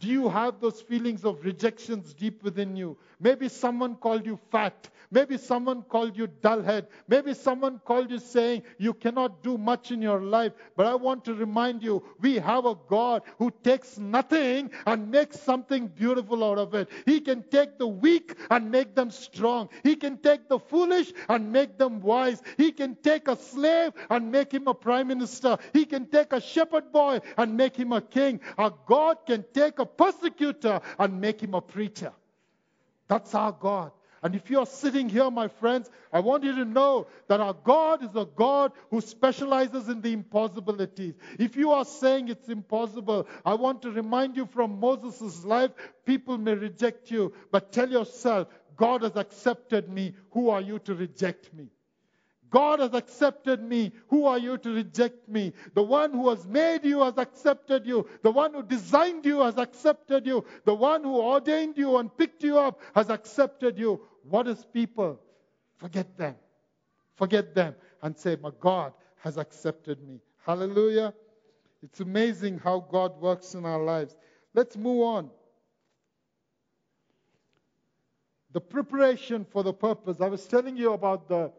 do 0.00 0.08
you 0.08 0.28
have 0.28 0.60
those 0.60 0.80
feelings 0.80 1.24
of 1.24 1.44
rejections 1.44 2.14
deep 2.14 2.42
within 2.42 2.76
you? 2.76 2.96
Maybe 3.20 3.48
someone 3.48 3.96
called 3.96 4.26
you 4.26 4.38
fat. 4.50 4.88
Maybe 5.10 5.38
someone 5.38 5.82
called 5.82 6.16
you 6.16 6.26
dullhead. 6.26 6.86
Maybe 7.08 7.32
someone 7.32 7.80
called 7.84 8.10
you 8.10 8.18
saying 8.18 8.62
you 8.76 8.92
cannot 8.92 9.42
do 9.42 9.56
much 9.56 9.90
in 9.90 10.02
your 10.02 10.20
life. 10.20 10.52
But 10.76 10.86
I 10.86 10.94
want 10.94 11.24
to 11.24 11.34
remind 11.34 11.82
you, 11.82 12.04
we 12.20 12.36
have 12.36 12.66
a 12.66 12.76
God 12.88 13.22
who 13.38 13.50
takes 13.64 13.98
nothing 13.98 14.70
and 14.86 15.10
makes 15.10 15.40
something 15.40 15.88
beautiful 15.88 16.44
out 16.44 16.58
of 16.58 16.74
it. 16.74 16.90
He 17.06 17.20
can 17.20 17.42
take 17.44 17.78
the 17.78 17.86
weak 17.86 18.34
and 18.50 18.70
make 18.70 18.94
them 18.94 19.10
strong. 19.10 19.70
He 19.82 19.96
can 19.96 20.18
take 20.18 20.48
the 20.48 20.58
foolish 20.58 21.12
and 21.28 21.50
make 21.50 21.78
them 21.78 22.00
wise. 22.00 22.42
He 22.56 22.70
can 22.70 22.94
take 22.96 23.28
a 23.28 23.36
slave 23.36 23.92
and 24.10 24.30
make 24.30 24.52
him 24.52 24.68
a 24.68 24.74
prime 24.74 25.08
minister. 25.08 25.56
He 25.72 25.86
can 25.86 26.06
take 26.06 26.32
a 26.34 26.40
shepherd 26.40 26.92
boy 26.92 27.20
and 27.38 27.56
make 27.56 27.74
him 27.74 27.92
a 27.92 28.02
king. 28.02 28.40
Our 28.58 28.74
God 28.86 29.16
can 29.26 29.44
take 29.54 29.78
a 29.78 29.87
persecutor 29.96 30.80
and 30.98 31.20
make 31.20 31.40
him 31.40 31.54
a 31.54 31.60
preacher. 31.60 32.12
That's 33.08 33.34
our 33.34 33.52
God. 33.52 33.92
And 34.22 34.34
if 34.34 34.50
you're 34.50 34.66
sitting 34.66 35.08
here, 35.08 35.30
my 35.30 35.46
friends, 35.46 35.88
I 36.12 36.20
want 36.20 36.42
you 36.42 36.54
to 36.56 36.64
know 36.64 37.06
that 37.28 37.40
our 37.40 37.54
God 37.54 38.02
is 38.02 38.16
a 38.16 38.24
God 38.24 38.72
who 38.90 39.00
specializes 39.00 39.88
in 39.88 40.00
the 40.00 40.12
impossibilities. 40.12 41.14
If 41.38 41.56
you 41.56 41.70
are 41.70 41.84
saying 41.84 42.28
it's 42.28 42.48
impossible, 42.48 43.28
I 43.44 43.54
want 43.54 43.82
to 43.82 43.92
remind 43.92 44.36
you 44.36 44.46
from 44.46 44.80
Moses' 44.80 45.44
life, 45.44 45.70
people 46.04 46.36
may 46.36 46.54
reject 46.54 47.10
you, 47.10 47.32
but 47.52 47.70
tell 47.70 47.88
yourself, 47.88 48.48
God 48.76 49.02
has 49.02 49.16
accepted 49.16 49.88
me. 49.88 50.14
Who 50.32 50.50
are 50.50 50.60
you 50.60 50.78
to 50.80 50.94
reject 50.94 51.54
me? 51.54 51.68
God 52.50 52.80
has 52.80 52.94
accepted 52.94 53.62
me. 53.62 53.92
Who 54.08 54.24
are 54.24 54.38
you 54.38 54.56
to 54.58 54.74
reject 54.74 55.28
me? 55.28 55.52
The 55.74 55.82
one 55.82 56.12
who 56.12 56.28
has 56.30 56.46
made 56.46 56.84
you 56.84 57.02
has 57.02 57.18
accepted 57.18 57.86
you. 57.86 58.08
The 58.22 58.30
one 58.30 58.54
who 58.54 58.62
designed 58.62 59.24
you 59.24 59.40
has 59.40 59.58
accepted 59.58 60.26
you. 60.26 60.44
The 60.64 60.74
one 60.74 61.04
who 61.04 61.20
ordained 61.20 61.76
you 61.76 61.98
and 61.98 62.16
picked 62.16 62.42
you 62.42 62.58
up 62.58 62.80
has 62.94 63.10
accepted 63.10 63.78
you. 63.78 64.00
What 64.22 64.48
is 64.48 64.64
people? 64.72 65.20
Forget 65.76 66.16
them. 66.16 66.36
Forget 67.16 67.54
them 67.54 67.74
and 68.02 68.16
say, 68.16 68.36
My 68.40 68.50
God 68.60 68.92
has 69.18 69.36
accepted 69.36 70.02
me. 70.06 70.20
Hallelujah. 70.44 71.12
It's 71.82 72.00
amazing 72.00 72.58
how 72.58 72.80
God 72.80 73.20
works 73.20 73.54
in 73.54 73.64
our 73.64 73.82
lives. 73.82 74.16
Let's 74.54 74.76
move 74.76 75.02
on. 75.02 75.30
The 78.52 78.60
preparation 78.60 79.44
for 79.44 79.62
the 79.62 79.74
purpose. 79.74 80.20
I 80.20 80.28
was 80.28 80.46
telling 80.46 80.76
you 80.76 80.92
about 80.92 81.28
the 81.28 81.52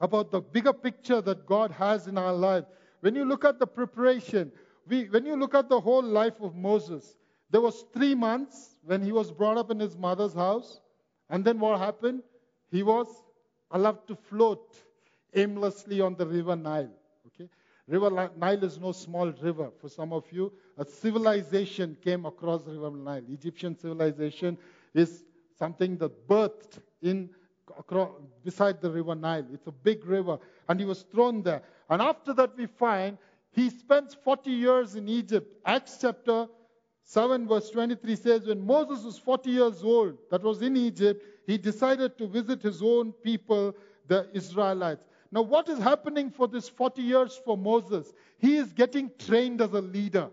about 0.00 0.30
the 0.30 0.40
bigger 0.40 0.72
picture 0.72 1.20
that 1.20 1.46
God 1.46 1.70
has 1.72 2.06
in 2.06 2.18
our 2.18 2.32
life. 2.32 2.64
When 3.00 3.14
you 3.14 3.24
look 3.24 3.44
at 3.44 3.58
the 3.58 3.66
preparation, 3.66 4.52
we, 4.86 5.04
when 5.04 5.26
you 5.26 5.36
look 5.36 5.54
at 5.54 5.68
the 5.68 5.80
whole 5.80 6.02
life 6.02 6.40
of 6.40 6.54
Moses, 6.54 7.16
there 7.50 7.60
was 7.60 7.84
three 7.92 8.14
months 8.14 8.76
when 8.84 9.02
he 9.02 9.12
was 9.12 9.30
brought 9.30 9.56
up 9.56 9.70
in 9.70 9.78
his 9.78 9.96
mother's 9.96 10.34
house. 10.34 10.80
And 11.30 11.44
then 11.44 11.58
what 11.58 11.78
happened? 11.78 12.22
He 12.70 12.82
was 12.82 13.06
allowed 13.70 14.06
to 14.08 14.16
float 14.16 14.76
aimlessly 15.34 16.00
on 16.00 16.14
the 16.14 16.26
river 16.26 16.56
Nile. 16.56 16.90
Okay? 17.26 17.48
River 17.86 18.30
Nile 18.36 18.64
is 18.64 18.78
no 18.78 18.92
small 18.92 19.30
river. 19.42 19.70
For 19.80 19.88
some 19.88 20.12
of 20.12 20.24
you, 20.30 20.52
a 20.76 20.84
civilization 20.84 21.96
came 22.02 22.26
across 22.26 22.66
River 22.66 22.90
Nile. 22.90 23.22
Egyptian 23.28 23.78
civilization 23.78 24.58
is 24.94 25.24
something 25.58 25.96
that 25.98 26.28
birthed 26.28 26.80
in 27.02 27.30
across, 27.78 28.10
beside 28.44 28.80
the 28.80 28.90
river 28.90 29.14
Nile. 29.14 29.46
It's 29.52 29.66
a 29.66 29.72
big 29.72 30.06
river. 30.06 30.38
And 30.68 30.78
he 30.78 30.86
was 30.86 31.02
thrown 31.12 31.42
there. 31.42 31.62
And 31.90 32.00
after 32.00 32.32
that, 32.34 32.56
we 32.56 32.66
find 32.66 33.18
he 33.52 33.70
spends 33.70 34.14
40 34.14 34.50
years 34.50 34.94
in 34.94 35.08
Egypt. 35.08 35.52
Acts 35.64 35.98
chapter 36.00 36.46
7, 37.04 37.48
verse 37.48 37.70
23 37.70 38.16
says, 38.16 38.46
When 38.46 38.64
Moses 38.64 39.04
was 39.04 39.18
40 39.18 39.50
years 39.50 39.82
old, 39.82 40.18
that 40.30 40.42
was 40.42 40.62
in 40.62 40.76
Egypt, 40.76 41.24
he 41.46 41.56
decided 41.56 42.18
to 42.18 42.26
visit 42.26 42.62
his 42.62 42.82
own 42.82 43.12
people, 43.12 43.74
the 44.06 44.28
Israelites. 44.34 45.04
Now, 45.32 45.42
what 45.42 45.68
is 45.68 45.78
happening 45.78 46.30
for 46.30 46.48
this 46.48 46.68
40 46.68 47.02
years 47.02 47.40
for 47.44 47.56
Moses? 47.56 48.12
He 48.38 48.56
is 48.56 48.72
getting 48.72 49.10
trained 49.18 49.60
as 49.60 49.72
a 49.72 49.80
leader. 49.80 50.30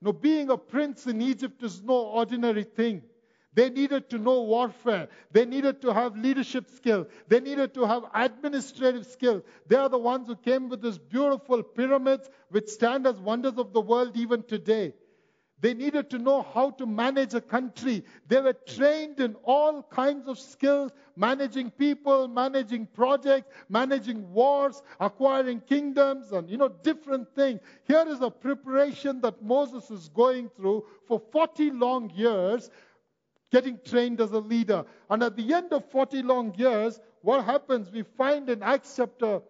Now, 0.00 0.12
being 0.12 0.50
a 0.50 0.56
prince 0.56 1.06
in 1.06 1.22
Egypt 1.22 1.62
is 1.62 1.82
no 1.82 1.94
ordinary 1.94 2.64
thing. 2.64 3.02
They 3.54 3.70
needed 3.70 4.10
to 4.10 4.18
know 4.18 4.42
warfare. 4.42 5.08
They 5.30 5.44
needed 5.44 5.80
to 5.82 5.92
have 5.92 6.16
leadership 6.16 6.68
skills. 6.70 7.06
They 7.28 7.40
needed 7.40 7.72
to 7.74 7.86
have 7.86 8.04
administrative 8.12 9.06
skills. 9.06 9.42
They 9.68 9.76
are 9.76 9.88
the 9.88 9.98
ones 9.98 10.26
who 10.26 10.36
came 10.36 10.68
with 10.68 10.82
these 10.82 10.98
beautiful 10.98 11.62
pyramids 11.62 12.28
which 12.50 12.68
stand 12.68 13.06
as 13.06 13.16
wonders 13.20 13.58
of 13.58 13.72
the 13.72 13.80
world 13.80 14.16
even 14.16 14.42
today. 14.42 14.94
They 15.60 15.72
needed 15.72 16.10
to 16.10 16.18
know 16.18 16.42
how 16.42 16.72
to 16.72 16.84
manage 16.84 17.32
a 17.32 17.40
country. 17.40 18.04
They 18.28 18.40
were 18.40 18.52
trained 18.52 19.20
in 19.20 19.34
all 19.44 19.82
kinds 19.84 20.28
of 20.28 20.38
skills 20.38 20.92
managing 21.16 21.70
people, 21.70 22.28
managing 22.28 22.86
projects, 22.86 23.48
managing 23.70 24.30
wars, 24.32 24.82
acquiring 25.00 25.60
kingdoms, 25.60 26.32
and 26.32 26.50
you 26.50 26.58
know, 26.58 26.68
different 26.68 27.34
things. 27.34 27.60
Here 27.84 28.04
is 28.06 28.20
a 28.20 28.30
preparation 28.30 29.20
that 29.22 29.42
Moses 29.42 29.90
is 29.90 30.10
going 30.10 30.50
through 30.50 30.84
for 31.06 31.18
40 31.32 31.70
long 31.70 32.10
years, 32.10 32.68
getting 33.54 33.78
trained 33.84 34.20
as 34.20 34.32
a 34.32 34.40
leader. 34.40 34.84
And 35.08 35.22
at 35.22 35.36
the 35.36 35.54
end 35.54 35.72
of 35.72 35.88
40 35.88 36.22
long 36.22 36.52
years, 36.56 36.98
what 37.22 37.44
happens? 37.44 37.88
We 37.88 38.02
find 38.02 38.50
in 38.50 38.64
Acts 38.64 38.94
chapter, 38.96 39.40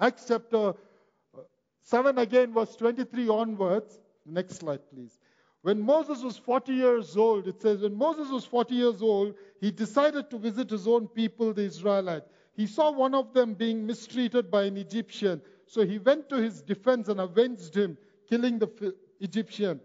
Acts 0.00 0.26
chapter 0.28 0.68
uh, 0.68 1.40
7 1.82 2.16
again, 2.18 2.54
verse 2.54 2.76
23 2.76 3.28
onwards. 3.28 3.98
Next 4.24 4.58
slide, 4.60 4.88
please. 4.94 5.18
When 5.62 5.80
Moses 5.80 6.22
was 6.22 6.36
40 6.36 6.72
years 6.72 7.16
old, 7.16 7.48
it 7.48 7.60
says, 7.60 7.80
when 7.80 7.96
Moses 7.96 8.30
was 8.30 8.44
40 8.44 8.76
years 8.76 9.02
old, 9.02 9.34
he 9.60 9.72
decided 9.72 10.30
to 10.30 10.38
visit 10.38 10.70
his 10.70 10.86
own 10.86 11.08
people, 11.08 11.52
the 11.52 11.62
Israelites. 11.62 12.30
He 12.54 12.68
saw 12.68 12.92
one 12.92 13.16
of 13.16 13.34
them 13.34 13.54
being 13.54 13.84
mistreated 13.84 14.48
by 14.48 14.62
an 14.62 14.76
Egyptian. 14.76 15.42
So 15.66 15.84
he 15.84 15.98
went 15.98 16.28
to 16.28 16.36
his 16.36 16.62
defense 16.62 17.08
and 17.08 17.20
avenged 17.20 17.76
him, 17.76 17.98
killing 18.30 18.60
the 18.60 18.94
Egyptian. 19.18 19.80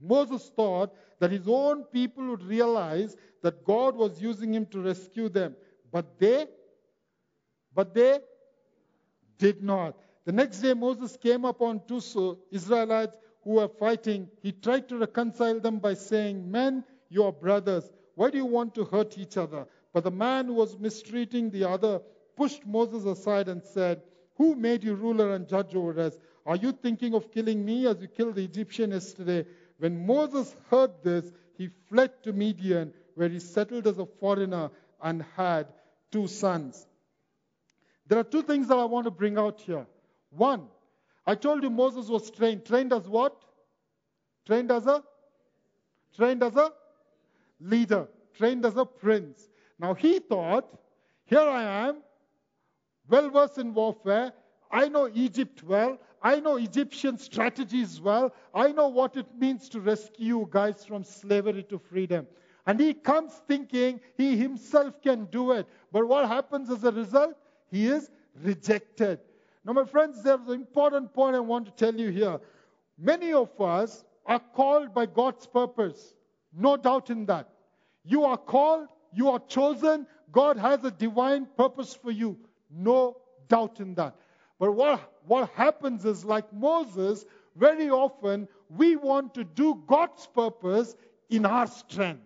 Moses 0.00 0.50
thought 0.56 0.94
that 1.20 1.30
his 1.30 1.46
own 1.46 1.84
people 1.84 2.26
would 2.30 2.42
realize 2.42 3.16
that 3.42 3.64
God 3.64 3.94
was 3.94 4.20
using 4.20 4.52
him 4.52 4.66
to 4.66 4.80
rescue 4.80 5.28
them. 5.28 5.54
But 5.92 6.18
they, 6.18 6.46
but 7.74 7.94
they 7.94 8.18
did 9.38 9.62
not. 9.62 9.96
The 10.24 10.32
next 10.32 10.60
day, 10.60 10.74
Moses 10.74 11.16
came 11.16 11.44
upon 11.44 11.82
two 11.86 12.38
Israelites 12.50 13.16
who 13.44 13.52
were 13.52 13.68
fighting. 13.68 14.28
He 14.42 14.52
tried 14.52 14.88
to 14.88 14.98
reconcile 14.98 15.60
them 15.60 15.78
by 15.78 15.94
saying, 15.94 16.50
Men, 16.50 16.84
you 17.08 17.24
are 17.24 17.32
brothers. 17.32 17.90
Why 18.14 18.30
do 18.30 18.38
you 18.38 18.46
want 18.46 18.74
to 18.74 18.84
hurt 18.84 19.18
each 19.18 19.36
other? 19.36 19.66
But 19.92 20.04
the 20.04 20.10
man 20.10 20.46
who 20.46 20.54
was 20.54 20.78
mistreating 20.78 21.50
the 21.50 21.68
other 21.68 22.00
pushed 22.36 22.66
Moses 22.66 23.04
aside 23.04 23.48
and 23.48 23.62
said, 23.62 24.02
Who 24.36 24.54
made 24.54 24.84
you 24.84 24.94
ruler 24.94 25.34
and 25.34 25.48
judge 25.48 25.74
over 25.74 25.98
us? 26.00 26.18
Are 26.46 26.56
you 26.56 26.72
thinking 26.72 27.14
of 27.14 27.30
killing 27.30 27.64
me 27.64 27.86
as 27.86 28.00
you 28.00 28.08
killed 28.08 28.36
the 28.36 28.44
Egyptian 28.44 28.92
yesterday? 28.92 29.46
When 29.80 30.06
Moses 30.06 30.54
heard 30.70 30.90
this, 31.02 31.32
he 31.56 31.70
fled 31.88 32.22
to 32.24 32.34
Midian, 32.34 32.92
where 33.14 33.30
he 33.30 33.38
settled 33.38 33.86
as 33.86 33.98
a 33.98 34.04
foreigner 34.04 34.70
and 35.02 35.24
had 35.34 35.68
two 36.12 36.26
sons. 36.26 36.86
There 38.06 38.18
are 38.18 38.24
two 38.24 38.42
things 38.42 38.68
that 38.68 38.78
I 38.78 38.84
want 38.84 39.06
to 39.06 39.10
bring 39.10 39.38
out 39.38 39.62
here. 39.62 39.86
One, 40.28 40.66
I 41.26 41.34
told 41.34 41.62
you 41.62 41.70
Moses 41.70 42.08
was 42.08 42.30
trained. 42.30 42.66
Trained 42.66 42.92
as 42.92 43.08
what? 43.08 43.34
Trained 44.46 44.70
as 44.70 44.86
a? 44.86 45.02
Trained 46.14 46.42
as 46.42 46.56
a 46.56 46.72
leader. 47.58 48.06
Trained 48.34 48.66
as 48.66 48.76
a 48.76 48.84
prince. 48.84 49.48
Now 49.78 49.94
he 49.94 50.18
thought, 50.18 50.68
here 51.24 51.40
I 51.40 51.88
am, 51.88 52.02
well 53.08 53.30
versed 53.30 53.56
in 53.56 53.72
warfare. 53.72 54.32
I 54.70 54.88
know 54.88 55.10
Egypt 55.14 55.62
well. 55.62 55.98
I 56.22 56.40
know 56.40 56.56
Egyptian 56.56 57.16
strategies 57.18 58.00
well. 58.00 58.34
I 58.54 58.72
know 58.72 58.88
what 58.88 59.16
it 59.16 59.26
means 59.38 59.68
to 59.70 59.80
rescue 59.80 60.46
guys 60.50 60.84
from 60.84 61.02
slavery 61.02 61.62
to 61.64 61.78
freedom. 61.78 62.26
And 62.66 62.78
he 62.78 62.92
comes 62.92 63.32
thinking 63.48 64.00
he 64.16 64.36
himself 64.36 65.00
can 65.00 65.24
do 65.26 65.52
it. 65.52 65.66
But 65.92 66.06
what 66.06 66.28
happens 66.28 66.70
as 66.70 66.84
a 66.84 66.92
result? 66.92 67.36
He 67.70 67.86
is 67.86 68.10
rejected. 68.42 69.20
Now, 69.64 69.72
my 69.72 69.84
friends, 69.84 70.22
there's 70.22 70.46
an 70.46 70.54
important 70.54 71.12
point 71.14 71.36
I 71.36 71.40
want 71.40 71.66
to 71.66 71.72
tell 71.72 71.94
you 71.94 72.10
here. 72.10 72.38
Many 72.98 73.32
of 73.32 73.58
us 73.60 74.04
are 74.26 74.40
called 74.54 74.94
by 74.94 75.06
God's 75.06 75.46
purpose. 75.46 76.14
No 76.52 76.76
doubt 76.76 77.10
in 77.10 77.26
that. 77.26 77.48
You 78.04 78.24
are 78.24 78.36
called, 78.36 78.88
you 79.12 79.28
are 79.30 79.40
chosen. 79.48 80.06
God 80.32 80.56
has 80.56 80.84
a 80.84 80.90
divine 80.90 81.46
purpose 81.56 81.94
for 81.94 82.10
you. 82.10 82.38
No 82.70 83.16
doubt 83.48 83.80
in 83.80 83.94
that. 83.94 84.16
But 84.60 84.72
what, 84.72 85.12
what 85.26 85.50
happens 85.56 86.04
is, 86.04 86.24
like 86.24 86.52
Moses, 86.52 87.24
very 87.56 87.90
often 87.90 88.46
we 88.68 88.94
want 88.94 89.34
to 89.34 89.42
do 89.42 89.82
God's 89.86 90.26
purpose 90.26 90.94
in 91.30 91.46
our 91.46 91.66
strength. 91.66 92.20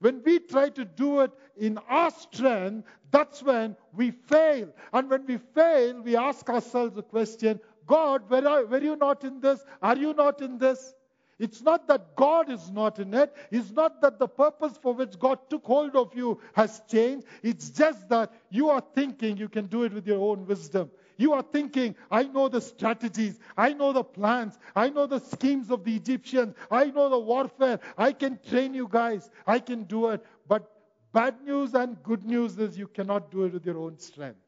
When 0.00 0.20
we 0.24 0.40
try 0.40 0.68
to 0.70 0.84
do 0.84 1.20
it 1.20 1.30
in 1.56 1.78
our 1.88 2.10
strength, 2.10 2.88
that's 3.12 3.40
when 3.40 3.76
we 3.94 4.10
fail. 4.10 4.68
And 4.92 5.08
when 5.08 5.24
we 5.26 5.38
fail, 5.54 6.02
we 6.02 6.16
ask 6.16 6.50
ourselves 6.50 6.96
the 6.96 7.04
question 7.04 7.60
God, 7.86 8.28
were, 8.28 8.46
are, 8.46 8.66
were 8.66 8.82
you 8.82 8.96
not 8.96 9.22
in 9.22 9.40
this? 9.40 9.64
Are 9.80 9.96
you 9.96 10.14
not 10.14 10.42
in 10.42 10.58
this? 10.58 10.94
It's 11.38 11.62
not 11.62 11.86
that 11.88 12.16
God 12.16 12.50
is 12.50 12.70
not 12.70 12.98
in 12.98 13.14
it. 13.14 13.34
It's 13.50 13.70
not 13.70 14.00
that 14.02 14.18
the 14.18 14.28
purpose 14.28 14.78
for 14.80 14.92
which 14.92 15.18
God 15.18 15.38
took 15.50 15.64
hold 15.64 15.94
of 15.94 16.14
you 16.14 16.40
has 16.54 16.82
changed. 16.88 17.26
It's 17.42 17.70
just 17.70 18.08
that 18.08 18.32
you 18.50 18.70
are 18.70 18.82
thinking 18.94 19.36
you 19.36 19.48
can 19.48 19.66
do 19.66 19.84
it 19.84 19.92
with 19.92 20.06
your 20.06 20.20
own 20.20 20.46
wisdom. 20.46 20.90
You 21.22 21.34
are 21.34 21.42
thinking, 21.42 21.94
I 22.10 22.24
know 22.24 22.48
the 22.48 22.60
strategies, 22.60 23.38
I 23.56 23.74
know 23.74 23.92
the 23.92 24.02
plans, 24.02 24.58
I 24.74 24.88
know 24.88 25.06
the 25.06 25.20
schemes 25.20 25.70
of 25.70 25.84
the 25.84 25.94
Egyptians, 25.94 26.56
I 26.68 26.86
know 26.86 27.08
the 27.08 27.18
warfare, 27.20 27.78
I 27.96 28.10
can 28.12 28.40
train 28.48 28.74
you 28.74 28.88
guys, 28.90 29.30
I 29.46 29.60
can 29.60 29.84
do 29.84 30.08
it. 30.08 30.26
But 30.48 30.68
bad 31.12 31.40
news 31.44 31.74
and 31.74 32.02
good 32.02 32.24
news 32.24 32.58
is 32.58 32.76
you 32.76 32.88
cannot 32.88 33.30
do 33.30 33.44
it 33.44 33.52
with 33.52 33.64
your 33.64 33.78
own 33.78 34.00
strength. 34.00 34.40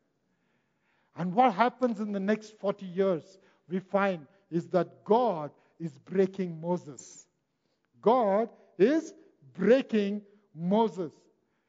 And 1.14 1.32
what 1.32 1.54
happens 1.54 2.00
in 2.00 2.10
the 2.10 2.18
next 2.18 2.58
40 2.58 2.86
years, 2.86 3.38
we 3.68 3.78
find, 3.78 4.26
is 4.50 4.66
that 4.70 5.04
God 5.04 5.52
is 5.78 5.96
breaking 5.98 6.60
Moses. 6.60 7.28
God 8.02 8.48
is 8.78 9.14
breaking 9.56 10.22
Moses. 10.56 11.12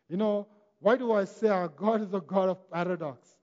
You 0.10 0.18
know, 0.18 0.48
why 0.80 0.98
do 0.98 1.12
I 1.12 1.26
say 1.26 1.50
our 1.50 1.68
God 1.68 2.02
is 2.02 2.12
a 2.16 2.22
God 2.22 2.50
of 2.50 2.72
paradox? 2.72 3.35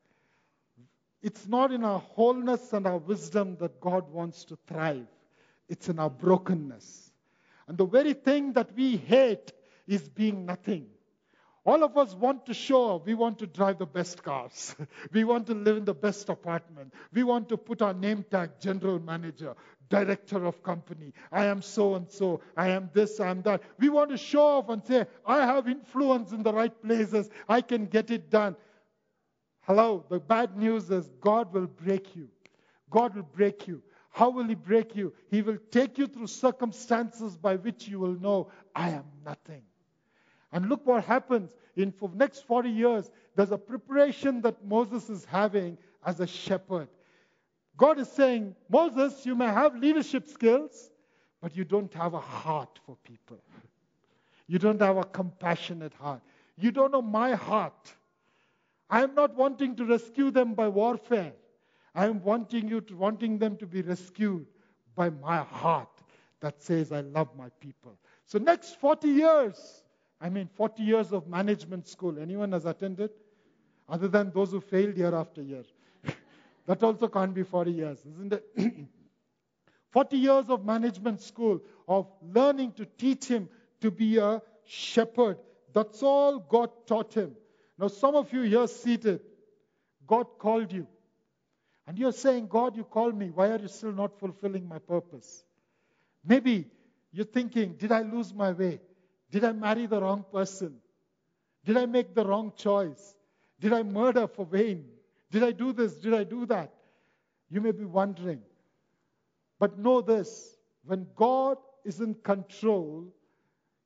It's 1.22 1.46
not 1.46 1.72
in 1.72 1.85
our 1.85 2.00
wholeness 2.00 2.72
and 2.72 2.87
our 2.87 2.98
wisdom 2.98 3.56
that 3.61 3.80
God 3.80 4.11
wants 4.11 4.44
to 4.46 4.58
thrive, 4.66 5.06
it's 5.68 5.88
in 5.88 5.98
our 5.98 6.11
brokenness. 6.11 7.11
And 7.68 7.78
the 7.78 7.87
very 7.87 8.12
thing 8.12 8.54
that 8.54 8.74
we 8.74 8.96
hate 8.96 9.52
is 9.87 10.08
being 10.08 10.44
nothing. 10.46 10.87
All 11.64 11.85
of 11.85 11.96
us 11.96 12.12
want 12.12 12.46
to 12.46 12.54
show 12.54 13.00
we 13.04 13.14
want 13.14 13.38
to 13.38 13.46
drive 13.46 13.78
the 13.78 13.87
best 13.87 14.22
cars. 14.24 14.74
we 15.12 15.22
want 15.22 15.46
to 15.46 15.54
live 15.54 15.76
in 15.76 15.85
the 15.85 15.94
best 15.94 16.28
apartment. 16.28 16.92
We 17.12 17.22
want 17.22 17.48
to 17.50 17.56
put 17.56 17.82
our 17.82 17.94
name 17.94 18.24
tag, 18.28 18.50
general 18.61 18.98
manager, 18.98 19.54
director 19.88 20.44
of 20.44 20.62
company. 20.64 21.12
I 21.30 21.44
am 21.44 21.62
so 21.62 21.94
and 21.94 22.11
so. 22.11 22.40
I 22.56 22.70
am 22.70 22.90
this, 22.92 23.20
I 23.20 23.28
am 23.28 23.42
that. 23.42 23.62
We 23.78 23.90
want 23.90 24.11
to 24.11 24.16
show 24.16 24.42
off 24.42 24.70
and 24.70 24.85
say, 24.85 25.06
I 25.24 25.46
have 25.46 25.68
influence 25.68 26.32
in 26.32 26.42
the 26.42 26.52
right 26.52 26.82
places. 26.82 27.30
I 27.48 27.61
can 27.61 27.87
get 27.87 28.11
it 28.11 28.28
done. 28.28 28.56
Hello, 29.62 30.05
the 30.09 30.18
bad 30.18 30.57
news 30.57 30.90
is 30.90 31.09
God 31.20 31.53
will 31.53 31.66
break 31.66 32.16
you. 32.16 32.29
God 32.90 33.14
will 33.14 33.22
break 33.22 33.68
you. 33.68 33.83
How 34.11 34.29
will 34.29 34.44
He 34.44 34.55
break 34.55 34.96
you? 34.96 35.12
He 35.31 35.40
will 35.40 35.59
take 35.70 35.98
you 35.98 36.07
through 36.07 36.27
circumstances 36.27 37.37
by 37.37 37.57
which 37.57 37.88
you 37.88 37.98
will 37.98 38.18
know, 38.20 38.51
I 38.75 38.90
am 38.90 39.05
nothing. 39.25 39.62
And 40.53 40.68
look 40.68 40.85
what 40.85 41.05
happens 41.05 41.51
in 41.77 41.94
the 42.01 42.09
next 42.14 42.46
40 42.46 42.68
years. 42.68 43.11
There's 43.37 43.53
a 43.53 43.59
preparation 43.59 44.42
that 44.42 44.64
Moses 44.64 45.09
is 45.09 45.25
having 45.25 45.79
as 46.05 46.20
a 46.20 46.27
shepherd. 46.27 46.88
God 47.77 47.98
is 47.98 48.09
saying, 48.09 48.55
Moses, 48.68 49.25
you 49.25 49.35
may 49.35 49.46
have 49.46 49.77
leadership 49.77 50.27
skills, 50.27 50.90
but 51.40 51.57
you 51.57 51.64
don't 51.64 51.92
have 51.94 52.12
a 52.14 52.20
heart 52.20 52.79
for 52.85 52.96
people. 53.03 53.38
You 54.46 54.59
don't 54.59 54.81
have 54.83 54.98
a 54.98 55.05
compassionate 55.05 55.94
heart. 55.94 56.20
You 56.59 56.70
don't 56.70 56.92
know 56.92 57.01
my 57.01 57.35
heart. 57.35 57.94
I 58.92 59.02
am 59.02 59.14
not 59.14 59.35
wanting 59.35 59.74
to 59.76 59.87
rescue 59.87 60.31
them 60.31 60.52
by 60.52 60.68
warfare. 60.68 61.33
I 61.94 62.07
am 62.07 62.22
wanting 62.22 62.68
you 62.68 62.83
to, 62.83 62.94
wanting 62.94 63.38
them 63.38 63.57
to 63.57 63.66
be 63.66 63.81
rescued 63.81 64.46
by 64.94 65.09
my 65.09 65.38
heart 65.38 65.88
that 66.40 66.61
says 66.61 66.92
I 66.92 67.00
love 67.00 67.31
my 67.35 67.48
people. 67.59 67.96
So 68.26 68.38
next 68.38 68.78
40 68.78 69.09
years, 69.09 69.83
I 70.20 70.28
mean 70.28 70.46
40 70.46 70.83
years 70.83 71.11
of 71.11 71.26
management 71.26 71.88
school. 71.88 72.18
Anyone 72.18 72.52
has 72.52 72.66
attended? 72.66 73.09
Other 73.88 74.09
than 74.09 74.31
those 74.31 74.50
who 74.50 74.61
failed 74.61 74.98
year 74.98 75.14
after 75.14 75.40
year. 75.40 75.64
that 76.66 76.83
also 76.83 77.09
can't 77.09 77.33
be 77.33 77.44
40 77.44 77.72
years, 77.72 77.98
isn't 78.05 78.35
it? 78.35 78.44
40 79.90 80.16
years 80.18 80.44
of 80.50 80.66
management 80.66 81.22
school, 81.22 81.61
of 81.88 82.12
learning 82.35 82.72
to 82.72 82.85
teach 82.98 83.24
him 83.24 83.48
to 83.81 83.90
be 83.90 84.18
a 84.18 84.42
shepherd. 84.66 85.38
That's 85.72 86.02
all 86.02 86.40
God 86.40 86.68
taught 86.87 87.14
him. 87.14 87.37
Now, 87.78 87.88
some 87.88 88.14
of 88.14 88.32
you 88.32 88.42
here 88.42 88.66
seated, 88.66 89.20
God 90.06 90.26
called 90.38 90.72
you. 90.72 90.87
And 91.87 91.98
you're 91.98 92.12
saying, 92.12 92.46
God, 92.46 92.76
you 92.76 92.85
called 92.85 93.16
me. 93.16 93.30
Why 93.30 93.48
are 93.48 93.58
you 93.58 93.68
still 93.68 93.92
not 93.92 94.18
fulfilling 94.18 94.68
my 94.68 94.78
purpose? 94.78 95.44
Maybe 96.24 96.66
you're 97.12 97.26
thinking, 97.26 97.74
did 97.74 97.90
I 97.90 98.02
lose 98.02 98.32
my 98.32 98.52
way? 98.52 98.80
Did 99.30 99.44
I 99.44 99.52
marry 99.52 99.87
the 99.87 100.00
wrong 100.00 100.24
person? 100.32 100.76
Did 101.64 101.76
I 101.76 101.87
make 101.87 102.14
the 102.14 102.24
wrong 102.24 102.52
choice? 102.56 103.14
Did 103.61 103.72
I 103.72 103.82
murder 103.82 104.26
for 104.26 104.44
vain? 104.44 104.85
Did 105.30 105.42
I 105.42 105.52
do 105.52 105.72
this? 105.72 105.94
Did 105.94 106.14
I 106.14 106.24
do 106.24 106.46
that? 106.46 106.72
You 107.50 107.61
may 107.61 107.72
be 107.72 107.85
wondering. 107.85 108.40
But 109.58 109.78
know 109.78 110.00
this 110.00 110.56
when 110.85 111.06
God 111.14 111.58
is 111.85 112.00
in 112.00 112.14
control, 112.14 113.06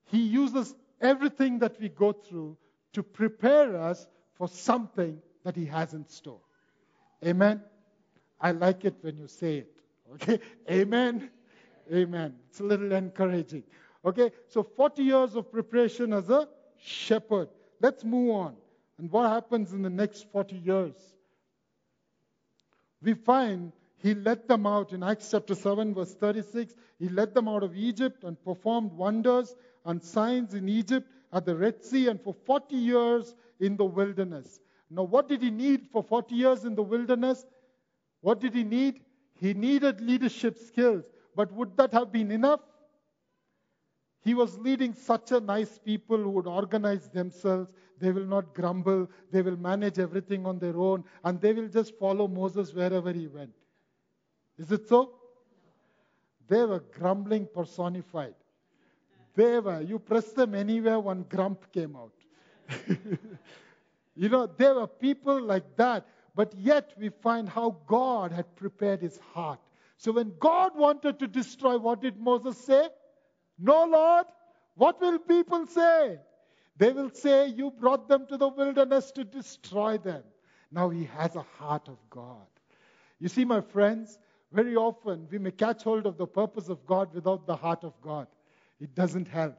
He 0.06 0.18
uses 0.18 0.74
everything 1.00 1.58
that 1.60 1.80
we 1.80 1.88
go 1.88 2.12
through 2.12 2.56
to 2.96 3.02
prepare 3.02 3.76
us 3.76 4.06
for 4.36 4.48
something 4.48 5.20
that 5.44 5.54
He 5.54 5.66
has 5.66 5.92
in 5.92 6.08
store. 6.08 6.40
Amen? 7.22 7.60
I 8.40 8.52
like 8.52 8.86
it 8.86 8.94
when 9.02 9.18
you 9.18 9.28
say 9.28 9.58
it. 9.58 9.76
Okay? 10.14 10.40
Amen? 10.70 11.30
Amen. 11.92 12.34
It's 12.48 12.60
a 12.60 12.64
little 12.64 12.90
encouraging. 12.92 13.64
Okay? 14.02 14.32
So 14.48 14.62
40 14.62 15.02
years 15.02 15.36
of 15.36 15.52
preparation 15.52 16.14
as 16.14 16.30
a 16.30 16.48
shepherd. 16.78 17.50
Let's 17.82 18.02
move 18.02 18.30
on. 18.30 18.56
And 18.96 19.12
what 19.12 19.28
happens 19.28 19.74
in 19.74 19.82
the 19.82 19.90
next 19.90 20.32
40 20.32 20.56
years? 20.56 20.94
We 23.02 23.12
find 23.12 23.72
he 23.98 24.14
led 24.14 24.48
them 24.48 24.66
out 24.66 24.94
in 24.94 25.02
Acts 25.02 25.32
chapter 25.32 25.54
7, 25.54 25.92
verse 25.92 26.14
36. 26.14 26.74
He 26.98 27.10
led 27.10 27.34
them 27.34 27.46
out 27.46 27.62
of 27.62 27.76
Egypt 27.76 28.24
and 28.24 28.42
performed 28.42 28.92
wonders 28.92 29.54
and 29.84 30.02
signs 30.02 30.54
in 30.54 30.70
Egypt 30.70 31.06
at 31.32 31.44
the 31.44 31.54
Red 31.54 31.84
Sea 31.84 32.08
and 32.08 32.20
for 32.20 32.34
40 32.34 32.76
years 32.76 33.34
in 33.60 33.76
the 33.76 33.84
wilderness. 33.84 34.60
Now, 34.90 35.02
what 35.02 35.28
did 35.28 35.42
he 35.42 35.50
need 35.50 35.88
for 35.90 36.02
40 36.02 36.34
years 36.34 36.64
in 36.64 36.74
the 36.74 36.82
wilderness? 36.82 37.44
What 38.20 38.40
did 38.40 38.54
he 38.54 38.64
need? 38.64 39.00
He 39.34 39.52
needed 39.54 40.00
leadership 40.00 40.58
skills. 40.58 41.04
But 41.34 41.52
would 41.52 41.76
that 41.76 41.92
have 41.92 42.12
been 42.12 42.30
enough? 42.30 42.60
He 44.22 44.34
was 44.34 44.58
leading 44.58 44.94
such 44.94 45.32
a 45.32 45.40
nice 45.40 45.78
people 45.78 46.16
who 46.16 46.30
would 46.30 46.46
organize 46.46 47.08
themselves. 47.10 47.70
They 47.98 48.10
will 48.10 48.26
not 48.26 48.54
grumble. 48.54 49.08
They 49.30 49.42
will 49.42 49.56
manage 49.56 49.98
everything 49.98 50.46
on 50.46 50.58
their 50.58 50.76
own. 50.76 51.04
And 51.24 51.40
they 51.40 51.52
will 51.52 51.68
just 51.68 51.96
follow 51.98 52.26
Moses 52.26 52.72
wherever 52.72 53.12
he 53.12 53.26
went. 53.26 53.52
Is 54.58 54.72
it 54.72 54.88
so? 54.88 55.12
They 56.48 56.64
were 56.64 56.80
grumbling 56.80 57.48
personified. 57.52 58.34
They 59.36 59.60
were, 59.60 59.82
you 59.82 59.98
press 59.98 60.32
them 60.32 60.54
anywhere, 60.54 60.98
one 60.98 61.24
grump 61.28 61.70
came 61.70 61.94
out. 61.94 62.12
you 64.16 64.28
know, 64.28 64.46
there 64.46 64.74
were 64.74 64.86
people 64.86 65.40
like 65.40 65.76
that. 65.76 66.06
But 66.34 66.54
yet 66.58 66.92
we 66.98 67.08
find 67.08 67.48
how 67.48 67.76
God 67.86 68.32
had 68.32 68.56
prepared 68.56 69.00
his 69.00 69.18
heart. 69.32 69.60
So 69.96 70.12
when 70.12 70.34
God 70.38 70.72
wanted 70.76 71.18
to 71.20 71.26
destroy, 71.26 71.78
what 71.78 72.02
did 72.02 72.18
Moses 72.18 72.58
say? 72.58 72.88
No, 73.58 73.84
Lord. 73.84 74.26
What 74.74 75.00
will 75.00 75.18
people 75.18 75.66
say? 75.66 76.18
They 76.76 76.92
will 76.92 77.10
say, 77.10 77.46
You 77.48 77.70
brought 77.70 78.08
them 78.08 78.26
to 78.26 78.36
the 78.36 78.48
wilderness 78.48 79.10
to 79.12 79.24
destroy 79.24 79.96
them. 79.96 80.22
Now 80.70 80.90
he 80.90 81.04
has 81.04 81.34
a 81.36 81.46
heart 81.58 81.88
of 81.88 81.96
God. 82.10 82.46
You 83.18 83.28
see, 83.28 83.46
my 83.46 83.62
friends, 83.62 84.18
very 84.52 84.76
often 84.76 85.26
we 85.30 85.38
may 85.38 85.52
catch 85.52 85.82
hold 85.82 86.04
of 86.04 86.18
the 86.18 86.26
purpose 86.26 86.68
of 86.68 86.84
God 86.86 87.14
without 87.14 87.46
the 87.46 87.56
heart 87.56 87.84
of 87.84 87.98
God. 88.02 88.26
It 88.80 88.94
doesn't 88.94 89.28
help. 89.28 89.56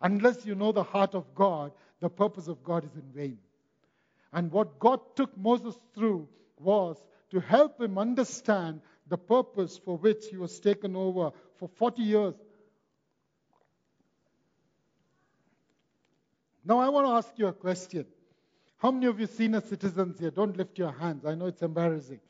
Unless 0.00 0.44
you 0.44 0.54
know 0.54 0.72
the 0.72 0.82
heart 0.82 1.14
of 1.14 1.34
God, 1.34 1.72
the 2.00 2.10
purpose 2.10 2.48
of 2.48 2.62
God 2.64 2.84
is 2.84 2.94
in 2.94 3.10
vain. 3.14 3.38
And 4.32 4.50
what 4.50 4.78
God 4.78 5.00
took 5.14 5.36
Moses 5.36 5.78
through 5.94 6.28
was 6.58 6.96
to 7.30 7.40
help 7.40 7.80
him 7.80 7.98
understand 7.98 8.80
the 9.08 9.18
purpose 9.18 9.78
for 9.84 9.96
which 9.96 10.26
he 10.30 10.36
was 10.36 10.58
taken 10.58 10.96
over 10.96 11.30
for 11.58 11.68
40 11.68 12.02
years. 12.02 12.34
Now, 16.64 16.78
I 16.78 16.88
want 16.88 17.06
to 17.06 17.12
ask 17.12 17.30
you 17.36 17.46
a 17.48 17.52
question. 17.52 18.06
How 18.78 18.90
many 18.90 19.06
of 19.06 19.20
you 19.20 19.26
senior 19.26 19.60
citizens 19.60 20.18
here? 20.18 20.30
Don't 20.30 20.56
lift 20.56 20.78
your 20.78 20.92
hands. 20.92 21.24
I 21.24 21.34
know 21.34 21.46
it's 21.46 21.62
embarrassing. 21.62 22.20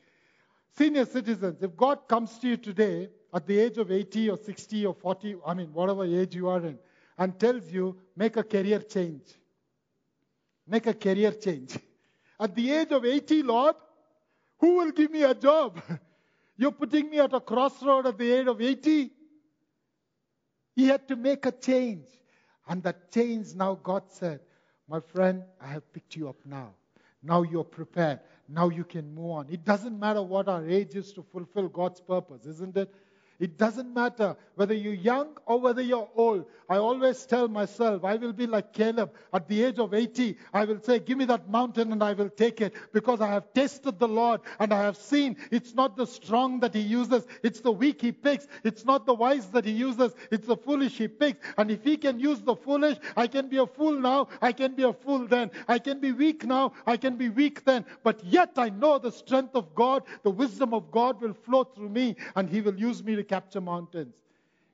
Senior 0.77 1.05
citizens, 1.05 1.61
if 1.61 1.75
God 1.75 2.07
comes 2.07 2.37
to 2.39 2.47
you 2.47 2.57
today 2.57 3.09
at 3.33 3.47
the 3.47 3.59
age 3.59 3.77
of 3.77 3.91
80 3.91 4.29
or 4.29 4.37
60 4.37 4.85
or 4.85 4.93
40, 4.93 5.37
I 5.45 5.53
mean, 5.53 5.73
whatever 5.73 6.05
age 6.05 6.35
you 6.35 6.47
are 6.49 6.63
in, 6.65 6.77
and 7.17 7.39
tells 7.39 7.71
you, 7.71 7.97
make 8.15 8.37
a 8.37 8.43
career 8.43 8.79
change. 8.79 9.23
Make 10.67 10.87
a 10.87 10.93
career 10.93 11.31
change. 11.31 11.77
At 12.39 12.55
the 12.55 12.71
age 12.71 12.91
of 12.91 13.05
80, 13.05 13.43
Lord, 13.43 13.75
who 14.59 14.77
will 14.77 14.91
give 14.91 15.11
me 15.11 15.23
a 15.23 15.33
job? 15.33 15.81
You're 16.57 16.71
putting 16.71 17.09
me 17.09 17.19
at 17.19 17.33
a 17.33 17.39
crossroad 17.39 18.05
at 18.05 18.17
the 18.17 18.31
age 18.31 18.47
of 18.47 18.61
80. 18.61 19.11
He 20.75 20.87
had 20.87 21.07
to 21.07 21.15
make 21.15 21.45
a 21.45 21.51
change. 21.51 22.05
And 22.67 22.81
that 22.83 23.11
change 23.11 23.55
now 23.55 23.73
God 23.73 24.03
said, 24.09 24.39
My 24.87 24.99
friend, 24.99 25.43
I 25.59 25.67
have 25.67 25.91
picked 25.91 26.15
you 26.15 26.29
up 26.29 26.37
now. 26.45 26.73
Now 27.23 27.41
you're 27.41 27.63
prepared. 27.63 28.19
Now 28.47 28.69
you 28.69 28.83
can 28.83 29.15
move 29.15 29.31
on. 29.31 29.47
It 29.49 29.65
doesn't 29.65 29.99
matter 29.99 30.21
what 30.21 30.47
our 30.47 30.67
age 30.67 30.95
is 30.95 31.11
to 31.13 31.23
fulfill 31.23 31.69
God's 31.69 32.01
purpose, 32.01 32.45
isn't 32.45 32.77
it? 32.77 32.93
It 33.39 33.57
doesn't 33.57 33.93
matter 33.93 34.35
whether 34.55 34.73
you're 34.73 34.93
young 34.93 35.37
or 35.45 35.59
whether 35.59 35.81
you're 35.81 36.09
old. 36.15 36.45
I 36.69 36.77
always 36.77 37.25
tell 37.25 37.47
myself, 37.47 38.03
I 38.03 38.15
will 38.15 38.33
be 38.33 38.47
like 38.47 38.73
Caleb. 38.73 39.11
At 39.33 39.47
the 39.47 39.63
age 39.63 39.79
of 39.79 39.93
80, 39.93 40.37
I 40.53 40.65
will 40.65 40.79
say, 40.79 40.99
Give 40.99 41.17
me 41.17 41.25
that 41.25 41.49
mountain 41.49 41.91
and 41.91 42.03
I 42.03 42.13
will 42.13 42.29
take 42.29 42.61
it 42.61 42.73
because 42.93 43.21
I 43.21 43.27
have 43.27 43.51
tasted 43.53 43.99
the 43.99 44.07
Lord 44.07 44.41
and 44.59 44.73
I 44.73 44.83
have 44.83 44.97
seen 44.97 45.35
it's 45.51 45.73
not 45.73 45.97
the 45.97 46.05
strong 46.05 46.59
that 46.59 46.73
He 46.73 46.81
uses, 46.81 47.25
it's 47.41 47.59
the 47.59 47.71
weak 47.71 48.01
He 48.01 48.11
picks. 48.11 48.47
It's 48.63 48.85
not 48.85 49.05
the 49.05 49.13
wise 49.13 49.47
that 49.47 49.65
He 49.65 49.71
uses, 49.71 50.13
it's 50.31 50.47
the 50.47 50.57
foolish 50.57 50.97
He 50.97 51.07
picks. 51.07 51.45
And 51.57 51.71
if 51.71 51.83
He 51.83 51.97
can 51.97 52.19
use 52.19 52.41
the 52.41 52.55
foolish, 52.55 52.97
I 53.17 53.27
can 53.27 53.49
be 53.49 53.57
a 53.57 53.65
fool 53.67 53.99
now, 53.99 54.27
I 54.41 54.51
can 54.51 54.75
be 54.75 54.83
a 54.83 54.93
fool 54.93 55.27
then. 55.27 55.49
I 55.67 55.79
can 55.79 55.99
be 55.99 56.11
weak 56.11 56.45
now, 56.45 56.73
I 56.85 56.97
can 56.97 57.17
be 57.17 57.29
weak 57.29 57.65
then. 57.65 57.85
But 58.03 58.23
yet 58.23 58.51
I 58.57 58.69
know 58.69 58.99
the 58.99 59.11
strength 59.11 59.55
of 59.55 59.73
God, 59.73 60.03
the 60.21 60.31
wisdom 60.31 60.73
of 60.73 60.91
God 60.91 61.19
will 61.19 61.33
flow 61.33 61.63
through 61.63 61.89
me 61.89 62.15
and 62.35 62.49
He 62.49 62.61
will 62.61 62.75
use 62.75 63.03
me 63.03 63.15
to 63.23 63.35
capture 63.35 63.61
mountains. 63.61 64.15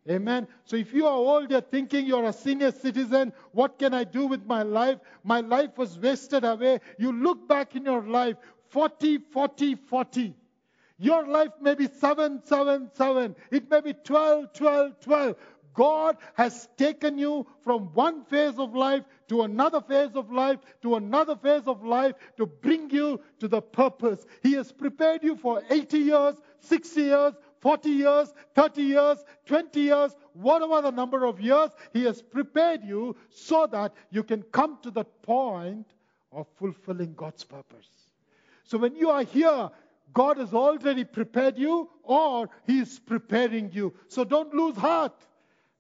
Amen. 0.09 0.47
So 0.65 0.75
if 0.75 0.93
you 0.93 1.05
are 1.05 1.13
old, 1.13 1.51
you're 1.51 1.61
thinking 1.61 2.05
you're 2.05 2.25
a 2.25 2.33
senior 2.33 2.71
citizen, 2.71 3.31
what 3.51 3.77
can 3.77 3.93
I 3.93 4.03
do 4.03 4.25
with 4.25 4.45
my 4.45 4.63
life? 4.63 4.97
My 5.23 5.41
life 5.41 5.77
was 5.77 5.99
wasted 5.99 6.43
away. 6.43 6.79
You 6.97 7.11
look 7.11 7.47
back 7.47 7.75
in 7.75 7.85
your 7.85 8.01
life, 8.01 8.37
40, 8.69 9.19
40, 9.31 9.75
40. 9.75 10.33
Your 10.97 11.27
life 11.27 11.51
may 11.61 11.75
be 11.75 11.87
7, 11.87 12.41
7, 12.43 12.89
7. 12.93 13.35
It 13.51 13.69
may 13.69 13.81
be 13.81 13.93
12, 13.93 14.53
12, 14.53 14.99
12. 15.01 15.35
God 15.73 16.17
has 16.33 16.67
taken 16.75 17.17
you 17.17 17.45
from 17.61 17.93
one 17.93 18.25
phase 18.25 18.57
of 18.57 18.75
life 18.75 19.03
to 19.29 19.43
another 19.43 19.79
phase 19.79 20.15
of 20.15 20.31
life 20.31 20.59
to 20.81 20.95
another 20.95 21.35
phase 21.35 21.67
of 21.67 21.85
life 21.85 22.15
to 22.37 22.45
bring 22.45 22.89
you 22.89 23.21
to 23.39 23.47
the 23.47 23.61
purpose. 23.61 24.25
He 24.43 24.53
has 24.53 24.71
prepared 24.71 25.23
you 25.23 25.35
for 25.37 25.61
80 25.69 25.99
years, 25.99 26.35
60 26.59 27.01
years, 27.01 27.33
40 27.61 27.89
years, 27.89 28.33
30 28.55 28.81
years, 28.81 29.17
20 29.45 29.79
years, 29.79 30.15
whatever 30.33 30.81
the 30.81 30.91
number 30.91 31.25
of 31.25 31.39
years, 31.41 31.69
He 31.93 32.03
has 32.05 32.21
prepared 32.21 32.83
you 32.83 33.15
so 33.29 33.67
that 33.67 33.93
you 34.11 34.23
can 34.23 34.43
come 34.43 34.77
to 34.83 34.91
the 34.91 35.03
point 35.03 35.85
of 36.31 36.47
fulfilling 36.57 37.13
God's 37.13 37.43
purpose. 37.43 37.89
So 38.63 38.77
when 38.77 38.95
you 38.95 39.09
are 39.09 39.23
here, 39.23 39.69
God 40.13 40.37
has 40.37 40.53
already 40.53 41.03
prepared 41.03 41.57
you 41.57 41.89
or 42.03 42.49
He 42.65 42.79
is 42.79 42.99
preparing 42.99 43.71
you. 43.71 43.93
So 44.07 44.23
don't 44.23 44.53
lose 44.53 44.77
heart. 44.77 45.15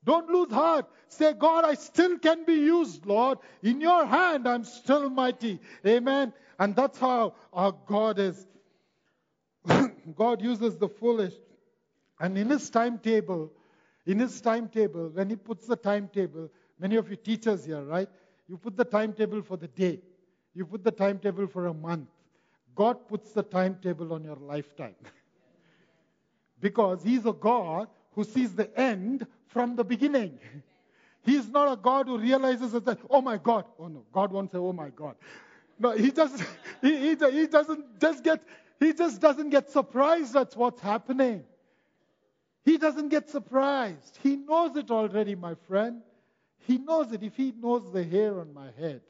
Don't 0.03 0.29
lose 0.29 0.51
heart. 0.51 0.85
Say, 1.07 1.33
God, 1.33 1.65
I 1.65 1.73
still 1.73 2.17
can 2.17 2.45
be 2.45 2.53
used, 2.53 3.05
Lord. 3.05 3.39
In 3.63 3.81
your 3.81 4.05
hand, 4.05 4.47
I'm 4.47 4.63
still 4.63 5.09
mighty. 5.09 5.59
Amen. 5.85 6.33
And 6.57 6.75
that's 6.75 6.99
how 6.99 7.35
our 7.53 7.73
God 7.85 8.19
is. 8.19 8.47
God 10.15 10.41
uses 10.41 10.77
the 10.77 10.87
foolish 10.87 11.33
and 12.19 12.37
in 12.37 12.49
his 12.49 12.69
timetable, 12.69 13.51
in 14.05 14.19
his 14.19 14.41
timetable, 14.41 15.09
when 15.09 15.29
he 15.29 15.35
puts 15.35 15.67
the 15.67 15.75
timetable, 15.75 16.49
many 16.79 16.95
of 16.95 17.09
you 17.09 17.15
teachers 17.15 17.65
here, 17.65 17.81
right? 17.81 18.09
You 18.47 18.57
put 18.57 18.75
the 18.75 18.85
timetable 18.85 19.41
for 19.41 19.57
the 19.57 19.67
day. 19.67 19.99
You 20.53 20.65
put 20.65 20.83
the 20.83 20.91
timetable 20.91 21.47
for 21.47 21.67
a 21.67 21.73
month. 21.73 22.09
God 22.75 23.07
puts 23.07 23.31
the 23.31 23.43
timetable 23.43 24.13
on 24.13 24.23
your 24.23 24.37
lifetime. 24.37 24.95
because 26.59 27.03
he's 27.03 27.25
a 27.25 27.33
God 27.33 27.87
who 28.13 28.23
sees 28.23 28.55
the 28.55 28.77
end 28.79 29.25
from 29.47 29.75
the 29.75 29.83
beginning. 29.83 30.39
He's 31.21 31.49
not 31.49 31.71
a 31.71 31.75
God 31.75 32.07
who 32.07 32.17
realizes 32.17 32.71
that, 32.71 32.97
oh 33.09 33.21
my 33.21 33.37
God. 33.37 33.65
Oh 33.77 33.87
no, 33.87 34.03
God 34.11 34.31
won't 34.31 34.51
say, 34.51 34.57
oh 34.57 34.73
my 34.73 34.89
God. 34.89 35.15
No, 35.81 35.91
he 35.91 36.11
just, 36.11 36.43
he, 36.81 36.97
he, 36.97 37.09
he 37.31 37.47
doesn't 37.47 38.01
just 38.01 38.21
get, 38.21 38.43
he 38.81 38.91
just 38.91 39.21
doesn't 39.21 39.49
get 39.49 39.69
surprised 39.69 40.35
at 40.35 40.53
what's 40.57 40.81
happening. 40.81 41.45
He 42.69 42.77
doesn't 42.77 43.09
get 43.09 43.31
surprised. 43.31 44.19
He 44.21 44.35
knows 44.35 44.75
it 44.75 44.91
already, 44.91 45.33
my 45.33 45.55
friend. 45.67 46.03
He 46.67 46.77
knows 46.77 47.11
it. 47.11 47.23
If 47.23 47.35
he 47.35 47.51
knows 47.51 47.91
the 47.91 48.03
hair 48.03 48.39
on 48.39 48.53
my 48.53 48.69
head, 48.77 49.01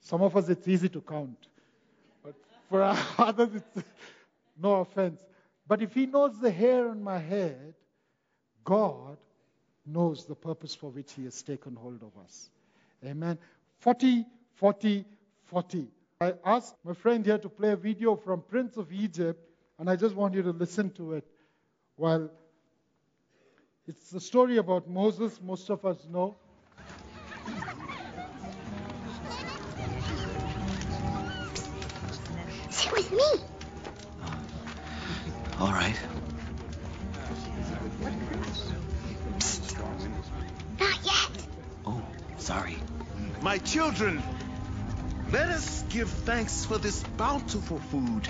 some 0.00 0.22
of 0.22 0.34
us 0.34 0.48
it's 0.48 0.66
easy 0.66 0.88
to 0.88 1.02
count. 1.02 1.46
But 2.24 2.34
for 2.70 2.82
others, 3.18 3.50
it's 3.54 3.86
no 4.58 4.76
offense. 4.76 5.20
But 5.66 5.82
if 5.82 5.92
he 5.92 6.06
knows 6.06 6.40
the 6.40 6.50
hair 6.50 6.88
on 6.88 7.02
my 7.02 7.18
head, 7.18 7.74
God 8.64 9.18
knows 9.84 10.24
the 10.24 10.34
purpose 10.34 10.74
for 10.74 10.88
which 10.88 11.12
he 11.12 11.24
has 11.24 11.42
taken 11.42 11.76
hold 11.76 12.02
of 12.02 12.16
us. 12.24 12.48
Amen. 13.04 13.36
40, 13.80 14.24
40, 14.54 15.04
40. 15.44 15.86
I 16.22 16.32
asked 16.46 16.76
my 16.82 16.94
friend 16.94 17.26
here 17.26 17.36
to 17.36 17.48
play 17.50 17.72
a 17.72 17.76
video 17.76 18.16
from 18.16 18.40
Prince 18.40 18.78
of 18.78 18.90
Egypt, 18.90 19.38
and 19.78 19.90
I 19.90 19.96
just 19.96 20.14
want 20.14 20.32
you 20.32 20.40
to 20.44 20.52
listen 20.52 20.88
to 20.92 21.12
it 21.12 21.26
while 21.98 22.30
It's 23.88 24.10
the 24.10 24.20
story 24.20 24.58
about 24.58 24.88
Moses, 24.88 25.40
most 25.42 25.70
of 25.70 25.84
us 25.84 25.96
know. 26.10 26.36
Sit 32.70 32.92
with 32.92 33.10
me. 33.12 33.30
Ah. 34.22 34.38
All 35.60 35.72
right. 35.72 35.98
Not 40.78 40.98
yet. 41.04 41.46
Oh, 41.86 42.02
sorry. 42.36 42.76
My 43.40 43.56
children, 43.58 44.22
let 45.32 45.48
us 45.48 45.82
give 45.88 46.10
thanks 46.10 46.66
for 46.66 46.76
this 46.76 47.02
bountiful 47.16 47.78
food. 47.78 48.28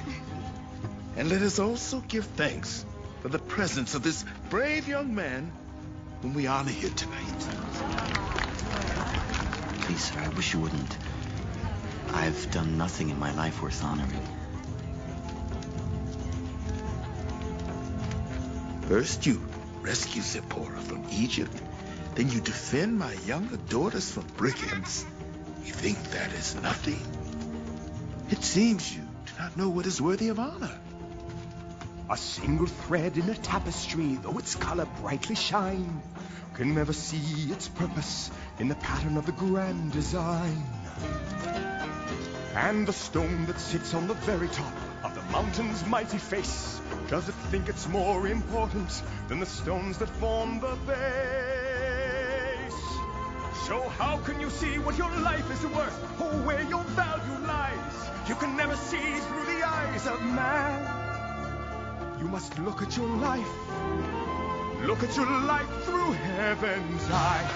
And 1.16 1.28
let 1.28 1.42
us 1.42 1.58
also 1.58 2.00
give 2.00 2.26
thanks 2.26 2.86
for 3.28 3.36
the 3.36 3.44
presence 3.44 3.94
of 3.94 4.02
this 4.02 4.24
brave 4.48 4.88
young 4.88 5.14
man 5.14 5.52
whom 6.22 6.32
we 6.32 6.46
honor 6.46 6.70
here 6.70 6.88
tonight. 6.88 7.40
Please, 9.82 10.02
sir, 10.02 10.18
I 10.18 10.28
wish 10.30 10.54
you 10.54 10.60
wouldn't. 10.60 10.96
I've 12.14 12.50
done 12.50 12.78
nothing 12.78 13.10
in 13.10 13.18
my 13.18 13.34
life 13.34 13.60
worth 13.60 13.84
honoring. 13.84 14.26
First, 18.88 19.26
you 19.26 19.42
rescue 19.82 20.22
Zipporah 20.22 20.80
from 20.80 21.04
Egypt. 21.10 21.52
Then 22.14 22.30
you 22.30 22.40
defend 22.40 22.98
my 22.98 23.12
younger 23.26 23.58
daughters 23.58 24.10
from 24.10 24.24
brigands. 24.38 25.04
You 25.66 25.74
think 25.74 25.98
that 26.12 26.32
is 26.32 26.54
nothing? 26.62 27.00
It 28.30 28.42
seems 28.42 28.96
you 28.96 29.02
do 29.02 29.32
not 29.38 29.54
know 29.58 29.68
what 29.68 29.84
is 29.84 30.00
worthy 30.00 30.28
of 30.28 30.38
honor. 30.38 30.80
A 32.10 32.16
single 32.16 32.66
thread 32.66 33.18
in 33.18 33.28
a 33.28 33.34
tapestry, 33.34 34.14
though 34.22 34.38
its 34.38 34.54
color 34.54 34.86
brightly 35.02 35.34
shine, 35.34 36.00
can 36.54 36.74
never 36.74 36.94
see 36.94 37.52
its 37.52 37.68
purpose 37.68 38.30
in 38.58 38.68
the 38.68 38.74
pattern 38.76 39.18
of 39.18 39.26
the 39.26 39.32
grand 39.32 39.92
design. 39.92 40.64
And 42.54 42.88
the 42.88 42.94
stone 42.94 43.44
that 43.44 43.60
sits 43.60 43.92
on 43.92 44.08
the 44.08 44.14
very 44.14 44.48
top 44.48 44.72
of 45.04 45.14
the 45.14 45.20
mountain's 45.30 45.84
mighty 45.84 46.16
face, 46.16 46.80
does 47.08 47.28
it 47.28 47.34
think 47.50 47.68
it's 47.68 47.86
more 47.88 48.26
important 48.26 49.02
than 49.28 49.40
the 49.40 49.46
stones 49.46 49.98
that 49.98 50.08
form 50.08 50.60
the 50.60 50.78
base? 50.86 50.96
So 53.66 53.86
how 53.98 54.16
can 54.24 54.40
you 54.40 54.48
see 54.48 54.78
what 54.78 54.96
your 54.96 55.14
life 55.20 55.50
is 55.52 55.62
worth, 55.66 56.20
or 56.22 56.32
where 56.46 56.62
your 56.62 56.84
value 56.84 57.46
lies? 57.46 58.10
You 58.26 58.34
can 58.34 58.56
never 58.56 58.76
see 58.76 58.96
through 58.96 59.44
the 59.44 59.62
eyes 59.62 60.06
of 60.06 60.22
man. 60.22 60.97
You 62.18 62.28
must 62.28 62.58
look 62.58 62.82
at 62.82 62.96
your 62.96 63.08
life. 63.08 63.48
Look 64.82 65.02
at 65.04 65.16
your 65.16 65.30
life 65.42 65.68
through 65.84 66.12
heaven's 66.12 67.10
eyes. 67.10 67.50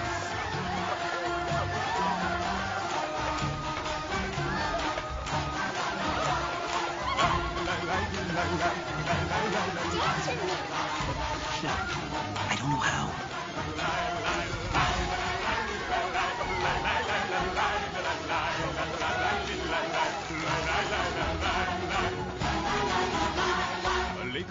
Dance 11.61 11.95
with 11.95 12.11
me. 12.11 12.19
I 12.49 12.55
don't 12.57 12.69
know 12.69 12.77
how. 12.77 14.12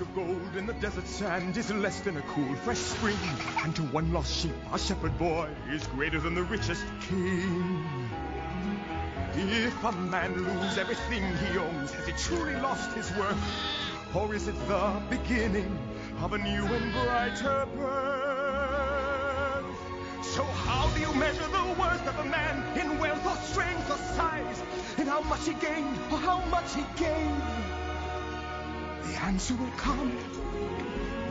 Of 0.03 0.15
gold 0.17 0.57
in 0.57 0.67
the 0.67 0.73
desert 0.75 1.07
sand 1.07 1.57
is 1.57 1.71
less 1.71 2.01
than 2.01 2.17
a 2.17 2.23
cool, 2.23 2.55
fresh 2.57 2.79
spring. 2.79 3.17
And 3.62 3.75
to 3.77 3.83
one 3.83 4.12
lost 4.12 4.35
sheep, 4.35 4.55
a 4.73 4.79
shepherd 4.79 5.17
boy 5.17 5.49
is 5.71 5.87
greater 5.87 6.19
than 6.19 6.35
the 6.35 6.43
richest 6.43 6.85
king. 7.03 7.85
If 9.35 9.85
a 9.85 9.93
man 9.93 10.35
lose 10.35 10.77
everything 10.77 11.23
he 11.37 11.57
owns, 11.57 11.93
has 11.93 12.07
he 12.07 12.12
truly 12.15 12.55
lost 12.57 12.93
his 12.97 13.11
worth? 13.17 13.38
Or 14.15 14.35
is 14.35 14.49
it 14.49 14.57
the 14.67 15.01
beginning 15.09 15.79
of 16.21 16.33
a 16.33 16.38
new 16.38 16.65
and 16.65 16.93
brighter 16.93 17.67
birth? 17.77 19.67
So 20.35 20.43
how 20.43 20.91
do 20.95 21.01
you 21.01 21.15
measure 21.15 21.47
the 21.47 21.81
worth 21.81 22.09
of 22.09 22.19
a 22.19 22.29
man 22.29 22.77
in 22.77 22.99
wealth 22.99 23.25
or 23.25 23.37
strength 23.47 23.88
or 23.88 23.99
size? 24.17 24.62
In 24.99 25.07
how 25.07 25.23
much 25.23 25.47
he 25.47 25.55
gained 25.55 25.97
or 26.11 26.19
how 26.19 26.45
much 26.47 26.75
he 26.75 26.85
gained? 26.97 27.82
The 29.07 29.23
answer 29.23 29.55
will 29.55 29.71
come. 29.77 30.17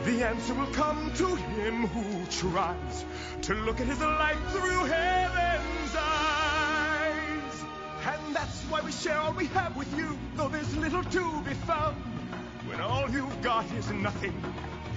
The 0.04 0.26
answer 0.26 0.54
will 0.54 0.72
come 0.72 1.12
to 1.14 1.26
him 1.36 1.86
who 1.86 2.26
tries 2.26 3.04
to 3.42 3.54
look 3.54 3.80
at 3.80 3.86
his 3.86 4.00
life 4.00 4.38
through 4.50 4.84
heaven's 4.84 5.96
eyes. 5.96 7.64
And 8.04 8.34
that's 8.34 8.62
why 8.64 8.80
we 8.80 8.92
share 8.92 9.18
all 9.18 9.32
we 9.32 9.46
have 9.46 9.76
with 9.76 9.96
you, 9.96 10.18
though 10.34 10.48
there's 10.48 10.76
little 10.76 11.04
to 11.04 11.42
be 11.42 11.54
found. 11.54 11.96
When 12.66 12.80
all 12.80 13.08
you've 13.10 13.42
got 13.42 13.70
is 13.72 13.90
nothing, 13.90 14.34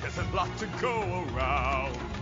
there's 0.02 0.18
a 0.18 0.36
lot 0.36 0.50
to 0.58 0.68
go 0.82 1.26
around. 1.30 2.15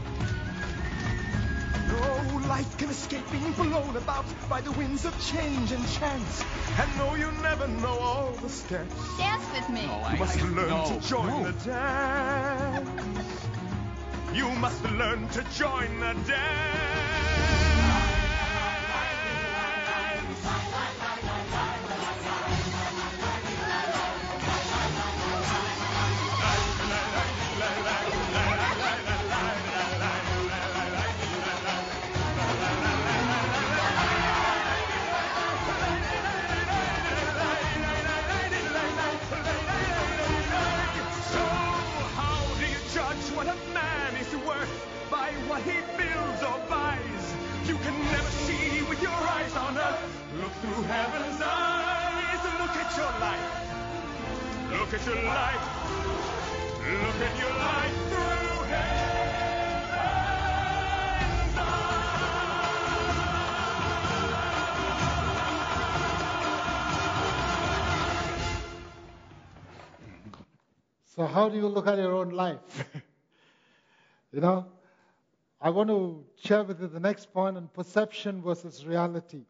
No 1.93 2.41
life 2.47 2.77
can 2.77 2.89
escape 2.89 3.29
being 3.31 3.51
blown 3.53 3.95
about 3.95 4.25
by 4.49 4.61
the 4.61 4.71
winds 4.71 5.05
of 5.05 5.13
change 5.23 5.71
and 5.71 5.87
chance. 5.89 6.43
And 6.79 6.97
no, 6.97 7.13
you 7.15 7.31
never 7.43 7.67
know 7.67 7.99
all 7.99 8.31
the 8.41 8.49
steps. 8.49 8.95
Dance 9.17 9.45
with 9.53 9.69
me. 9.69 9.83
You 9.83 10.17
must 10.17 10.41
learn 10.41 10.85
to 10.89 11.07
join 11.07 11.43
the 11.43 11.51
dance. 11.65 12.89
You 14.33 14.49
must 14.51 14.83
learn 14.83 15.27
to 15.29 15.43
join 15.55 15.99
the 15.99 16.13
dance. 16.27 17.02
At 54.93 55.05
your 55.07 55.15
life. 55.15 55.63
Look 56.85 57.15
at 57.15 57.39
your 57.39 57.49
life 57.49 57.95
through 58.09 58.63
heaven's 58.69 59.13
So, 71.05 71.25
how 71.25 71.49
do 71.49 71.57
you 71.57 71.67
look 71.67 71.87
at 71.87 71.97
your 71.97 72.13
own 72.13 72.29
life? 72.29 72.85
you 74.31 74.41
know, 74.41 74.67
I 75.59 75.71
want 75.71 75.89
to 75.89 76.23
share 76.35 76.63
with 76.63 76.79
you 76.79 76.87
the 76.87 76.99
next 76.99 77.33
point 77.33 77.57
on 77.57 77.67
perception 77.69 78.43
versus 78.43 78.85
reality. 78.85 79.45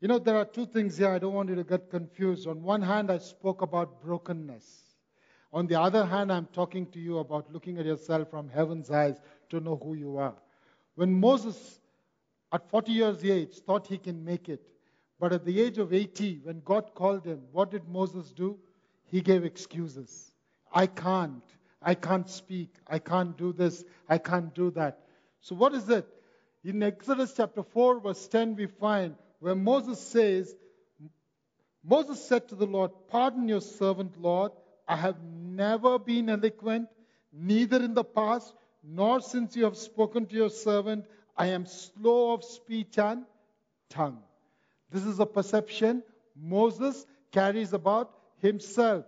You 0.00 0.08
know, 0.08 0.18
there 0.18 0.36
are 0.36 0.44
two 0.44 0.66
things 0.66 0.98
here. 0.98 1.10
I 1.10 1.20
don't 1.20 1.34
want 1.34 1.50
you 1.50 1.54
to 1.54 1.62
get 1.62 1.88
confused. 1.88 2.48
On 2.48 2.60
one 2.64 2.82
hand, 2.82 3.12
I 3.12 3.18
spoke 3.18 3.62
about 3.62 4.02
brokenness. 4.02 4.87
On 5.52 5.66
the 5.66 5.80
other 5.80 6.04
hand, 6.04 6.30
I'm 6.30 6.46
talking 6.46 6.86
to 6.88 6.98
you 6.98 7.18
about 7.18 7.52
looking 7.52 7.78
at 7.78 7.86
yourself 7.86 8.30
from 8.30 8.48
heaven's 8.48 8.90
eyes 8.90 9.20
to 9.50 9.60
know 9.60 9.80
who 9.82 9.94
you 9.94 10.18
are. 10.18 10.34
When 10.94 11.18
Moses, 11.18 11.80
at 12.52 12.68
40 12.68 12.92
years 12.92 13.16
of 13.18 13.24
age, 13.24 13.58
thought 13.60 13.86
he 13.86 13.98
can 13.98 14.24
make 14.24 14.48
it, 14.48 14.60
but 15.18 15.32
at 15.32 15.44
the 15.44 15.60
age 15.60 15.78
of 15.78 15.92
80, 15.92 16.40
when 16.44 16.60
God 16.64 16.94
called 16.94 17.24
him, 17.24 17.40
what 17.52 17.70
did 17.70 17.88
Moses 17.88 18.30
do? 18.32 18.58
He 19.04 19.20
gave 19.20 19.44
excuses. 19.44 20.32
I 20.72 20.86
can't. 20.86 21.42
I 21.80 21.94
can't 21.94 22.28
speak. 22.28 22.74
I 22.86 22.98
can't 22.98 23.36
do 23.36 23.52
this. 23.52 23.84
I 24.08 24.18
can't 24.18 24.54
do 24.54 24.70
that. 24.72 25.00
So, 25.40 25.54
what 25.54 25.74
is 25.74 25.88
it? 25.88 26.06
In 26.64 26.82
Exodus 26.82 27.34
chapter 27.36 27.62
4, 27.62 28.00
verse 28.00 28.28
10, 28.28 28.56
we 28.56 28.66
find 28.66 29.14
where 29.40 29.54
Moses 29.54 30.00
says, 30.00 30.54
Moses 31.84 32.22
said 32.22 32.48
to 32.48 32.54
the 32.54 32.66
Lord, 32.66 32.90
Pardon 33.08 33.48
your 33.48 33.60
servant, 33.60 34.20
Lord. 34.20 34.52
I 34.88 34.96
have 34.96 35.22
never 35.22 35.98
been 35.98 36.30
eloquent, 36.30 36.88
neither 37.32 37.76
in 37.82 37.92
the 37.92 38.04
past, 38.04 38.54
nor 38.82 39.20
since 39.20 39.54
you 39.54 39.64
have 39.64 39.76
spoken 39.76 40.24
to 40.26 40.34
your 40.34 40.48
servant. 40.48 41.04
I 41.36 41.48
am 41.48 41.66
slow 41.66 42.32
of 42.32 42.42
speech 42.42 42.98
and 42.98 43.24
tongue. 43.90 44.22
This 44.90 45.04
is 45.04 45.20
a 45.20 45.26
perception 45.26 46.02
Moses 46.34 47.06
carries 47.32 47.74
about 47.74 48.12
himself. 48.40 49.04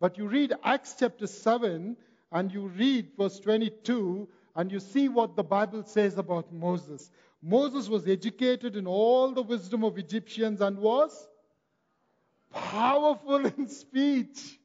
But 0.00 0.18
you 0.18 0.28
read 0.28 0.52
Acts 0.62 0.94
chapter 0.98 1.26
7 1.26 1.96
and 2.30 2.52
you 2.52 2.68
read 2.68 3.08
verse 3.16 3.40
22, 3.40 4.28
and 4.56 4.70
you 4.70 4.80
see 4.80 5.08
what 5.08 5.36
the 5.36 5.42
Bible 5.42 5.84
says 5.84 6.18
about 6.18 6.52
Moses. 6.52 7.10
Moses 7.42 7.88
was 7.88 8.06
educated 8.06 8.76
in 8.76 8.86
all 8.86 9.32
the 9.32 9.42
wisdom 9.42 9.84
of 9.84 9.98
Egyptians 9.98 10.60
and 10.60 10.78
was 10.78 11.28
powerful 12.52 13.46
in 13.58 13.68
speech. 13.68 14.58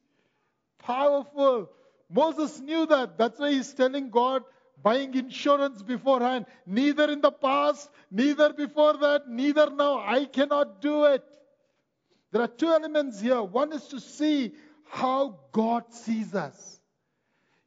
Powerful. 0.90 1.70
Moses 2.10 2.58
knew 2.58 2.84
that. 2.86 3.16
That's 3.16 3.38
why 3.38 3.52
he's 3.52 3.72
telling 3.72 4.10
God, 4.10 4.42
buying 4.82 5.14
insurance 5.14 5.82
beforehand. 5.82 6.46
Neither 6.66 7.08
in 7.12 7.20
the 7.20 7.30
past, 7.30 7.88
neither 8.10 8.52
before 8.52 8.96
that, 8.98 9.28
neither 9.28 9.70
now. 9.70 10.00
I 10.00 10.24
cannot 10.24 10.82
do 10.82 11.04
it. 11.04 11.24
There 12.32 12.42
are 12.42 12.48
two 12.48 12.68
elements 12.68 13.20
here. 13.20 13.40
One 13.40 13.72
is 13.72 13.86
to 13.88 14.00
see 14.00 14.52
how 14.88 15.38
God 15.52 15.84
sees 15.92 16.34
us. 16.34 16.80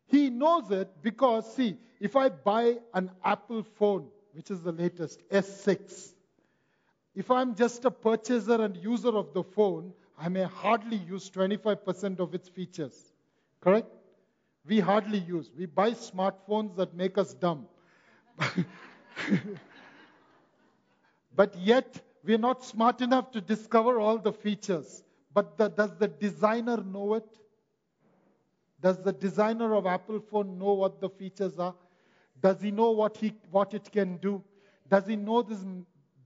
He 0.07 0.30
knows 0.30 0.69
it 0.71 0.89
because, 1.01 1.55
see, 1.55 1.78
if 2.01 2.17
I 2.17 2.28
buy 2.28 2.80
an 2.93 3.09
Apple 3.24 3.63
phone, 3.63 4.07
which 4.34 4.51
is 4.51 4.61
the 4.61 4.74
latest, 4.74 5.21
S6, 5.30 6.11
if 7.15 7.32
I'm 7.32 7.55
just 7.55 7.86
a 7.86 7.91
purchaser 7.91 8.61
and 8.61 8.76
user 8.76 9.15
of 9.15 9.34
the 9.34 9.43
phone, 9.43 9.93
I 10.17 10.28
may 10.28 10.43
hardly 10.43 10.97
use 10.97 11.30
25% 11.30 12.19
of 12.19 12.36
its 12.36 12.49
features. 12.49 13.12
Correct? 13.64 13.88
We 14.66 14.82
hardly 14.82 15.20
use. 15.20 15.49
We 15.57 15.68
buy 15.68 15.91
smartphones 15.91 16.76
that 16.76 16.93
make 16.93 17.18
us 17.18 17.34
dumb. 17.34 17.66
but 21.36 21.55
yet, 21.55 22.01
we're 22.26 22.38
not 22.38 22.66
smart 22.66 22.99
enough 22.99 23.32
to 23.32 23.39
discover 23.39 24.01
all 24.01 24.18
the 24.18 24.34
features. 24.34 25.03
But 25.34 25.57
the, 25.57 25.70
does 25.70 25.95
the 25.97 26.09
designer 26.09 26.76
know 26.76 27.14
it? 27.14 27.26
Does 28.82 29.01
the 29.01 29.14
designer 29.14 29.76
of 29.76 29.86
Apple 29.86 30.20
phone 30.20 30.59
know 30.59 30.74
what 30.74 30.99
the 30.99 31.09
features 31.09 31.57
are? 31.57 31.76
Does 32.41 32.61
he 32.61 32.70
know 32.70 32.91
what, 32.91 33.16
he, 33.16 33.34
what 33.49 33.74
it 33.74 33.89
can 33.89 34.18
do? 34.18 34.43
Does 34.89 35.07
he 35.07 35.16
know 35.16 35.41
these 35.41 35.64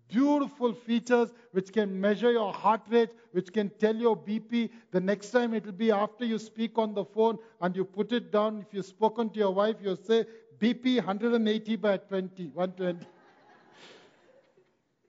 beautiful 0.08 0.74
features 0.74 1.34
which 1.52 1.72
can 1.72 2.00
measure 2.00 2.32
your 2.32 2.54
heart 2.54 2.82
rate, 2.90 3.10
which 3.32 3.52
can 3.52 3.70
tell 3.80 3.96
your 3.96 4.16
BP? 4.16 4.70
The 4.92 5.00
next 5.00 5.32
time 5.32 5.54
it 5.54 5.66
will 5.66 5.74
be 5.74 5.92
after 5.92 6.26
you 6.26 6.40
speak 6.40 6.78
on 6.78 6.94
the 6.94 7.06
phone 7.06 7.38
and 7.62 7.76
you 7.76 7.84
put 7.84 8.12
it 8.12 8.32
down. 8.32 8.66
If 8.68 8.74
you've 8.74 8.86
spoken 8.86 9.30
to 9.32 9.40
your 9.40 9.54
wife, 9.54 9.78
you'll 9.82 9.98
say 9.98 10.26
BP 10.60 10.98
180 10.98 11.76
by 11.76 11.98
20, 11.98 12.48
120. 12.54 13.06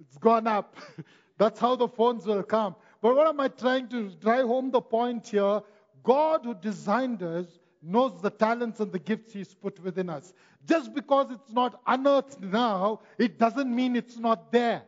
it's 0.01 0.19
gone 0.19 0.47
up. 0.47 0.77
That's 1.39 1.61
how 1.61 1.77
the 1.77 1.89
phones 1.89 2.27
will 2.27 2.43
come. 2.43 2.75
But 3.01 3.15
what 3.15 3.29
am 3.29 3.41
I 3.41 3.49
trying 3.49 3.89
to 3.89 4.11
drive 4.11 4.47
home 4.47 4.71
the 4.71 4.81
point 4.81 5.29
here? 5.29 5.61
God 6.03 6.45
who 6.45 6.55
designed 6.55 7.23
us 7.23 7.47
knows 7.83 8.21
the 8.21 8.31
talents 8.31 8.81
and 8.81 8.93
the 8.93 8.99
gifts 8.99 9.33
He's 9.33 9.55
put 9.55 9.83
within 9.83 10.11
us. 10.11 10.33
Just 10.67 10.95
because 10.95 11.31
it's 11.31 11.53
not 11.53 11.81
unearthed 11.87 12.41
now, 12.41 13.01
it 13.19 13.39
doesn't 13.39 13.75
mean 13.75 13.97
it's 13.97 14.19
not 14.19 14.53
there. 14.53 14.83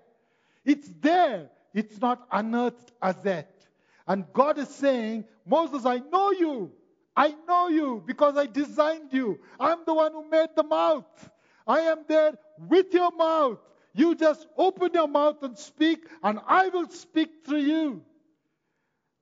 It's 0.64 0.90
there. 1.00 1.50
It's 1.72 2.00
not 2.00 2.26
unearthed 2.32 2.92
as 3.00 3.16
yet. 3.24 3.66
And 4.06 4.24
God 4.32 4.58
is 4.58 4.68
saying, 4.68 5.24
Moses, 5.46 5.86
I 5.86 5.98
know 5.98 6.32
you. 6.32 6.72
I 7.16 7.34
know 7.46 7.68
you 7.68 8.02
because 8.06 8.36
I 8.36 8.46
designed 8.46 9.12
you. 9.12 9.38
I'm 9.58 9.78
the 9.86 9.94
one 9.94 10.12
who 10.12 10.28
made 10.28 10.50
the 10.56 10.62
mouth. 10.62 11.30
I 11.66 11.80
am 11.80 12.04
there 12.08 12.32
with 12.68 12.92
your 12.92 13.12
mouth. 13.12 13.58
You 13.94 14.14
just 14.14 14.46
open 14.56 14.90
your 14.94 15.08
mouth 15.08 15.42
and 15.42 15.58
speak, 15.58 16.06
and 16.22 16.38
I 16.46 16.68
will 16.68 16.88
speak 16.88 17.44
through 17.44 17.60
you. 17.60 18.02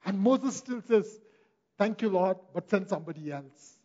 And 0.05 0.19
Moses 0.19 0.57
still 0.57 0.83
says, 0.83 1.21
Thank 1.79 2.03
you, 2.03 2.09
Lord, 2.09 2.37
but 2.53 2.69
send 2.69 2.89
somebody 2.89 3.31
else. 3.31 3.79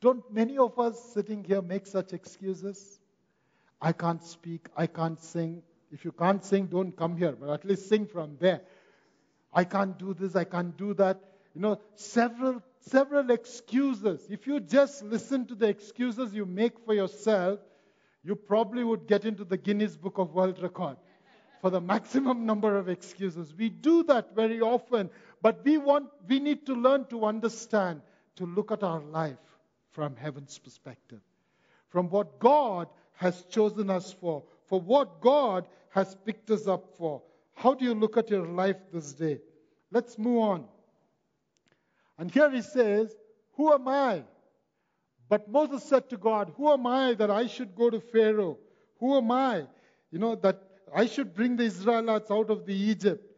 Don't 0.00 0.28
many 0.32 0.58
of 0.58 0.78
us 0.78 1.12
sitting 1.14 1.44
here 1.44 1.62
make 1.62 1.86
such 1.86 2.12
excuses? 2.12 2.98
I 3.80 3.92
can't 3.92 4.22
speak, 4.22 4.68
I 4.76 4.86
can't 4.86 5.20
sing. 5.20 5.62
If 5.92 6.04
you 6.04 6.12
can't 6.12 6.44
sing, 6.44 6.66
don't 6.66 6.96
come 6.96 7.16
here, 7.16 7.32
but 7.32 7.50
at 7.50 7.64
least 7.64 7.88
sing 7.88 8.06
from 8.06 8.36
there. 8.40 8.60
I 9.52 9.64
can't 9.64 9.98
do 9.98 10.14
this, 10.14 10.36
I 10.36 10.44
can't 10.44 10.76
do 10.76 10.94
that. 10.94 11.20
You 11.54 11.60
know, 11.60 11.80
several 11.94 12.62
several 12.80 13.30
excuses. 13.30 14.26
If 14.30 14.46
you 14.46 14.60
just 14.60 15.02
listen 15.02 15.46
to 15.46 15.54
the 15.54 15.68
excuses 15.68 16.32
you 16.34 16.46
make 16.46 16.78
for 16.84 16.94
yourself, 16.94 17.60
you 18.24 18.34
probably 18.34 18.84
would 18.84 19.06
get 19.06 19.24
into 19.24 19.44
the 19.44 19.56
Guinness 19.56 19.96
Book 19.96 20.18
of 20.18 20.32
World 20.34 20.60
Record 20.62 20.96
for 21.60 21.70
the 21.70 21.80
maximum 21.80 22.46
number 22.46 22.76
of 22.76 22.88
excuses. 22.88 23.54
We 23.54 23.68
do 23.68 24.02
that 24.04 24.34
very 24.34 24.60
often, 24.60 25.10
but 25.42 25.64
we 25.64 25.78
want 25.78 26.08
we 26.28 26.38
need 26.38 26.66
to 26.66 26.74
learn 26.74 27.06
to 27.06 27.24
understand, 27.24 28.02
to 28.36 28.46
look 28.46 28.70
at 28.70 28.82
our 28.82 29.00
life 29.00 29.38
from 29.92 30.16
heaven's 30.16 30.58
perspective. 30.58 31.20
From 31.88 32.08
what 32.08 32.38
God 32.38 32.88
has 33.14 33.44
chosen 33.50 33.90
us 33.90 34.12
for, 34.12 34.44
for 34.66 34.80
what 34.80 35.20
God 35.20 35.66
has 35.90 36.16
picked 36.24 36.50
us 36.50 36.66
up 36.66 36.96
for. 36.96 37.22
How 37.54 37.74
do 37.74 37.84
you 37.84 37.94
look 37.94 38.16
at 38.16 38.30
your 38.30 38.46
life 38.46 38.76
this 38.92 39.12
day? 39.12 39.40
Let's 39.90 40.16
move 40.18 40.38
on. 40.38 40.64
And 42.16 42.30
here 42.30 42.50
he 42.50 42.62
says, 42.62 43.14
Who 43.56 43.72
am 43.72 43.88
I? 43.88 44.22
But 45.28 45.48
Moses 45.50 45.84
said 45.84 46.08
to 46.10 46.16
God, 46.16 46.52
Who 46.56 46.70
am 46.70 46.86
I 46.86 47.14
that 47.14 47.30
I 47.30 47.46
should 47.46 47.74
go 47.74 47.90
to 47.90 48.00
Pharaoh? 48.00 48.58
Who 48.98 49.16
am 49.16 49.30
I? 49.30 49.66
You 50.10 50.18
know, 50.18 50.34
that 50.36 50.62
I 50.94 51.06
should 51.06 51.34
bring 51.34 51.56
the 51.56 51.64
Israelites 51.64 52.30
out 52.30 52.50
of 52.50 52.66
the 52.66 52.74
Egypt. 52.74 53.29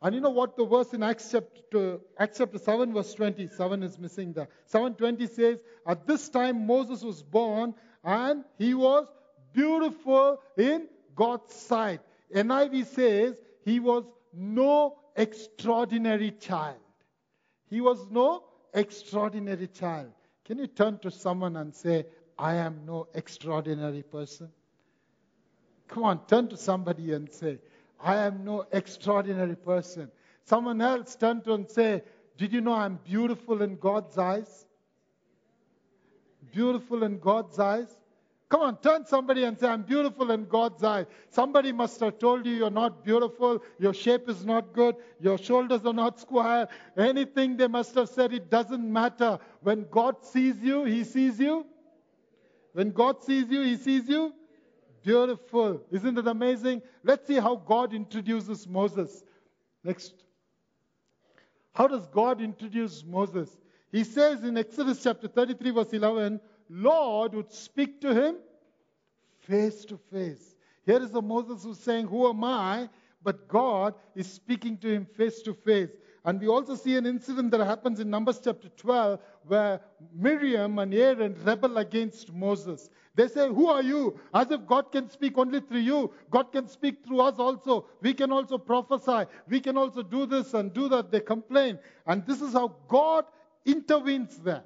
And 0.00 0.14
you 0.14 0.20
know 0.20 0.30
what 0.30 0.56
the 0.56 0.64
verse 0.64 0.92
in 0.92 1.02
Acts 1.02 1.32
chapter, 1.32 1.98
Acts 2.18 2.38
chapter 2.38 2.58
7, 2.58 2.92
verse 2.92 3.12
20, 3.14 3.48
7 3.48 3.82
is 3.82 3.98
missing 3.98 4.32
there. 4.32 4.48
720 4.66 5.26
says, 5.26 5.62
At 5.86 6.06
this 6.06 6.28
time 6.28 6.66
Moses 6.66 7.02
was 7.02 7.22
born, 7.22 7.74
and 8.04 8.44
he 8.58 8.74
was 8.74 9.08
beautiful 9.52 10.40
in 10.56 10.86
God's 11.16 11.52
sight. 11.52 12.00
NIV 12.32 12.86
says 12.86 13.40
he 13.64 13.80
was 13.80 14.04
no 14.32 14.98
extraordinary 15.16 16.30
child. 16.30 16.76
He 17.68 17.80
was 17.80 18.06
no 18.10 18.44
extraordinary 18.74 19.66
child. 19.66 20.12
Can 20.44 20.58
you 20.58 20.68
turn 20.68 20.98
to 21.00 21.10
someone 21.10 21.56
and 21.56 21.74
say, 21.74 22.06
I 22.38 22.54
am 22.54 22.82
no 22.86 23.08
extraordinary 23.14 24.02
person? 24.02 24.48
Come 25.88 26.04
on, 26.04 26.24
turn 26.26 26.48
to 26.48 26.56
somebody 26.56 27.12
and 27.12 27.30
say, 27.32 27.58
I 28.00 28.16
am 28.16 28.44
no 28.44 28.66
extraordinary 28.72 29.56
person. 29.56 30.10
Someone 30.44 30.80
else 30.80 31.16
turn 31.16 31.42
to 31.42 31.54
and 31.54 31.68
say, 31.68 32.02
Did 32.36 32.52
you 32.52 32.60
know 32.60 32.74
I'm 32.74 32.98
beautiful 33.04 33.62
in 33.62 33.76
God's 33.76 34.16
eyes? 34.16 34.66
Beautiful 36.52 37.02
in 37.02 37.18
God's 37.18 37.58
eyes? 37.58 37.88
Come 38.48 38.62
on, 38.62 38.78
turn 38.78 39.04
somebody 39.04 39.44
and 39.44 39.58
say, 39.58 39.68
I'm 39.68 39.82
beautiful 39.82 40.30
in 40.30 40.46
God's 40.46 40.82
eyes. 40.82 41.04
Somebody 41.28 41.70
must 41.70 42.00
have 42.00 42.18
told 42.18 42.46
you 42.46 42.52
you're 42.54 42.70
not 42.70 43.04
beautiful, 43.04 43.62
your 43.78 43.92
shape 43.92 44.26
is 44.26 44.46
not 44.46 44.72
good, 44.72 44.96
your 45.20 45.36
shoulders 45.36 45.84
are 45.84 45.92
not 45.92 46.18
square. 46.18 46.66
Anything 46.96 47.58
they 47.58 47.68
must 47.68 47.94
have 47.96 48.08
said, 48.08 48.32
it 48.32 48.48
doesn't 48.48 48.90
matter. 48.90 49.38
When 49.60 49.86
God 49.90 50.24
sees 50.24 50.56
you, 50.62 50.84
He 50.84 51.04
sees 51.04 51.38
you. 51.38 51.66
When 52.72 52.90
God 52.90 53.22
sees 53.22 53.50
you, 53.50 53.60
He 53.60 53.76
sees 53.76 54.08
you. 54.08 54.32
Beautiful. 55.08 55.80
Isn't 55.90 56.18
it 56.18 56.26
amazing? 56.26 56.82
Let's 57.02 57.26
see 57.26 57.36
how 57.36 57.56
God 57.56 57.94
introduces 57.94 58.68
Moses. 58.68 59.24
Next. 59.82 60.12
How 61.72 61.86
does 61.86 62.06
God 62.08 62.42
introduce 62.42 63.02
Moses? 63.06 63.56
He 63.90 64.04
says 64.04 64.44
in 64.44 64.58
Exodus 64.58 65.02
chapter 65.02 65.26
33, 65.26 65.70
verse 65.70 65.94
11, 65.94 66.38
Lord 66.68 67.32
would 67.32 67.50
speak 67.50 68.02
to 68.02 68.12
him 68.12 68.36
face 69.46 69.86
to 69.86 69.96
face. 70.12 70.54
Here 70.84 71.02
is 71.02 71.10
the 71.10 71.22
Moses 71.22 71.64
who's 71.64 71.78
saying, 71.78 72.08
Who 72.08 72.28
am 72.28 72.44
I? 72.44 72.90
But 73.22 73.48
God 73.48 73.94
is 74.14 74.30
speaking 74.30 74.76
to 74.76 74.88
him 74.92 75.06
face 75.06 75.40
to 75.40 75.54
face. 75.54 75.88
And 76.26 76.38
we 76.38 76.48
also 76.48 76.74
see 76.74 76.96
an 76.96 77.06
incident 77.06 77.52
that 77.52 77.64
happens 77.64 77.98
in 77.98 78.10
Numbers 78.10 78.40
chapter 78.44 78.68
12 78.68 79.20
where 79.46 79.80
Miriam 80.14 80.78
and 80.78 80.92
Aaron 80.92 81.34
rebel 81.44 81.78
against 81.78 82.30
Moses. 82.30 82.90
They 83.18 83.26
say, 83.26 83.48
Who 83.48 83.66
are 83.66 83.82
you? 83.82 84.16
As 84.32 84.48
if 84.52 84.64
God 84.64 84.92
can 84.92 85.10
speak 85.10 85.36
only 85.38 85.58
through 85.58 85.80
you. 85.80 86.12
God 86.30 86.52
can 86.52 86.68
speak 86.68 87.04
through 87.04 87.20
us 87.22 87.40
also. 87.40 87.86
We 88.00 88.14
can 88.14 88.30
also 88.30 88.58
prophesy. 88.58 89.28
We 89.48 89.58
can 89.58 89.76
also 89.76 90.04
do 90.04 90.24
this 90.24 90.54
and 90.54 90.72
do 90.72 90.88
that. 90.90 91.10
They 91.10 91.18
complain. 91.18 91.80
And 92.06 92.24
this 92.24 92.40
is 92.40 92.52
how 92.52 92.76
God 92.86 93.24
intervenes 93.66 94.38
there. 94.38 94.62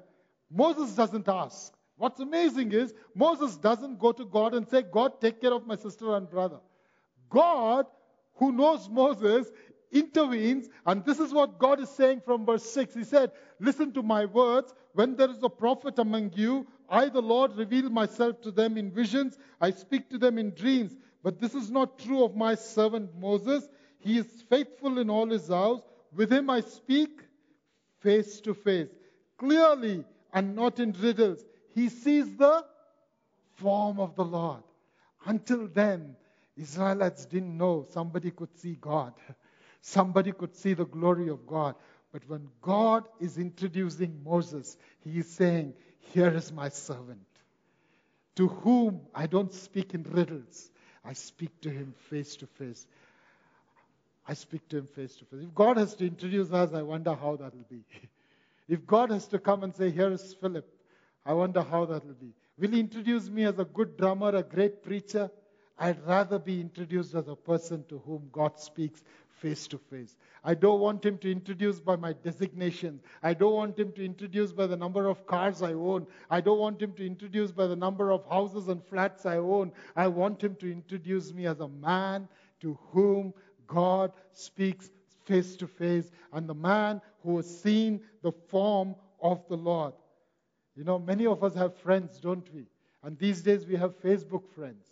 Moses 0.51 0.91
doesn't 0.91 1.27
ask. 1.27 1.73
What's 1.97 2.19
amazing 2.19 2.73
is 2.73 2.93
Moses 3.15 3.57
doesn't 3.57 3.97
go 3.97 4.11
to 4.11 4.23
God 4.23 4.53
and 4.53 4.69
say, 4.69 4.83
God, 4.83 5.19
take 5.19 5.41
care 5.41 5.53
of 5.53 5.65
my 5.65 5.75
sister 5.75 6.15
and 6.15 6.29
brother. 6.29 6.59
God, 7.31 7.87
who 8.35 8.51
knows 8.51 8.87
Moses, 8.87 9.51
intervenes, 9.91 10.69
and 10.85 11.03
this 11.03 11.19
is 11.19 11.33
what 11.33 11.57
God 11.57 11.79
is 11.79 11.89
saying 11.89 12.21
from 12.23 12.45
verse 12.45 12.65
6. 12.71 12.93
He 12.93 13.03
said, 13.03 13.31
Listen 13.59 13.91
to 13.93 14.03
my 14.03 14.25
words. 14.25 14.75
When 14.93 15.15
there 15.15 15.31
is 15.31 15.41
a 15.41 15.49
prophet 15.49 15.97
among 15.97 16.33
you, 16.35 16.67
I, 16.89 17.09
the 17.09 17.21
Lord, 17.21 17.55
reveal 17.55 17.89
myself 17.89 18.41
to 18.41 18.51
them 18.51 18.77
in 18.77 18.91
visions. 18.91 19.37
I 19.59 19.71
speak 19.71 20.09
to 20.09 20.17
them 20.17 20.37
in 20.37 20.51
dreams. 20.51 20.95
But 21.23 21.39
this 21.39 21.55
is 21.55 21.71
not 21.71 21.99
true 21.99 22.23
of 22.23 22.35
my 22.35 22.55
servant 22.55 23.17
Moses. 23.17 23.67
He 23.99 24.17
is 24.17 24.27
faithful 24.49 24.99
in 24.99 25.09
all 25.09 25.29
his 25.29 25.47
house. 25.47 25.81
With 26.13 26.31
him 26.31 26.49
I 26.49 26.61
speak 26.61 27.21
face 28.01 28.41
to 28.41 28.53
face, 28.53 28.89
clearly 29.37 30.03
and 30.33 30.55
not 30.55 30.79
in 30.79 30.91
riddles. 30.91 31.43
He 31.73 31.89
sees 31.89 32.35
the 32.35 32.65
form 33.55 33.99
of 33.99 34.15
the 34.15 34.25
Lord. 34.25 34.63
Until 35.25 35.67
then, 35.67 36.15
Israelites 36.57 37.25
didn't 37.25 37.57
know 37.57 37.85
somebody 37.89 38.31
could 38.31 38.55
see 38.59 38.77
God. 38.79 39.13
Somebody 39.81 40.31
could 40.31 40.55
see 40.55 40.73
the 40.73 40.85
glory 40.85 41.29
of 41.29 41.45
God. 41.45 41.75
But 42.11 42.21
when 42.29 42.47
God 42.61 43.05
is 43.19 43.37
introducing 43.37 44.21
Moses, 44.23 44.77
he 45.03 45.19
is 45.19 45.29
saying, 45.29 45.73
Here 46.11 46.29
is 46.29 46.51
my 46.51 46.69
servant, 46.69 47.25
to 48.35 48.47
whom 48.47 49.01
I 49.15 49.27
don't 49.27 49.53
speak 49.53 49.93
in 49.93 50.03
riddles. 50.03 50.69
I 51.05 51.13
speak 51.13 51.61
to 51.61 51.69
him 51.69 51.93
face 52.09 52.35
to 52.37 52.47
face. 52.47 52.85
I 54.27 54.33
speak 54.33 54.67
to 54.69 54.77
him 54.77 54.87
face 54.87 55.15
to 55.17 55.25
face. 55.25 55.41
If 55.43 55.53
God 55.53 55.77
has 55.77 55.95
to 55.95 56.07
introduce 56.07 56.51
us, 56.51 56.73
I 56.73 56.81
wonder 56.81 57.13
how 57.13 57.35
that 57.37 57.53
will 57.53 57.65
be. 57.69 57.83
if 58.69 58.85
God 58.85 59.11
has 59.11 59.27
to 59.27 59.39
come 59.39 59.63
and 59.63 59.75
say, 59.75 59.89
Here 59.89 60.11
is 60.11 60.33
Philip, 60.33 60.67
I 61.25 61.33
wonder 61.33 61.61
how 61.61 61.85
that 61.85 62.05
will 62.05 62.13
be. 62.13 62.33
Will 62.57 62.71
he 62.71 62.79
introduce 62.79 63.29
me 63.29 63.45
as 63.45 63.59
a 63.59 63.65
good 63.65 63.97
drummer, 63.97 64.35
a 64.35 64.43
great 64.43 64.83
preacher? 64.83 65.29
I'd 65.77 66.05
rather 66.05 66.37
be 66.37 66.61
introduced 66.61 67.15
as 67.15 67.27
a 67.27 67.35
person 67.35 67.83
to 67.89 67.99
whom 68.05 68.29
God 68.31 68.59
speaks 68.59 69.03
face 69.39 69.67
to 69.67 69.77
face. 69.77 70.15
I 70.43 70.53
don't 70.53 70.79
want 70.79 71.05
him 71.05 71.17
to 71.19 71.31
introduce 71.31 71.79
by 71.79 71.95
my 71.95 72.13
designation. 72.13 72.99
I 73.21 73.33
don't 73.33 73.53
want 73.53 73.79
him 73.79 73.91
to 73.93 74.05
introduce 74.05 74.51
by 74.51 74.67
the 74.67 74.77
number 74.77 75.07
of 75.07 75.25
cars 75.25 75.61
I 75.61 75.73
own. 75.73 76.07
I 76.29 76.41
don't 76.41 76.59
want 76.59 76.81
him 76.81 76.93
to 76.93 77.05
introduce 77.05 77.51
by 77.51 77.67
the 77.67 77.75
number 77.75 78.11
of 78.11 78.25
houses 78.29 78.67
and 78.67 78.83
flats 78.85 79.25
I 79.25 79.37
own. 79.37 79.71
I 79.95 80.07
want 80.07 80.43
him 80.43 80.55
to 80.55 80.71
introduce 80.71 81.33
me 81.33 81.45
as 81.45 81.59
a 81.59 81.67
man 81.67 82.27
to 82.61 82.77
whom 82.91 83.33
God 83.67 84.11
speaks 84.33 84.89
face 85.25 85.55
to 85.57 85.67
face 85.67 86.11
and 86.33 86.47
the 86.47 86.53
man 86.53 87.01
who 87.23 87.37
has 87.37 87.61
seen 87.61 88.01
the 88.21 88.31
form 88.49 88.95
of 89.21 89.47
the 89.47 89.57
Lord. 89.57 89.93
You 90.75 90.83
know, 90.83 90.99
many 90.99 91.25
of 91.25 91.43
us 91.43 91.53
have 91.55 91.75
friends, 91.77 92.19
don't 92.19 92.51
we? 92.53 92.65
And 93.03 93.17
these 93.17 93.41
days 93.41 93.65
we 93.65 93.75
have 93.75 94.01
Facebook 94.01 94.49
friends 94.55 94.85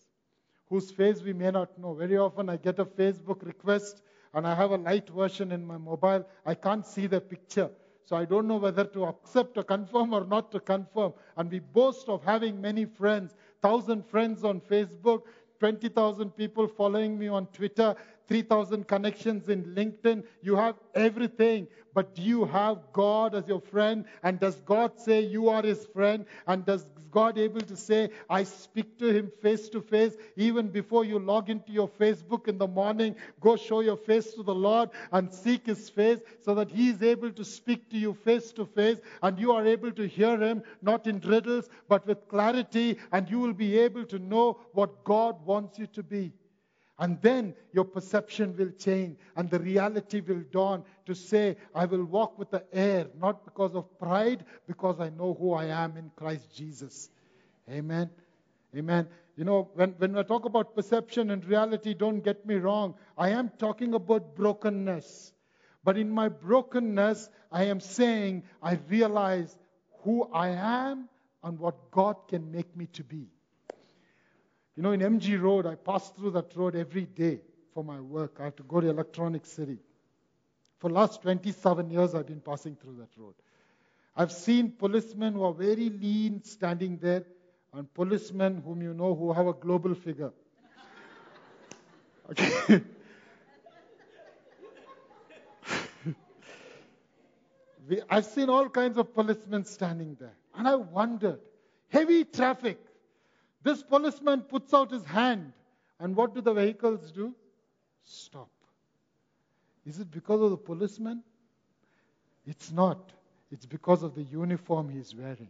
whose 0.71 0.89
face 0.89 1.21
we 1.21 1.33
may 1.33 1.51
not 1.51 1.77
know. 1.77 1.93
Very 1.93 2.17
often 2.17 2.47
I 2.47 2.55
get 2.55 2.79
a 2.79 2.85
Facebook 2.85 3.45
request 3.45 4.01
and 4.33 4.47
I 4.47 4.55
have 4.55 4.71
a 4.71 4.77
light 4.77 5.09
version 5.09 5.51
in 5.51 5.65
my 5.65 5.77
mobile. 5.77 6.25
I 6.45 6.55
can't 6.55 6.85
see 6.85 7.07
the 7.07 7.21
picture. 7.21 7.69
So 8.05 8.15
I 8.15 8.25
don't 8.25 8.47
know 8.47 8.57
whether 8.57 8.83
to 8.85 9.05
accept 9.05 9.57
or 9.57 9.63
confirm 9.63 10.13
or 10.13 10.25
not 10.25 10.51
to 10.51 10.59
confirm. 10.59 11.13
And 11.37 11.51
we 11.51 11.59
boast 11.59 12.09
of 12.09 12.23
having 12.23 12.59
many 12.59 12.85
friends, 12.85 13.35
thousand 13.61 14.05
friends 14.05 14.43
on 14.43 14.59
Facebook, 14.61 15.23
20,000 15.59 16.31
people 16.31 16.67
following 16.67 17.17
me 17.17 17.27
on 17.27 17.45
Twitter, 17.47 17.95
3,000 18.31 18.87
connections 18.87 19.49
in 19.49 19.65
LinkedIn. 19.75 20.23
You 20.41 20.55
have 20.55 20.75
everything. 20.95 21.67
But 21.93 22.15
do 22.15 22.21
you 22.21 22.45
have 22.45 22.77
God 22.93 23.35
as 23.35 23.45
your 23.45 23.59
friend? 23.59 24.05
And 24.23 24.39
does 24.39 24.55
God 24.61 24.97
say 24.97 25.19
you 25.19 25.49
are 25.49 25.61
his 25.61 25.85
friend? 25.87 26.25
And 26.47 26.65
does 26.65 26.85
God 27.11 27.37
able 27.37 27.59
to 27.59 27.75
say, 27.75 28.09
I 28.29 28.43
speak 28.43 28.97
to 28.99 29.07
him 29.11 29.33
face 29.41 29.67
to 29.69 29.81
face? 29.81 30.15
Even 30.37 30.69
before 30.69 31.03
you 31.03 31.19
log 31.19 31.49
into 31.49 31.73
your 31.73 31.89
Facebook 31.89 32.47
in 32.47 32.57
the 32.57 32.67
morning, 32.67 33.17
go 33.41 33.57
show 33.57 33.81
your 33.81 33.97
face 33.97 34.33
to 34.35 34.43
the 34.43 34.55
Lord 34.55 34.91
and 35.11 35.33
seek 35.33 35.65
his 35.65 35.89
face 35.89 36.19
so 36.41 36.55
that 36.55 36.71
he 36.71 36.87
is 36.87 37.03
able 37.03 37.33
to 37.33 37.43
speak 37.43 37.89
to 37.89 37.97
you 37.97 38.13
face 38.13 38.53
to 38.53 38.65
face 38.65 38.99
and 39.21 39.37
you 39.37 39.51
are 39.51 39.67
able 39.67 39.91
to 39.91 40.07
hear 40.07 40.39
him, 40.39 40.63
not 40.81 41.05
in 41.05 41.19
riddles, 41.19 41.67
but 41.89 42.07
with 42.07 42.29
clarity, 42.29 42.97
and 43.11 43.29
you 43.29 43.39
will 43.39 43.51
be 43.51 43.77
able 43.77 44.05
to 44.05 44.19
know 44.19 44.57
what 44.71 45.03
God 45.03 45.45
wants 45.45 45.77
you 45.77 45.87
to 45.87 46.01
be. 46.01 46.31
And 47.01 47.19
then 47.19 47.55
your 47.73 47.85
perception 47.85 48.55
will 48.55 48.69
change 48.69 49.17
and 49.35 49.49
the 49.49 49.59
reality 49.59 50.21
will 50.21 50.43
dawn 50.51 50.83
to 51.07 51.15
say, 51.15 51.57
I 51.73 51.85
will 51.85 52.05
walk 52.05 52.37
with 52.37 52.51
the 52.51 52.63
air, 52.71 53.07
not 53.19 53.43
because 53.43 53.73
of 53.73 53.97
pride, 53.97 54.45
because 54.67 54.99
I 54.99 55.09
know 55.09 55.33
who 55.33 55.53
I 55.53 55.65
am 55.65 55.97
in 55.97 56.11
Christ 56.15 56.55
Jesus. 56.55 57.09
Amen. 57.67 58.11
Amen. 58.77 59.07
You 59.35 59.45
know, 59.45 59.71
when, 59.73 59.95
when 59.97 60.15
I 60.15 60.21
talk 60.21 60.45
about 60.45 60.75
perception 60.75 61.31
and 61.31 61.43
reality, 61.43 61.95
don't 61.95 62.19
get 62.19 62.45
me 62.45 62.55
wrong. 62.55 62.93
I 63.17 63.29
am 63.29 63.49
talking 63.57 63.95
about 63.95 64.35
brokenness. 64.35 65.33
But 65.83 65.97
in 65.97 66.07
my 66.07 66.29
brokenness, 66.29 67.29
I 67.51 67.63
am 67.63 67.79
saying 67.79 68.43
I 68.61 68.79
realize 68.87 69.57
who 70.03 70.29
I 70.31 70.49
am 70.49 71.09
and 71.43 71.57
what 71.57 71.89
God 71.89 72.27
can 72.27 72.51
make 72.51 72.77
me 72.77 72.85
to 72.93 73.03
be. 73.03 73.31
You 74.75 74.83
know, 74.83 74.91
in 74.91 75.01
MG 75.01 75.39
Road, 75.41 75.65
I 75.65 75.75
pass 75.75 76.09
through 76.11 76.31
that 76.31 76.55
road 76.55 76.75
every 76.75 77.05
day 77.05 77.41
for 77.73 77.83
my 77.83 77.99
work. 77.99 78.37
I 78.39 78.45
have 78.45 78.55
to 78.57 78.63
go 78.63 78.79
to 78.79 78.89
Electronic 78.89 79.45
City. 79.45 79.77
For 80.79 80.89
last 80.89 81.21
27 81.21 81.91
years, 81.91 82.15
I've 82.15 82.25
been 82.25 82.41
passing 82.41 82.75
through 82.75 82.95
that 82.97 83.09
road. 83.17 83.35
I've 84.15 84.31
seen 84.31 84.71
policemen 84.71 85.33
who 85.33 85.43
are 85.43 85.53
very 85.53 85.89
lean 85.89 86.43
standing 86.43 86.97
there, 86.97 87.23
and 87.73 87.93
policemen 87.93 88.61
whom 88.65 88.81
you 88.81 88.93
know 88.93 89.15
who 89.15 89.31
have 89.31 89.47
a 89.47 89.53
global 89.53 89.95
figure. 89.95 90.31
Okay. 92.29 92.81
I've 98.09 98.25
seen 98.25 98.49
all 98.49 98.69
kinds 98.69 98.97
of 98.97 99.13
policemen 99.13 99.65
standing 99.65 100.15
there. 100.19 100.35
And 100.55 100.67
I 100.67 100.75
wondered 100.75 101.39
heavy 101.89 102.23
traffic, 102.23 102.79
this 103.63 103.83
policeman 103.83 104.41
puts 104.41 104.73
out 104.73 104.91
his 104.91 105.05
hand, 105.05 105.53
and 105.99 106.15
what 106.15 106.33
do 106.33 106.41
the 106.41 106.53
vehicles 106.53 107.11
do? 107.11 107.33
Stop. 108.03 108.49
Is 109.85 109.99
it 109.99 110.11
because 110.11 110.41
of 110.41 110.51
the 110.51 110.57
policeman? 110.57 111.23
It's 112.45 112.71
not. 112.71 113.11
It's 113.51 113.65
because 113.65 114.03
of 114.03 114.15
the 114.15 114.23
uniform 114.23 114.89
he's 114.89 115.13
wearing. 115.15 115.49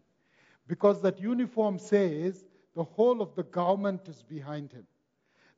Because 0.67 1.01
that 1.01 1.19
uniform 1.19 1.79
says 1.79 2.45
the 2.75 2.83
whole 2.83 3.21
of 3.21 3.35
the 3.35 3.43
government 3.43 4.07
is 4.07 4.23
behind 4.23 4.71
him. 4.71 4.85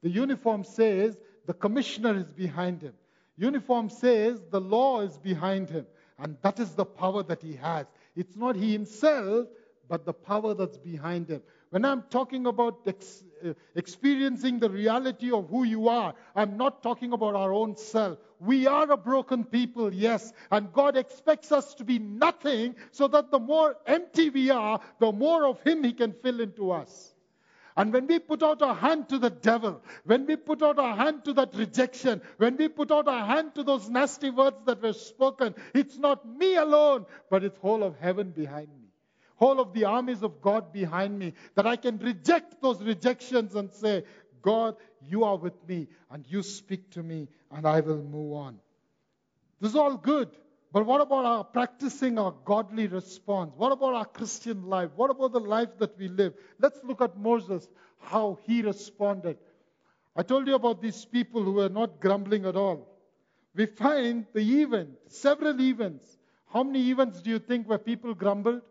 The 0.02 0.10
uniform 0.10 0.64
says 0.64 1.18
the 1.46 1.54
commissioner 1.54 2.16
is 2.18 2.32
behind 2.32 2.82
him. 2.82 2.94
Uniform 3.38 3.90
says 3.90 4.42
the 4.52 4.62
law 4.62 5.02
is 5.02 5.18
behind 5.18 5.70
him. 5.70 5.86
And 6.20 6.38
that 6.42 6.60
is 6.60 6.72
the 6.72 6.86
power 6.86 7.24
that 7.24 7.42
he 7.42 7.54
has. 7.56 7.86
It's 8.16 8.36
not 8.36 8.56
he 8.56 8.72
himself, 8.72 9.48
but 9.88 10.06
the 10.06 10.14
power 10.14 10.54
that's 10.54 10.78
behind 10.78 11.30
him. 11.30 11.42
When 11.70 11.86
I'm 11.86 12.04
talking 12.04 12.46
about 12.46 12.82
ex- 12.86 13.24
uh, 13.44 13.54
experiencing 13.76 14.60
the 14.60 14.70
reality 14.70 15.32
of 15.32 15.50
who 15.50 15.64
you 15.64 15.90
are, 15.90 16.14
I'm 16.36 16.58
not 16.58 16.84
talking 16.84 17.14
about 17.14 17.36
our 17.36 17.52
own 17.52 17.76
self. 17.78 18.20
We 18.40 18.68
are 18.68 18.92
a 18.92 18.98
broken 18.98 19.44
people, 19.44 19.94
yes, 19.94 20.34
and 20.52 20.72
God 20.72 20.98
expects 20.98 21.52
us 21.52 21.74
to 21.76 21.84
be 21.84 21.98
nothing 21.98 22.76
so 22.92 23.08
that 23.08 23.32
the 23.32 23.40
more 23.40 23.76
empty 23.88 24.30
we 24.30 24.52
are, 24.52 24.80
the 25.00 25.12
more 25.12 25.46
of 25.46 25.62
Him 25.64 25.84
He 25.84 25.94
can 25.94 26.14
fill 26.14 26.42
into 26.42 26.72
us. 26.72 27.14
And 27.76 27.92
when 27.92 28.06
we 28.06 28.20
put 28.20 28.44
out 28.44 28.62
our 28.62 28.76
hand 28.76 29.10
to 29.10 29.18
the 29.18 29.32
devil, 29.32 29.82
when 30.06 30.28
we 30.28 30.36
put 30.36 30.62
out 30.62 30.78
our 30.78 30.96
hand 30.96 31.26
to 31.26 31.34
that 31.34 31.56
rejection, 31.56 32.22
when 32.38 32.56
we 32.56 32.68
put 32.68 32.92
out 32.92 33.08
our 33.08 33.26
hand 33.26 33.56
to 33.56 33.64
those 33.64 33.90
nasty 33.90 34.30
words 34.30 34.58
that 34.66 34.82
were 34.82 34.94
spoken, 34.94 35.56
it's 35.74 35.98
not 35.98 36.24
me 36.28 36.56
alone, 36.56 37.08
but 37.32 37.44
it's 37.44 37.58
whole 37.58 37.82
of 37.82 37.98
heaven 37.98 38.30
behind 38.30 38.68
me 38.68 38.83
whole 39.44 39.60
of 39.60 39.74
the 39.74 39.84
armies 39.84 40.24
of 40.24 40.42
God 40.42 40.72
behind 40.72 41.20
me, 41.20 41.34
that 41.56 41.68
I 41.68 41.76
can 41.76 41.98
reject 41.98 42.62
those 42.62 42.82
rejections 42.82 43.56
and 43.56 43.70
say, 43.72 44.04
God, 44.42 44.76
you 45.02 45.26
are 45.26 45.36
with 45.36 45.58
me 45.68 45.88
and 46.12 46.26
you 46.28 46.44
speak 46.44 46.90
to 46.92 47.04
me 47.04 47.28
and 47.52 47.68
I 47.68 47.82
will 47.82 48.04
move 48.04 48.34
on. 48.34 48.60
This 49.60 49.72
is 49.72 49.76
all 49.76 49.98
good. 49.98 50.30
But 50.72 50.86
what 50.86 51.02
about 51.02 51.26
our 51.26 51.44
practicing 51.44 52.18
our 52.18 52.34
godly 52.46 52.88
response? 52.88 53.52
What 53.58 53.72
about 53.74 53.94
our 53.94 54.06
Christian 54.06 54.64
life? 54.76 54.92
What 54.96 55.12
about 55.12 55.34
the 55.34 55.40
life 55.40 55.70
that 55.80 55.98
we 55.98 56.08
live? 56.08 56.34
Let's 56.60 56.80
look 56.84 57.02
at 57.02 57.18
Moses, 57.18 57.68
how 58.00 58.40
he 58.46 58.62
responded. 58.62 59.38
I 60.16 60.24
told 60.24 60.48
you 60.48 60.56
about 60.56 60.82
these 60.82 61.06
people 61.06 61.44
who 61.44 61.54
were 61.54 61.70
not 61.70 62.00
grumbling 62.00 62.46
at 62.46 62.56
all. 62.56 62.88
We 63.56 63.66
find 63.66 64.26
the 64.34 64.62
event, 64.62 64.92
several 65.08 65.60
events. 65.62 66.18
How 66.54 66.64
many 66.64 66.90
events 66.90 67.22
do 67.22 67.30
you 67.30 67.40
think 67.40 67.68
where 67.68 67.78
people 67.78 68.14
grumbled? 68.14 68.62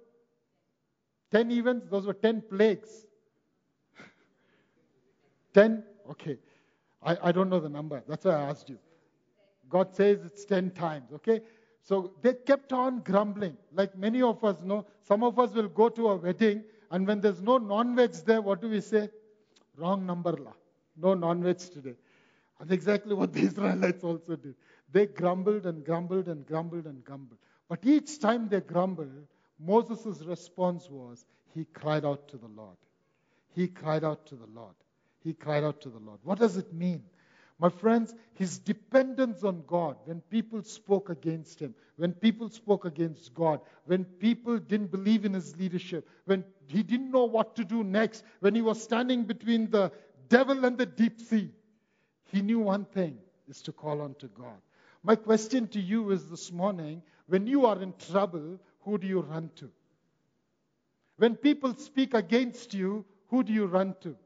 Ten 1.32 1.50
events, 1.50 1.86
those 1.88 2.06
were 2.06 2.12
ten 2.12 2.42
plagues. 2.42 3.06
ten? 5.54 5.82
Okay. 6.10 6.38
I, 7.02 7.16
I 7.22 7.32
don't 7.32 7.48
know 7.48 7.58
the 7.58 7.70
number. 7.70 8.02
That's 8.06 8.26
why 8.26 8.34
I 8.34 8.42
asked 8.42 8.68
you. 8.68 8.78
God 9.70 9.94
says 9.94 10.18
it's 10.24 10.44
ten 10.44 10.70
times, 10.70 11.10
okay? 11.14 11.40
So 11.82 12.12
they 12.20 12.34
kept 12.34 12.72
on 12.72 13.00
grumbling. 13.00 13.56
Like 13.72 13.96
many 13.96 14.20
of 14.22 14.44
us 14.44 14.62
know, 14.62 14.86
some 15.02 15.24
of 15.24 15.38
us 15.38 15.52
will 15.52 15.68
go 15.68 15.88
to 15.88 16.08
a 16.10 16.16
wedding, 16.16 16.64
and 16.90 17.06
when 17.06 17.20
there's 17.20 17.40
no 17.40 17.56
non 17.56 17.96
veg 17.96 18.12
there, 18.26 18.42
what 18.42 18.60
do 18.60 18.68
we 18.68 18.82
say? 18.82 19.08
Wrong 19.76 20.04
number, 20.04 20.32
la. 20.32 20.52
No 20.96 21.14
non 21.14 21.42
veg 21.42 21.58
today. 21.58 21.96
And 22.60 22.70
exactly 22.70 23.14
what 23.14 23.32
the 23.32 23.40
Israelites 23.50 24.04
also 24.04 24.36
did. 24.36 24.54
They 24.92 25.06
grumbled 25.06 25.64
and 25.64 25.82
grumbled 25.82 26.28
and 26.28 26.46
grumbled 26.46 26.84
and 26.84 27.02
grumbled. 27.02 27.38
But 27.68 27.80
each 27.84 28.20
time 28.20 28.48
they 28.50 28.60
grumbled, 28.60 29.26
Moses' 29.58 30.22
response 30.22 30.88
was, 30.90 31.24
he 31.54 31.64
cried 31.64 32.04
out 32.04 32.28
to 32.28 32.36
the 32.36 32.48
Lord. 32.48 32.76
He 33.54 33.68
cried 33.68 34.04
out 34.04 34.26
to 34.26 34.34
the 34.34 34.46
Lord. 34.46 34.74
He 35.22 35.34
cried 35.34 35.64
out 35.64 35.80
to 35.82 35.90
the 35.90 35.98
Lord. 35.98 36.18
What 36.22 36.38
does 36.38 36.56
it 36.56 36.72
mean? 36.72 37.02
My 37.58 37.68
friends, 37.68 38.12
his 38.34 38.58
dependence 38.58 39.44
on 39.44 39.62
God, 39.66 39.96
when 40.04 40.20
people 40.22 40.62
spoke 40.62 41.10
against 41.10 41.60
him, 41.60 41.74
when 41.96 42.12
people 42.12 42.48
spoke 42.48 42.84
against 42.84 43.32
God, 43.34 43.60
when 43.84 44.04
people 44.04 44.58
didn't 44.58 44.90
believe 44.90 45.24
in 45.24 45.34
his 45.34 45.56
leadership, 45.56 46.08
when 46.24 46.44
he 46.66 46.82
didn't 46.82 47.12
know 47.12 47.24
what 47.24 47.54
to 47.56 47.64
do 47.64 47.84
next, 47.84 48.24
when 48.40 48.56
he 48.56 48.62
was 48.62 48.82
standing 48.82 49.24
between 49.24 49.70
the 49.70 49.92
devil 50.28 50.64
and 50.64 50.76
the 50.76 50.86
deep 50.86 51.20
sea, 51.20 51.50
he 52.32 52.42
knew 52.42 52.58
one 52.58 52.84
thing 52.84 53.18
is 53.48 53.62
to 53.62 53.72
call 53.72 54.00
on 54.00 54.14
to 54.14 54.26
God. 54.26 54.60
My 55.04 55.14
question 55.14 55.68
to 55.68 55.80
you 55.80 56.10
is 56.10 56.28
this 56.30 56.50
morning 56.50 57.02
when 57.26 57.46
you 57.46 57.66
are 57.66 57.80
in 57.80 57.92
trouble, 58.10 58.58
who 58.84 58.98
do 58.98 59.06
you 59.06 59.20
run 59.20 59.50
to? 59.56 59.70
When 61.16 61.36
people 61.36 61.74
speak 61.74 62.14
against 62.14 62.74
you, 62.74 63.04
who 63.28 63.42
do 63.42 63.52
you 63.52 63.66
run 63.66 63.94
to? 64.00 64.16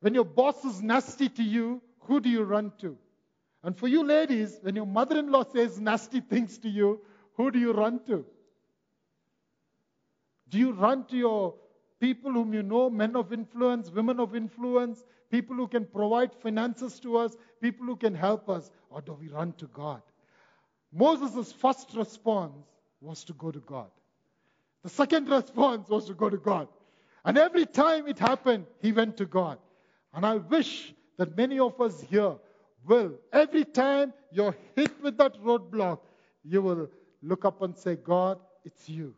When 0.00 0.14
your 0.14 0.24
boss 0.24 0.64
is 0.64 0.82
nasty 0.82 1.28
to 1.28 1.42
you, 1.42 1.82
who 2.00 2.20
do 2.20 2.28
you 2.28 2.42
run 2.42 2.72
to? 2.78 2.96
And 3.62 3.76
for 3.76 3.88
you 3.88 4.02
ladies, 4.02 4.58
when 4.62 4.76
your 4.76 4.86
mother 4.86 5.18
in 5.18 5.30
law 5.30 5.44
says 5.44 5.78
nasty 5.78 6.20
things 6.20 6.58
to 6.58 6.68
you, 6.68 7.00
who 7.34 7.50
do 7.50 7.58
you 7.58 7.72
run 7.72 8.00
to? 8.06 8.24
Do 10.48 10.58
you 10.58 10.72
run 10.72 11.04
to 11.06 11.16
your 11.16 11.54
people 12.00 12.32
whom 12.32 12.54
you 12.54 12.62
know, 12.62 12.90
men 12.90 13.14
of 13.14 13.32
influence, 13.32 13.90
women 13.90 14.18
of 14.18 14.34
influence, 14.34 15.04
people 15.30 15.54
who 15.54 15.68
can 15.68 15.84
provide 15.84 16.34
finances 16.34 16.98
to 17.00 17.18
us, 17.18 17.36
people 17.60 17.86
who 17.86 17.96
can 17.96 18.14
help 18.14 18.48
us, 18.48 18.70
or 18.88 19.02
do 19.02 19.12
we 19.20 19.28
run 19.28 19.52
to 19.58 19.66
God? 19.66 20.02
Moses' 20.92 21.52
first 21.52 21.94
response 21.94 22.54
was 23.00 23.24
to 23.24 23.32
go 23.34 23.50
to 23.50 23.60
God. 23.60 23.90
The 24.82 24.88
second 24.88 25.28
response 25.28 25.88
was 25.88 26.06
to 26.06 26.14
go 26.14 26.30
to 26.30 26.36
God. 26.36 26.68
And 27.24 27.36
every 27.36 27.66
time 27.66 28.06
it 28.08 28.18
happened, 28.18 28.66
he 28.80 28.92
went 28.92 29.16
to 29.18 29.26
God. 29.26 29.58
And 30.14 30.24
I 30.24 30.36
wish 30.36 30.94
that 31.18 31.36
many 31.36 31.58
of 31.58 31.80
us 31.80 32.00
here 32.00 32.34
will, 32.86 33.12
every 33.32 33.64
time 33.64 34.12
you're 34.32 34.56
hit 34.74 34.90
with 35.02 35.18
that 35.18 35.40
roadblock, 35.42 36.00
you 36.44 36.62
will 36.62 36.88
look 37.22 37.44
up 37.44 37.62
and 37.62 37.76
say, 37.76 37.96
God, 37.96 38.38
it's 38.64 38.88
you. 38.88 39.14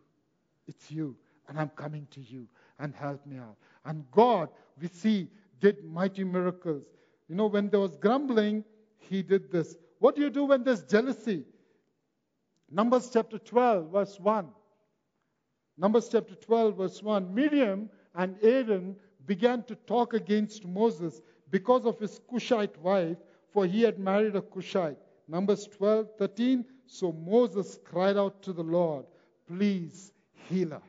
It's 0.67 0.91
you. 0.91 1.17
And 1.49 1.59
I'm 1.59 1.71
coming 1.71 2.07
to 2.11 2.21
you. 2.21 2.49
And 2.79 2.95
help 2.95 3.25
me 3.25 3.39
out. 3.39 3.57
And 3.85 4.05
God, 4.11 4.49
we 4.81 4.89
see, 4.89 5.29
did 5.61 5.85
mighty 5.85 6.25
miracles. 6.25 6.83
You 7.29 7.37
know, 7.37 7.47
when 7.47 7.69
there 7.71 7.81
was 7.81 7.97
grumbling, 7.97 8.65
he 8.99 9.23
did 9.23 9.53
this. 9.53 9.77
What 10.01 10.17
do 10.17 10.23
you 10.23 10.31
do 10.31 10.45
when 10.45 10.65
there's 10.65 10.83
jealousy? 10.83 11.45
Numbers 12.73 13.11
chapter 13.13 13.39
12, 13.39 13.93
verse 13.93 14.19
1. 14.19 14.49
Numbers 15.77 16.09
chapter 16.11 16.35
12, 16.35 16.77
verse 16.79 17.03
1. 17.03 17.35
Miriam 17.35 17.91
and 18.15 18.37
Aaron 18.41 18.97
began 19.27 19.63
to 19.65 19.75
talk 19.75 20.15
against 20.15 20.65
Moses 20.65 21.21
because 21.51 21.85
of 21.85 21.99
his 21.99 22.19
Cushite 22.31 22.79
wife, 22.79 23.19
for 23.53 23.67
he 23.67 23.83
had 23.83 23.99
married 23.99 24.37
a 24.37 24.41
Cushite. 24.41 24.97
Numbers 25.29 25.69
12, 25.77 26.17
13. 26.19 26.65
So 26.87 27.13
Moses 27.13 27.79
cried 27.85 28.17
out 28.17 28.43
to 28.45 28.55
the 28.55 28.63
Lord, 28.63 29.05
Please 29.47 30.11
heal 30.49 30.71
her. 30.71 30.83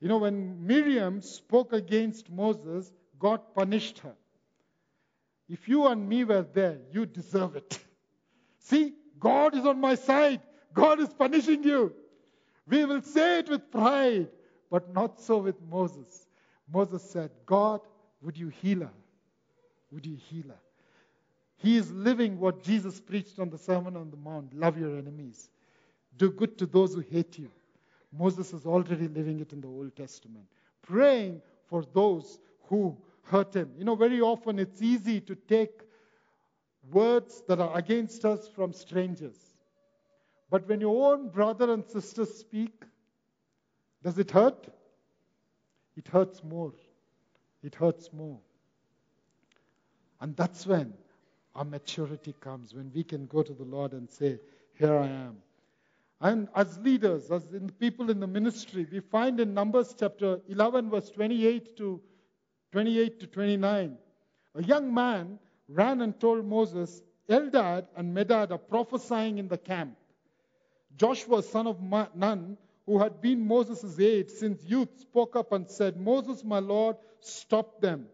You 0.00 0.08
know, 0.08 0.18
when 0.18 0.66
Miriam 0.66 1.20
spoke 1.20 1.74
against 1.74 2.30
Moses, 2.30 2.90
God 3.18 3.40
punished 3.54 3.98
her. 3.98 4.14
If 5.46 5.68
you 5.68 5.86
and 5.86 6.08
me 6.08 6.24
were 6.24 6.46
there, 6.54 6.78
you 6.90 7.04
deserve 7.04 7.56
it. 7.56 7.78
See, 8.60 8.94
God 9.20 9.54
is 9.54 9.66
on 9.66 9.78
my 9.78 9.94
side. 9.94 10.40
God 10.74 11.00
is 11.00 11.08
punishing 11.08 11.62
you. 11.64 11.92
We 12.66 12.84
will 12.84 13.02
say 13.02 13.40
it 13.40 13.48
with 13.48 13.70
pride, 13.70 14.28
but 14.70 14.92
not 14.94 15.20
so 15.20 15.38
with 15.38 15.60
Moses. 15.70 16.26
Moses 16.72 17.02
said, 17.02 17.30
God, 17.46 17.80
would 18.22 18.36
you 18.36 18.48
heal 18.48 18.80
her? 18.80 18.90
Would 19.90 20.06
you 20.06 20.16
heal 20.16 20.48
her? 20.48 20.60
He 21.56 21.76
is 21.76 21.92
living 21.92 22.38
what 22.38 22.62
Jesus 22.62 23.00
preached 23.00 23.38
on 23.38 23.50
the 23.50 23.58
Sermon 23.58 23.96
on 23.96 24.10
the 24.10 24.16
Mount 24.16 24.52
love 24.54 24.78
your 24.78 24.96
enemies, 24.98 25.50
do 26.18 26.30
good 26.30 26.58
to 26.58 26.66
those 26.66 26.94
who 26.94 27.00
hate 27.00 27.38
you. 27.38 27.50
Moses 28.12 28.52
is 28.52 28.66
already 28.66 29.08
living 29.08 29.40
it 29.40 29.52
in 29.52 29.60
the 29.60 29.68
Old 29.68 29.94
Testament, 29.96 30.44
praying 30.82 31.40
for 31.66 31.84
those 31.94 32.38
who 32.64 32.96
hurt 33.24 33.54
him. 33.54 33.70
You 33.78 33.84
know, 33.84 33.94
very 33.94 34.20
often 34.20 34.58
it's 34.58 34.82
easy 34.82 35.20
to 35.20 35.34
take 35.34 35.82
words 36.90 37.42
that 37.48 37.60
are 37.60 37.76
against 37.76 38.24
us 38.24 38.48
from 38.48 38.72
strangers. 38.72 39.51
But 40.52 40.68
when 40.68 40.82
your 40.82 41.14
own 41.14 41.30
brother 41.30 41.72
and 41.72 41.82
sister 41.82 42.26
speak, 42.26 42.84
does 44.02 44.18
it 44.18 44.30
hurt? 44.30 44.68
It 45.96 46.06
hurts 46.06 46.44
more. 46.44 46.74
It 47.62 47.74
hurts 47.74 48.12
more. 48.12 48.38
And 50.20 50.36
that's 50.36 50.66
when 50.66 50.92
our 51.54 51.64
maturity 51.64 52.34
comes, 52.38 52.74
when 52.74 52.92
we 52.94 53.02
can 53.02 53.24
go 53.24 53.42
to 53.42 53.54
the 53.54 53.64
Lord 53.64 53.94
and 53.94 54.10
say, 54.10 54.38
Here 54.74 54.94
I 54.94 55.06
am. 55.06 55.38
And 56.20 56.48
as 56.54 56.78
leaders, 56.80 57.30
as 57.30 57.54
in 57.54 57.70
people 57.70 58.10
in 58.10 58.20
the 58.20 58.26
ministry, 58.26 58.86
we 58.92 59.00
find 59.00 59.40
in 59.40 59.54
Numbers 59.54 59.94
chapter 59.98 60.38
11, 60.50 60.90
verse 60.90 61.08
28 61.08 61.78
to 61.78 61.98
28 62.72 63.20
to 63.20 63.26
29, 63.26 63.96
a 64.56 64.62
young 64.64 64.92
man 64.92 65.38
ran 65.68 66.02
and 66.02 66.20
told 66.20 66.44
Moses, 66.44 67.00
Eldad 67.30 67.86
and 67.96 68.14
Medad 68.14 68.50
are 68.50 68.58
prophesying 68.58 69.38
in 69.38 69.48
the 69.48 69.56
camp. 69.56 69.96
Joshua, 70.96 71.42
son 71.42 71.66
of 71.66 71.80
Nun, 72.14 72.56
who 72.86 72.98
had 72.98 73.20
been 73.20 73.46
Moses' 73.46 73.98
aide 73.98 74.30
since 74.30 74.64
youth, 74.64 74.88
spoke 75.00 75.36
up 75.36 75.52
and 75.52 75.68
said, 75.68 75.96
Moses, 75.96 76.44
my 76.44 76.58
Lord, 76.58 76.96
stop 77.20 77.80
them. 77.80 78.06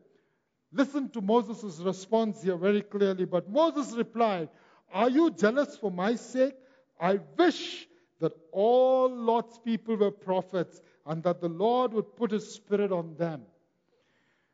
Listen 0.72 1.08
to 1.10 1.20
Moses' 1.20 1.78
response 1.80 2.42
here 2.42 2.56
very 2.56 2.82
clearly. 2.82 3.24
But 3.24 3.48
Moses 3.48 3.96
replied, 3.96 4.48
Are 4.92 5.08
you 5.08 5.30
jealous 5.30 5.76
for 5.76 5.90
my 5.90 6.14
sake? 6.14 6.54
I 7.00 7.20
wish 7.38 7.86
that 8.20 8.32
all 8.52 9.08
Lord's 9.08 9.58
people 9.58 9.96
were 9.96 10.10
prophets 10.10 10.80
and 11.06 11.22
that 11.22 11.40
the 11.40 11.48
Lord 11.48 11.94
would 11.94 12.16
put 12.16 12.32
his 12.32 12.52
spirit 12.52 12.92
on 12.92 13.16
them. 13.16 13.42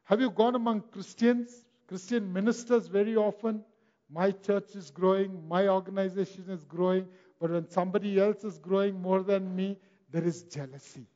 Have 0.04 0.20
you 0.20 0.30
gone 0.30 0.54
among 0.54 0.82
Christians, 0.92 1.64
Christian 1.88 2.32
ministers 2.32 2.86
very 2.86 3.16
often? 3.16 3.64
My 4.10 4.30
church 4.30 4.76
is 4.76 4.90
growing, 4.90 5.48
my 5.48 5.68
organization 5.68 6.44
is 6.48 6.62
growing, 6.64 7.06
but 7.44 7.50
when 7.50 7.68
somebody 7.68 8.18
else 8.18 8.42
is 8.42 8.56
growing 8.56 9.02
more 9.02 9.22
than 9.22 9.54
me, 9.54 9.76
there 10.10 10.24
is 10.24 10.44
jealousy. 10.44 11.06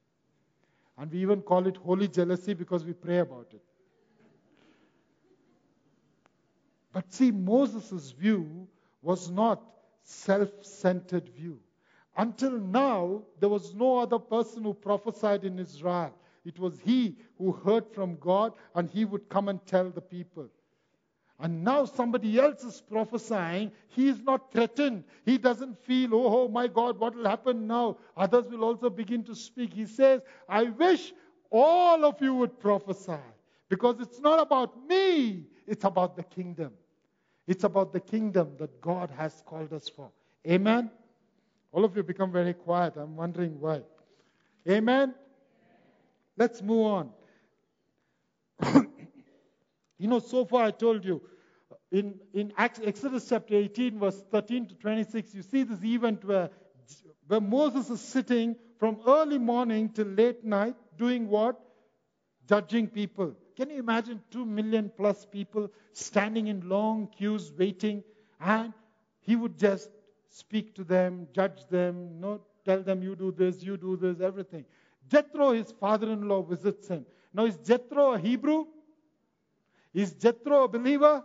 And 0.99 1.11
we 1.11 1.23
even 1.23 1.41
call 1.41 1.67
it 1.67 1.79
holy 1.79 2.07
jealousy 2.07 2.53
because 2.53 2.85
we 2.85 2.93
pray 2.93 3.21
about 3.21 3.47
it. 3.55 3.63
But 6.93 7.11
see, 7.11 7.31
Moses' 7.31 8.11
view 8.11 8.69
was 9.01 9.31
not 9.31 9.63
self-centered 10.03 11.31
view. 11.31 11.61
Until 12.19 12.61
now, 12.61 13.23
there 13.41 13.49
was 13.49 13.75
no 13.75 13.97
other 13.97 14.19
person 14.19 14.65
who 14.65 14.75
prophesied 14.75 15.45
in 15.45 15.59
Israel. 15.59 16.13
It 16.45 16.59
was 16.59 16.79
he 16.79 17.17
who 17.39 17.53
heard 17.53 17.89
from 17.95 18.17
God 18.17 18.53
and 18.75 18.91
he 18.91 19.07
would 19.07 19.31
come 19.31 19.49
and 19.49 19.65
tell 19.65 19.89
the 19.89 20.03
people. 20.03 20.51
And 21.41 21.63
now 21.63 21.85
somebody 21.85 22.39
else 22.41 22.65
is 22.65 22.81
prophesying. 22.81 23.71
He 23.89 24.09
is 24.09 24.21
not 24.21 24.53
threatened. 24.53 25.05
He 25.25 25.39
doesn't 25.39 25.79
feel, 25.85 26.15
oh, 26.15 26.45
oh, 26.45 26.49
my 26.49 26.67
God, 26.67 26.99
what 26.99 27.15
will 27.15 27.29
happen 27.29 27.67
now? 27.67 27.99
Others 28.17 28.47
will 28.49 28.65
also 28.65 28.91
begin 28.91 29.23
to 29.25 29.37
speak. 29.37 29.73
He 29.73 29.87
says, 29.87 30.21
I 30.49 30.65
wish 30.65 31.13
all 31.51 32.05
of 32.05 32.21
you 32.21 32.35
would 32.35 32.59
prophesy. 32.59 33.21
Because 33.69 34.01
it's 34.01 34.19
not 34.19 34.41
about 34.41 34.89
me, 34.89 35.45
it's 35.67 35.85
about 35.85 36.17
the 36.17 36.25
kingdom. 36.25 36.73
It's 37.47 37.65
about 37.65 37.93
the 37.93 38.01
kingdom 38.01 38.53
that 38.59 38.81
God 38.81 39.11
has 39.17 39.43
called 39.47 39.73
us 39.73 39.89
for. 39.89 40.11
Amen? 40.47 40.91
All 41.73 41.85
of 41.85 41.97
you 41.97 42.03
become 42.03 42.33
very 42.33 42.55
quiet. 42.55 42.95
I'm 42.97 43.17
wondering 43.17 43.61
why. 43.61 43.83
Amen? 44.69 45.15
Let's 46.37 46.63
move 46.63 46.87
on. 46.87 47.11
You 49.99 50.09
know, 50.09 50.19
so 50.21 50.45
far 50.45 50.65
I 50.65 50.71
told 50.71 51.05
you, 51.05 51.21
in, 51.91 52.15
in 52.35 52.53
Exodus 52.59 53.29
chapter 53.29 53.55
18, 53.55 53.99
verse 53.99 54.23
13 54.31 54.69
to 54.69 54.75
26, 54.75 55.35
you 55.35 55.43
see 55.43 55.63
this 55.63 55.83
event 55.83 56.25
where, 56.25 56.51
where 57.27 57.41
Moses 57.41 57.91
is 57.91 58.01
sitting 58.01 58.57
from 58.79 58.99
early 59.07 59.39
morning 59.39 59.89
till 59.89 60.07
late 60.07 60.45
night 60.45 60.75
doing 60.97 61.29
what? 61.29 61.59
Judging 62.47 62.87
people. 62.87 63.35
Can 63.57 63.71
you 63.71 63.79
imagine 63.79 64.23
two 64.31 64.45
million 64.45 64.91
plus 64.97 65.27
people 65.27 65.71
standing 65.93 66.47
in 66.47 66.69
long 66.69 67.09
queues 67.09 67.53
waiting? 67.59 68.05
And 68.41 68.73
he 69.21 69.35
would 69.35 69.59
just 69.59 69.91
speak 70.31 70.75
to 70.77 70.85
them, 70.85 71.27
judge 71.35 71.67
them, 71.69 72.19
you 72.23 72.41
tell 72.65 72.83
them 72.83 73.03
you 73.03 73.17
do 73.17 73.33
this, 73.33 73.63
you 73.63 73.77
do 73.77 73.97
this, 73.97 74.21
everything. 74.21 74.65
Jethro, 75.09 75.53
his 75.53 75.73
father 75.73 76.13
in 76.13 76.29
law, 76.29 76.43
visits 76.43 76.89
him. 76.89 77.05
Now, 77.33 77.47
is 77.47 77.57
Jethro 77.57 78.13
a 78.13 78.19
Hebrew? 78.19 78.67
Is 79.95 80.13
Jethro 80.13 80.65
a 80.65 80.69
believer? 80.69 81.25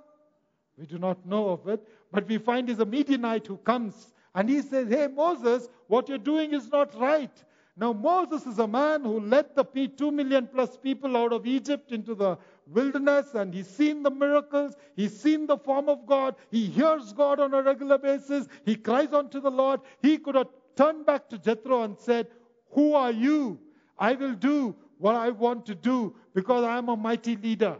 We 0.78 0.86
do 0.86 0.98
not 0.98 1.26
know 1.26 1.50
of 1.50 1.68
it, 1.68 1.88
but 2.12 2.28
we 2.28 2.38
find 2.38 2.68
he's 2.68 2.80
a 2.80 2.86
Midianite 2.86 3.48
who 3.48 3.58
comes 3.58 4.14
and 4.36 4.50
he 4.50 4.62
says, 4.62 4.90
Hey, 4.90 5.08
Moses, 5.08 5.70
what 5.88 6.10
you're 6.10 6.18
doing 6.18 6.54
is 6.54 6.70
not 6.72 7.00
right. 7.00 7.32
Now, 7.76 7.92
Moses 7.92 8.46
is 8.46 8.60
a 8.60 8.68
man 8.68 9.04
who 9.04 9.20
led 9.20 9.56
the 9.56 9.64
two 9.98 10.12
million 10.12 10.48
plus 10.48 10.78
people 10.78 11.18
out 11.18 11.34
of 11.34 11.48
Egypt 11.48 11.92
into 11.92 12.14
the 12.14 12.38
wilderness 12.68 13.34
and 13.34 13.52
he's 13.54 13.68
seen 13.68 14.04
the 14.04 14.12
miracles. 14.12 14.76
He's 14.96 15.20
seen 15.20 15.48
the 15.48 15.58
form 15.58 15.90
of 15.90 16.06
God. 16.06 16.36
He 16.52 16.68
hears 16.68 17.14
God 17.14 17.40
on 17.40 17.54
a 17.54 17.64
regular 17.64 17.98
basis. 17.98 18.48
He 18.64 18.76
cries 18.76 19.12
unto 19.12 19.42
the 19.42 19.50
Lord. 19.50 19.82
He 20.02 20.20
could 20.20 20.36
have 20.36 20.50
turned 20.76 21.06
back 21.06 21.30
to 21.30 21.40
Jethro 21.40 21.82
and 21.82 21.98
said, 21.98 22.28
Who 22.72 22.94
are 22.94 23.12
you? 23.12 23.60
I 23.98 24.14
will 24.14 24.34
do 24.36 24.76
what 25.00 25.16
I 25.16 25.32
want 25.32 25.66
to 25.68 25.76
do 25.76 26.16
because 26.36 26.64
I 26.64 26.78
am 26.78 26.90
a 26.90 26.96
mighty 26.96 27.36
leader. 27.36 27.78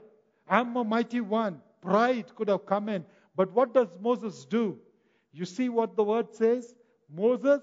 I'm 0.48 0.76
a 0.76 0.84
mighty 0.84 1.22
one. 1.22 1.62
Pride 1.82 2.36
could 2.36 2.50
have 2.50 2.66
come 2.66 2.90
in. 2.90 3.06
But 3.36 3.52
what 3.52 3.74
does 3.74 3.88
Moses 4.00 4.46
do? 4.46 4.78
You 5.32 5.46
see 5.46 5.70
what 5.70 5.96
the 5.96 6.04
word 6.04 6.34
says? 6.34 6.74
Moses 7.14 7.62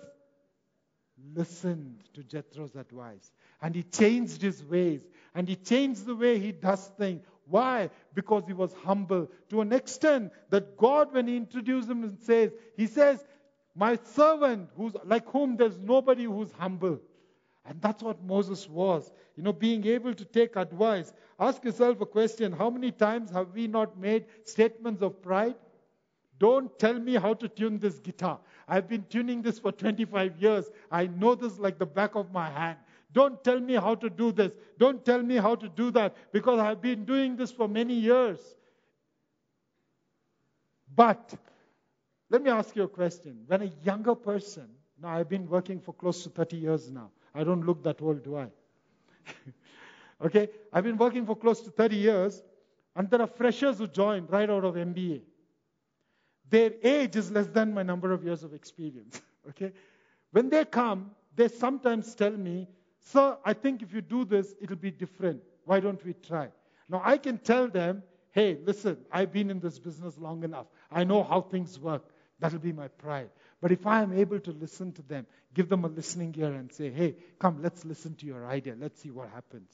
listened 1.34 2.02
to 2.14 2.22
Jethro's 2.22 2.74
advice 2.74 3.30
and 3.62 3.74
he 3.74 3.82
changed 3.82 4.42
his 4.42 4.64
ways 4.64 5.02
and 5.34 5.48
he 5.48 5.56
changed 5.56 6.06
the 6.06 6.16
way 6.16 6.38
he 6.38 6.52
does 6.52 6.90
things. 6.98 7.22
Why? 7.46 7.90
Because 8.14 8.44
he 8.46 8.52
was 8.52 8.72
humble 8.84 9.28
to 9.50 9.60
an 9.60 9.72
extent 9.72 10.32
that 10.50 10.76
God, 10.76 11.12
when 11.12 11.26
he 11.26 11.36
introduced 11.36 11.88
him 11.88 12.04
and 12.04 12.18
says, 12.20 12.52
he 12.76 12.86
says, 12.86 13.24
my 13.74 13.98
servant 14.14 14.70
who's 14.76 14.94
like 15.04 15.28
whom 15.30 15.56
there's 15.56 15.78
nobody 15.78 16.24
who's 16.24 16.52
humble. 16.52 17.00
And 17.66 17.80
that's 17.80 18.02
what 18.02 18.22
Moses 18.24 18.68
was. 18.68 19.10
You 19.36 19.42
know, 19.42 19.52
being 19.52 19.86
able 19.86 20.14
to 20.14 20.24
take 20.24 20.56
advice. 20.56 21.12
Ask 21.38 21.64
yourself 21.64 22.00
a 22.00 22.06
question. 22.06 22.52
How 22.52 22.70
many 22.70 22.90
times 22.90 23.30
have 23.30 23.52
we 23.54 23.66
not 23.66 23.98
made 23.98 24.26
statements 24.44 25.02
of 25.02 25.22
pride? 25.22 25.56
Don't 26.38 26.76
tell 26.78 26.98
me 26.98 27.16
how 27.16 27.34
to 27.34 27.48
tune 27.48 27.78
this 27.78 27.98
guitar. 27.98 28.40
I've 28.66 28.88
been 28.88 29.04
tuning 29.10 29.42
this 29.42 29.58
for 29.58 29.72
25 29.72 30.38
years. 30.38 30.70
I 30.90 31.06
know 31.06 31.34
this 31.34 31.58
like 31.58 31.78
the 31.78 31.86
back 31.86 32.14
of 32.14 32.32
my 32.32 32.48
hand. 32.48 32.78
Don't 33.12 33.42
tell 33.44 33.60
me 33.60 33.74
how 33.74 33.94
to 33.96 34.08
do 34.08 34.32
this. 34.32 34.52
Don't 34.78 35.04
tell 35.04 35.22
me 35.22 35.36
how 35.36 35.54
to 35.56 35.68
do 35.68 35.90
that 35.90 36.16
because 36.32 36.58
I've 36.60 36.80
been 36.80 37.04
doing 37.04 37.36
this 37.36 37.50
for 37.52 37.68
many 37.68 37.94
years. 37.94 38.38
But 40.94 41.34
let 42.30 42.42
me 42.42 42.50
ask 42.50 42.74
you 42.74 42.84
a 42.84 42.88
question. 42.88 43.42
When 43.46 43.62
a 43.62 43.70
younger 43.84 44.14
person, 44.14 44.68
now 45.02 45.08
I've 45.08 45.28
been 45.28 45.48
working 45.48 45.80
for 45.80 45.92
close 45.92 46.22
to 46.22 46.30
30 46.30 46.56
years 46.56 46.90
now. 46.90 47.10
I 47.34 47.44
don't 47.44 47.64
look 47.66 47.82
that 47.84 48.00
old, 48.02 48.22
do 48.22 48.36
I? 48.36 48.46
okay? 50.24 50.48
I've 50.72 50.84
been 50.84 50.96
working 50.96 51.26
for 51.26 51.36
close 51.36 51.60
to 51.62 51.70
30 51.70 51.96
years, 51.96 52.42
and 52.96 53.08
there 53.10 53.20
are 53.20 53.26
freshers 53.26 53.78
who 53.78 53.86
join 53.86 54.26
right 54.26 54.48
out 54.48 54.64
of 54.64 54.74
MBA. 54.74 55.22
Their 56.48 56.72
age 56.82 57.16
is 57.16 57.30
less 57.30 57.46
than 57.46 57.72
my 57.72 57.82
number 57.82 58.12
of 58.12 58.24
years 58.24 58.42
of 58.42 58.52
experience. 58.52 59.20
okay? 59.48 59.72
When 60.32 60.48
they 60.48 60.64
come, 60.64 61.12
they 61.36 61.48
sometimes 61.48 62.14
tell 62.14 62.32
me, 62.32 62.68
Sir, 62.98 63.38
I 63.44 63.54
think 63.54 63.82
if 63.82 63.94
you 63.94 64.00
do 64.00 64.24
this, 64.24 64.54
it'll 64.60 64.76
be 64.76 64.90
different. 64.90 65.40
Why 65.64 65.80
don't 65.80 66.04
we 66.04 66.12
try? 66.14 66.48
Now, 66.88 67.00
I 67.04 67.16
can 67.16 67.38
tell 67.38 67.68
them, 67.68 68.02
Hey, 68.32 68.58
listen, 68.64 68.96
I've 69.10 69.32
been 69.32 69.50
in 69.50 69.58
this 69.58 69.78
business 69.78 70.16
long 70.16 70.44
enough. 70.44 70.66
I 70.90 71.04
know 71.04 71.22
how 71.22 71.40
things 71.40 71.80
work. 71.80 72.04
That'll 72.38 72.60
be 72.60 72.72
my 72.72 72.88
pride. 72.88 73.30
But 73.60 73.72
if 73.72 73.86
I 73.86 74.02
am 74.02 74.12
able 74.12 74.40
to 74.40 74.52
listen 74.52 74.92
to 74.92 75.02
them, 75.02 75.26
give 75.54 75.68
them 75.68 75.84
a 75.84 75.88
listening 75.88 76.34
ear 76.38 76.52
and 76.52 76.72
say, 76.72 76.90
hey, 76.90 77.16
come, 77.38 77.62
let's 77.62 77.84
listen 77.84 78.14
to 78.16 78.26
your 78.26 78.46
idea. 78.46 78.74
Let's 78.78 79.00
see 79.02 79.10
what 79.10 79.28
happens. 79.30 79.70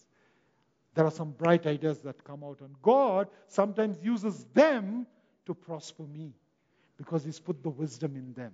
There 0.94 1.04
are 1.04 1.10
some 1.10 1.32
bright 1.32 1.66
ideas 1.66 2.00
that 2.00 2.24
come 2.24 2.42
out. 2.42 2.60
And 2.60 2.74
God 2.82 3.28
sometimes 3.48 3.98
uses 4.02 4.44
them 4.54 5.06
to 5.44 5.54
prosper 5.54 6.02
me 6.02 6.32
because 6.96 7.24
He's 7.24 7.38
put 7.38 7.62
the 7.62 7.68
wisdom 7.68 8.16
in 8.16 8.32
them. 8.32 8.52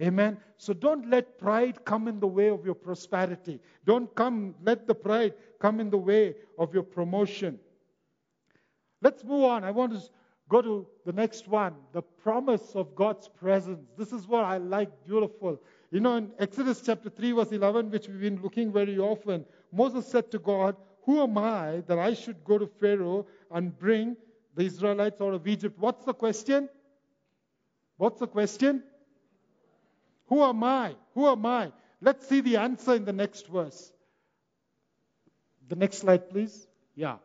Amen. 0.00 0.38
So 0.56 0.72
don't 0.72 1.10
let 1.10 1.38
pride 1.38 1.84
come 1.84 2.08
in 2.08 2.20
the 2.20 2.26
way 2.26 2.48
of 2.48 2.64
your 2.64 2.74
prosperity. 2.74 3.60
Don't 3.84 4.14
come, 4.14 4.54
let 4.62 4.86
the 4.86 4.94
pride 4.94 5.34
come 5.58 5.80
in 5.80 5.90
the 5.90 5.98
way 5.98 6.36
of 6.58 6.72
your 6.72 6.82
promotion. 6.82 7.58
Let's 9.02 9.24
move 9.24 9.44
on. 9.44 9.64
I 9.64 9.70
want 9.72 9.92
to 9.92 10.00
go 10.50 10.60
to 10.60 10.86
the 11.06 11.12
next 11.12 11.48
one 11.48 11.74
the 11.92 12.02
promise 12.02 12.74
of 12.74 12.94
God's 12.94 13.28
presence. 13.28 13.86
This 13.96 14.12
is 14.12 14.26
what 14.26 14.44
I 14.44 14.58
like, 14.58 14.90
beautiful. 15.06 15.58
You 15.90 16.00
know, 16.00 16.16
in 16.16 16.30
Exodus 16.38 16.82
chapter 16.84 17.08
3, 17.08 17.32
verse 17.32 17.52
11, 17.52 17.90
which 17.90 18.08
we've 18.08 18.20
been 18.20 18.42
looking 18.42 18.72
very 18.72 18.98
often, 18.98 19.46
Moses 19.72 20.06
said 20.06 20.30
to 20.32 20.38
God, 20.38 20.76
Who 21.04 21.22
am 21.22 21.38
I 21.38 21.82
that 21.86 21.98
I 21.98 22.14
should 22.14 22.44
go 22.44 22.58
to 22.58 22.66
Pharaoh 22.66 23.26
and 23.50 23.76
bring 23.78 24.16
the 24.56 24.64
Israelites 24.64 25.20
out 25.20 25.34
of 25.34 25.46
Egypt? 25.46 25.78
What's 25.78 26.04
the 26.04 26.14
question? 26.14 26.68
What's 27.96 28.18
the 28.18 28.26
question? 28.26 28.82
Who 30.26 30.42
am 30.42 30.64
I? 30.64 30.96
Who 31.14 31.28
am 31.28 31.46
I? 31.46 31.72
Let's 32.00 32.26
see 32.28 32.40
the 32.40 32.56
answer 32.56 32.94
in 32.94 33.04
the 33.04 33.12
next 33.12 33.46
verse. 33.48 33.92
The 35.68 35.76
next 35.76 35.98
slide, 35.98 36.28
please. 36.28 36.66
Yeah. 36.96 37.16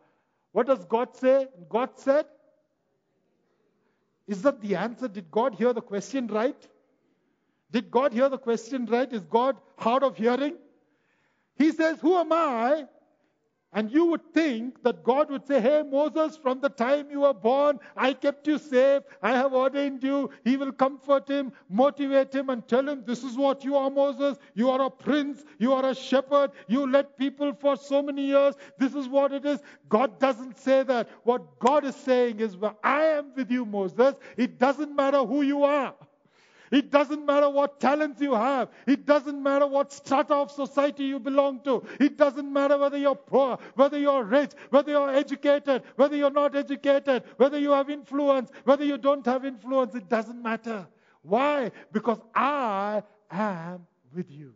What 0.52 0.68
does 0.68 0.84
God 0.84 1.16
say? 1.16 1.48
God 1.68 1.90
said, 1.96 2.26
Is 4.26 4.42
that 4.42 4.60
the 4.60 4.76
answer? 4.76 5.08
Did 5.08 5.30
God 5.30 5.54
hear 5.54 5.72
the 5.72 5.82
question 5.82 6.26
right? 6.26 6.56
Did 7.70 7.90
God 7.90 8.12
hear 8.12 8.28
the 8.28 8.38
question 8.38 8.86
right? 8.86 9.12
Is 9.12 9.22
God 9.22 9.56
hard 9.78 10.02
of 10.02 10.16
hearing? 10.16 10.56
He 11.56 11.72
says, 11.72 11.98
Who 12.00 12.16
am 12.16 12.32
I 12.32 12.86
and 13.76 13.92
you 13.92 14.06
would 14.06 14.32
think 14.32 14.82
that 14.84 15.04
God 15.04 15.30
would 15.30 15.46
say, 15.46 15.60
Hey, 15.60 15.82
Moses, 15.82 16.38
from 16.38 16.60
the 16.60 16.70
time 16.70 17.10
you 17.10 17.20
were 17.20 17.34
born, 17.34 17.78
I 17.94 18.14
kept 18.14 18.46
you 18.46 18.56
safe. 18.56 19.02
I 19.22 19.32
have 19.32 19.52
ordained 19.52 20.02
you. 20.02 20.30
He 20.44 20.56
will 20.56 20.72
comfort 20.72 21.28
him, 21.28 21.52
motivate 21.68 22.34
him, 22.34 22.48
and 22.48 22.66
tell 22.66 22.88
him, 22.88 23.04
This 23.06 23.22
is 23.22 23.36
what 23.36 23.64
you 23.64 23.76
are, 23.76 23.90
Moses. 23.90 24.38
You 24.54 24.70
are 24.70 24.80
a 24.80 24.88
prince. 24.88 25.44
You 25.58 25.74
are 25.74 25.84
a 25.84 25.94
shepherd. 25.94 26.52
You 26.68 26.90
led 26.90 27.18
people 27.18 27.52
for 27.52 27.76
so 27.76 28.00
many 28.00 28.24
years. 28.24 28.54
This 28.78 28.94
is 28.94 29.08
what 29.08 29.32
it 29.32 29.44
is. 29.44 29.60
God 29.90 30.18
doesn't 30.18 30.58
say 30.58 30.82
that. 30.84 31.10
What 31.24 31.58
God 31.58 31.84
is 31.84 31.96
saying 31.96 32.40
is, 32.40 32.56
well, 32.56 32.78
I 32.82 33.02
am 33.02 33.34
with 33.36 33.50
you, 33.50 33.66
Moses. 33.66 34.14
It 34.38 34.58
doesn't 34.58 34.96
matter 34.96 35.22
who 35.22 35.42
you 35.42 35.64
are. 35.64 35.94
It 36.70 36.90
doesn't 36.90 37.24
matter 37.24 37.48
what 37.48 37.80
talents 37.80 38.20
you 38.20 38.34
have. 38.34 38.68
It 38.86 39.06
doesn't 39.06 39.42
matter 39.42 39.66
what 39.66 39.92
strata 39.92 40.34
of 40.34 40.50
society 40.50 41.04
you 41.04 41.18
belong 41.18 41.60
to. 41.64 41.84
It 42.00 42.16
doesn't 42.16 42.52
matter 42.52 42.76
whether 42.78 42.98
you're 42.98 43.14
poor, 43.14 43.58
whether 43.74 43.98
you're 43.98 44.24
rich, 44.24 44.52
whether 44.70 44.90
you're 44.90 45.10
educated, 45.14 45.82
whether 45.96 46.16
you're 46.16 46.30
not 46.30 46.56
educated, 46.56 47.24
whether 47.36 47.58
you 47.58 47.70
have 47.70 47.90
influence, 47.90 48.50
whether 48.64 48.84
you 48.84 48.98
don't 48.98 49.24
have 49.26 49.44
influence. 49.44 49.94
It 49.94 50.08
doesn't 50.08 50.42
matter. 50.42 50.86
Why? 51.22 51.72
Because 51.92 52.18
I 52.34 53.02
am 53.30 53.86
with 54.14 54.30
you. 54.30 54.54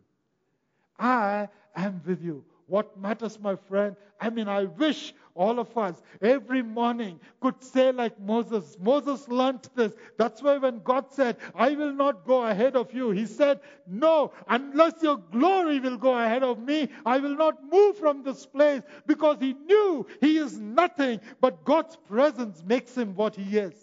I 0.98 1.48
am 1.76 2.02
with 2.06 2.22
you. 2.22 2.44
What 2.66 2.96
matters, 2.96 3.38
my 3.40 3.56
friend? 3.56 3.96
I 4.20 4.30
mean, 4.30 4.48
I 4.48 4.64
wish 4.64 5.12
all 5.41 5.59
of 5.59 5.76
us 5.78 6.03
every 6.20 6.62
morning 6.62 7.18
could 7.41 7.62
say, 7.62 7.91
like 7.93 8.20
Moses, 8.20 8.76
Moses 8.78 9.26
learnt 9.28 9.74
this. 9.74 9.95
That's 10.18 10.43
why 10.43 10.59
when 10.59 10.80
God 10.80 11.07
said, 11.11 11.38
I 11.55 11.70
will 11.70 11.93
not 11.93 12.26
go 12.26 12.45
ahead 12.45 12.76
of 12.76 12.93
you, 12.93 13.11
he 13.11 13.24
said, 13.26 13.61
No, 13.86 14.32
unless 14.49 15.03
your 15.03 15.16
glory 15.16 15.80
will 15.80 15.97
go 15.97 16.18
ahead 16.18 16.43
of 16.43 16.59
me, 16.59 16.88
I 17.07 17.18
will 17.18 17.36
not 17.36 17.64
move 17.72 17.97
from 17.97 18.22
this 18.22 18.45
place 18.45 18.82
because 19.07 19.38
he 19.41 19.55
knew 19.55 20.07
he 20.20 20.36
is 20.36 20.59
nothing, 20.59 21.20
but 21.41 21.64
God's 21.64 21.97
presence 21.97 22.62
makes 22.64 22.95
him 22.97 23.14
what 23.14 23.34
he 23.34 23.57
is. 23.57 23.74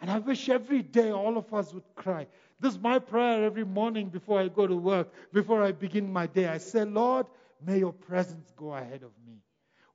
And 0.00 0.10
I 0.10 0.18
wish 0.18 0.48
every 0.48 0.82
day 0.82 1.10
all 1.10 1.38
of 1.38 1.52
us 1.54 1.72
would 1.72 1.94
cry. 1.96 2.26
This 2.60 2.74
is 2.74 2.78
my 2.80 2.98
prayer 2.98 3.44
every 3.44 3.64
morning 3.64 4.08
before 4.08 4.40
I 4.40 4.48
go 4.48 4.66
to 4.66 4.76
work, 4.76 5.12
before 5.32 5.62
I 5.62 5.72
begin 5.72 6.12
my 6.12 6.26
day. 6.26 6.48
I 6.48 6.58
say, 6.58 6.84
Lord, 6.84 7.26
May 7.64 7.78
your 7.78 7.92
presence 7.92 8.52
go 8.56 8.74
ahead 8.74 9.02
of 9.02 9.10
me. 9.26 9.38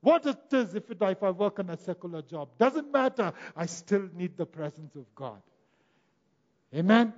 What 0.04 0.26
it 0.26 0.38
is 0.52 0.76
if, 0.76 0.92
it, 0.92 0.98
if 1.02 1.24
I 1.24 1.30
work 1.30 1.60
on 1.60 1.70
a 1.70 1.78
secular 1.78 2.22
job, 2.22 2.50
doesn't 2.60 2.92
matter. 2.92 3.32
I 3.56 3.66
still 3.68 4.10
need 4.14 4.36
the 4.36 4.46
presence 4.46 4.98
of 4.98 5.06
God. 5.16 5.42
Amen? 6.76 7.14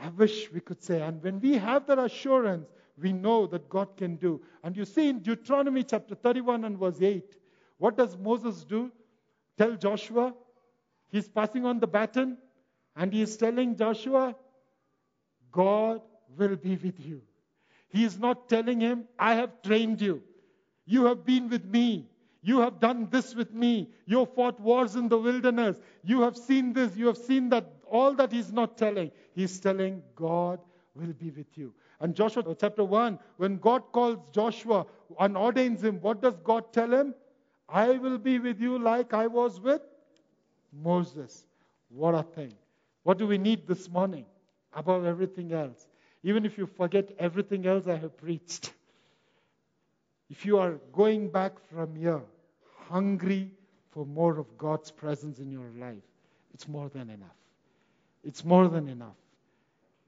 I 0.00 0.08
wish 0.10 0.52
we 0.52 0.60
could 0.60 0.80
say, 0.84 1.02
and 1.02 1.20
when 1.20 1.40
we 1.40 1.58
have 1.58 1.88
that 1.88 1.98
assurance, 1.98 2.68
we 2.96 3.12
know 3.12 3.48
that 3.48 3.68
God 3.68 3.96
can 3.96 4.14
do. 4.14 4.40
And 4.62 4.76
you 4.76 4.84
see 4.84 5.08
in 5.08 5.18
Deuteronomy 5.18 5.82
chapter 5.82 6.14
31 6.14 6.64
and 6.64 6.78
verse 6.78 7.02
8, 7.02 7.24
what 7.78 7.96
does 7.96 8.16
Moses 8.16 8.62
do? 8.62 8.92
Tell 9.58 9.74
Joshua, 9.74 10.32
he's 11.10 11.28
passing 11.28 11.66
on 11.66 11.80
the 11.80 11.88
baton, 11.88 12.38
and 12.94 13.12
he 13.12 13.20
is 13.20 13.36
telling 13.36 13.76
Joshua, 13.76 14.36
God 15.50 16.02
will 16.36 16.54
be 16.54 16.76
with 16.76 17.04
you. 17.04 17.22
He 17.88 18.04
is 18.04 18.16
not 18.16 18.48
telling 18.48 18.80
him, 18.80 19.06
I 19.18 19.34
have 19.34 19.60
trained 19.62 20.00
you. 20.00 20.22
You 20.86 21.04
have 21.04 21.24
been 21.24 21.48
with 21.48 21.64
me. 21.64 22.08
You 22.42 22.60
have 22.60 22.80
done 22.80 23.08
this 23.10 23.34
with 23.34 23.52
me. 23.52 23.90
You 24.06 24.20
have 24.20 24.34
fought 24.34 24.58
wars 24.60 24.96
in 24.96 25.08
the 25.08 25.18
wilderness. 25.18 25.78
You 26.04 26.22
have 26.22 26.36
seen 26.36 26.72
this. 26.72 26.96
You 26.96 27.06
have 27.06 27.18
seen 27.18 27.48
that. 27.50 27.70
All 27.86 28.14
that 28.14 28.32
he's 28.32 28.52
not 28.52 28.78
telling. 28.78 29.10
He's 29.34 29.58
telling 29.60 30.02
God 30.14 30.60
will 30.94 31.12
be 31.12 31.30
with 31.30 31.58
you. 31.58 31.74
And 32.00 32.14
Joshua 32.14 32.56
chapter 32.58 32.84
1, 32.84 33.18
when 33.36 33.58
God 33.58 33.82
calls 33.92 34.18
Joshua 34.32 34.86
and 35.18 35.36
ordains 35.36 35.84
him, 35.84 36.00
what 36.00 36.22
does 36.22 36.38
God 36.44 36.72
tell 36.72 36.92
him? 36.92 37.14
I 37.68 37.90
will 37.90 38.16
be 38.16 38.38
with 38.38 38.60
you 38.60 38.78
like 38.78 39.12
I 39.12 39.26
was 39.26 39.60
with 39.60 39.82
Moses. 40.72 41.46
What 41.88 42.14
a 42.14 42.22
thing. 42.22 42.54
What 43.02 43.18
do 43.18 43.26
we 43.26 43.38
need 43.38 43.66
this 43.66 43.88
morning 43.88 44.24
above 44.72 45.04
everything 45.04 45.52
else? 45.52 45.88
Even 46.22 46.44
if 46.44 46.56
you 46.56 46.66
forget 46.66 47.10
everything 47.18 47.66
else 47.66 47.86
I 47.86 47.96
have 47.96 48.16
preached, 48.16 48.72
if 50.30 50.46
you 50.46 50.58
are 50.58 50.78
going 50.92 51.28
back 51.28 51.52
from 51.72 51.96
here, 51.96 52.22
hungry 52.88 53.50
for 53.90 54.06
more 54.06 54.38
of 54.38 54.56
God's 54.56 54.90
presence 54.90 55.38
in 55.38 55.50
your 55.50 55.70
life, 55.78 56.02
it's 56.54 56.68
more 56.68 56.88
than 56.88 57.10
enough. 57.10 57.36
It's 58.24 58.44
more 58.44 58.68
than 58.68 58.88
enough. 58.88 59.16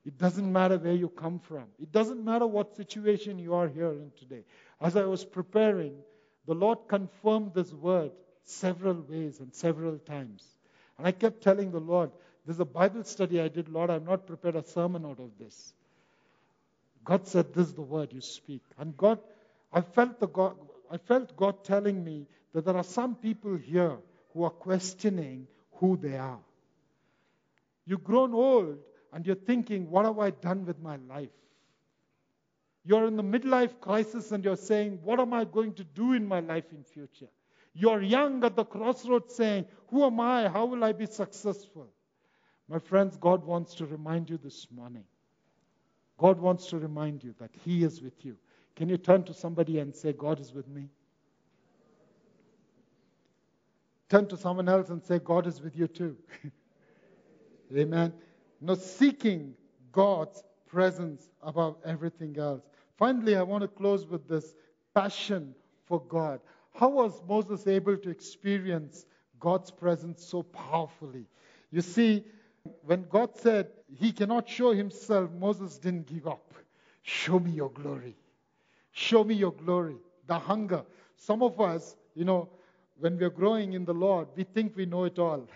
It 0.05 0.19
doesn't 0.19 0.53
matter 0.53 0.79
where 0.79 0.95
you 0.95 1.09
come 1.09 1.39
from. 1.39 1.65
It 1.81 1.93
doesn't 1.93 2.25
matter 2.25 2.47
what 2.47 2.77
situation 2.77 3.39
you 3.39 3.55
are 3.55 3.69
here 3.69 3.91
in 3.91 4.11
today. 4.19 4.45
As 4.81 4.97
I 4.97 5.05
was 5.05 5.25
preparing, 5.25 5.95
the 6.47 6.55
Lord 6.55 6.79
confirmed 6.89 7.53
this 7.55 7.73
word 7.73 8.11
several 8.45 9.05
ways 9.09 9.39
and 9.39 9.55
several 9.55 9.99
times. 9.99 10.45
And 10.99 11.07
I 11.07 11.13
kept 11.13 11.43
telling 11.43 11.71
the 11.71 11.81
Lord, 11.81 12.11
there's 12.45 12.59
a 12.59 12.65
Bible 12.65 13.05
study 13.05 13.41
I 13.41 13.49
did, 13.49 13.69
Lord, 13.69 13.91
I've 13.91 14.05
not 14.05 14.27
prepared 14.27 14.57
a 14.57 14.65
sermon 14.65 15.07
out 15.07 15.21
of 15.21 15.31
this. 15.39 15.73
God 17.05 17.27
said, 17.29 17.55
This 17.55 17.69
is 17.69 17.75
the 17.75 17.83
word 17.83 18.13
you 18.13 18.21
speak. 18.21 18.63
And 18.79 18.97
God, 18.97 19.21
I 19.73 19.81
felt, 19.81 20.21
the 20.21 20.29
God, 20.29 20.57
I 20.91 20.99
felt 20.99 21.37
God 21.37 21.65
telling 21.65 22.05
me 22.05 22.27
that 22.53 22.65
there 22.65 22.77
are 22.77 22.85
some 22.85 23.15
people 23.15 23.57
here 23.57 23.97
who 24.33 24.45
are 24.45 24.51
questioning 24.51 25.47
who 25.75 25.97
they 25.97 26.17
are. 26.17 26.41
You've 27.87 28.05
grown 28.05 28.35
old 28.35 28.79
and 29.13 29.27
you're 29.27 29.35
thinking, 29.37 29.91
What 29.91 30.05
have 30.05 30.19
I 30.19 30.31
done 30.31 30.67
with 30.67 30.81
my 30.81 30.97
life? 31.09 31.31
You're 32.85 33.07
in 33.07 33.17
the 33.17 33.23
midlife 33.23 33.81
crisis 33.81 34.33
and 34.33 34.45
you're 34.45 34.57
saying, 34.57 34.99
What 35.03 35.21
am 35.21 35.33
I 35.33 35.45
going 35.45 35.75
to 35.75 35.85
do 35.85 36.13
in 36.13 36.27
my 36.27 36.41
life 36.41 36.65
in 36.73 36.85
future? 36.85 37.29
You're 37.75 38.03
young 38.03 38.45
at 38.45 38.57
the 38.57 38.65
crossroads 38.65 39.35
saying, 39.35 39.67
Who 39.89 40.05
am 40.05 40.21
I? 40.21 40.49
How 40.49 40.67
will 40.67 40.85
I 40.85 40.93
be 40.93 41.07
successful? 41.07 41.89
My 42.69 42.79
friends, 42.79 43.17
God 43.17 43.45
wants 43.45 43.75
to 43.77 43.87
remind 43.87 44.31
you 44.31 44.39
this 44.39 44.67
morning. 44.71 45.05
God 46.19 46.41
wants 46.41 46.67
to 46.69 46.79
remind 46.79 47.25
you 47.25 47.35
that 47.41 47.51
He 47.65 47.83
is 47.83 48.01
with 48.03 48.25
you. 48.25 48.37
Can 48.77 48.89
you 48.89 48.97
turn 48.97 49.25
to 49.25 49.35
somebody 49.35 49.79
and 49.79 49.95
say, 49.95 50.13
God 50.13 50.41
is 50.41 50.53
with 50.53 50.69
me? 50.69 50.89
Turn 54.09 54.27
to 54.29 54.37
someone 54.37 54.69
else 54.69 54.91
and 54.91 55.03
say, 55.03 55.19
God 55.19 55.47
is 55.47 55.61
with 55.61 55.77
you 55.77 55.87
too. 55.87 56.17
Amen. 57.77 58.13
No, 58.61 58.75
seeking 58.75 59.55
God's 59.91 60.43
presence 60.67 61.31
above 61.43 61.77
everything 61.85 62.39
else. 62.39 62.63
Finally, 62.99 63.37
I 63.37 63.43
want 63.43 63.63
to 63.63 63.69
close 63.69 64.07
with 64.07 64.29
this 64.29 64.55
passion 64.95 65.55
for 65.87 66.01
God. 66.01 66.41
How 66.75 66.89
was 66.89 67.21
Moses 67.29 67.67
able 67.67 67.97
to 67.97 68.11
experience 68.11 69.07
God's 69.41 69.71
presence 69.71 70.25
so 70.25 70.43
powerfully? 70.43 71.27
You 71.71 71.81
see, 71.81 72.25
when 72.83 73.05
God 73.09 73.37
said 73.37 73.69
he 73.99 74.13
cannot 74.13 74.49
show 74.49 74.73
himself, 74.73 75.31
Moses 75.33 75.79
didn't 75.79 76.07
give 76.07 76.27
up. 76.27 76.55
Show 77.03 77.39
me 77.39 77.51
your 77.51 77.71
glory. 77.71 78.17
Show 78.93 79.25
me 79.25 79.35
your 79.35 79.53
glory. 79.53 79.97
The 80.27 80.39
hunger. 80.39 80.85
Some 81.17 81.43
of 81.43 81.61
us, 81.61 81.97
you 82.15 82.25
know, 82.25 82.49
when 82.99 83.19
we're 83.19 83.31
growing 83.31 83.73
in 83.73 83.85
the 83.85 83.95
Lord, 83.95 84.29
we 84.37 84.45
think 84.45 84.77
we 84.77 84.87
know 84.87 85.05
it 85.05 85.19
all. 85.19 85.49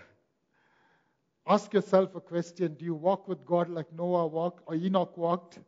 Ask 1.47 1.73
yourself 1.73 2.15
a 2.17 2.21
question 2.21 2.75
Do 2.75 2.85
you 2.85 2.95
walk 2.95 3.29
with 3.29 3.45
God 3.47 3.69
like 3.69 3.93
Noah 3.93 4.27
walked 4.27 4.63
or 4.67 4.75
Enoch 4.75 5.17
walked? 5.17 5.61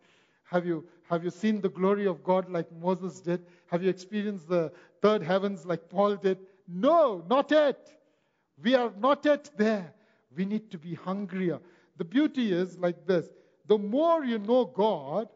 Have 0.51 0.67
you, 0.67 0.89
have 1.09 1.23
you 1.23 1.31
seen 1.31 1.61
the 1.61 1.69
glory 1.69 2.07
of 2.07 2.25
God 2.25 2.51
like 2.51 2.67
Moses 2.81 3.21
did? 3.21 3.45
Have 3.71 3.83
you 3.83 3.91
experienced 3.91 4.49
the 4.49 4.73
third 5.03 5.23
heavens 5.23 5.67
like 5.67 5.89
Paul 5.89 6.17
did? 6.17 6.39
No, 6.67 7.23
not 7.29 7.51
yet. 7.51 7.93
We 8.63 8.75
are 8.75 8.93
not 8.99 9.25
yet 9.25 9.51
there. 9.57 9.93
We 10.35 10.45
need 10.45 10.71
to 10.71 10.79
be 10.79 10.95
hungrier. 10.95 11.61
The 11.99 12.05
beauty 12.05 12.53
is 12.53 12.79
like 12.79 13.07
this 13.07 13.29
the 13.67 13.79
more 13.79 14.25
you 14.25 14.39
know 14.39 14.65
God, 14.65 15.29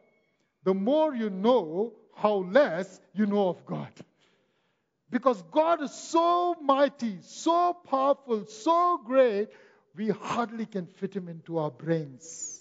the 0.64 0.74
more 0.74 1.14
you 1.14 1.28
know 1.28 1.92
how 2.14 2.34
less 2.50 3.00
you 3.14 3.26
know 3.26 3.48
of 3.48 3.64
God. 3.66 3.92
Because 5.10 5.42
God 5.50 5.82
is 5.82 5.92
so 5.92 6.56
mighty, 6.62 7.18
so 7.22 7.74
powerful, 7.74 8.46
so 8.46 8.98
great, 9.04 9.48
we 9.94 10.08
hardly 10.08 10.64
can 10.64 10.86
fit 10.86 11.14
him 11.14 11.28
into 11.28 11.58
our 11.58 11.70
brains. 11.70 12.60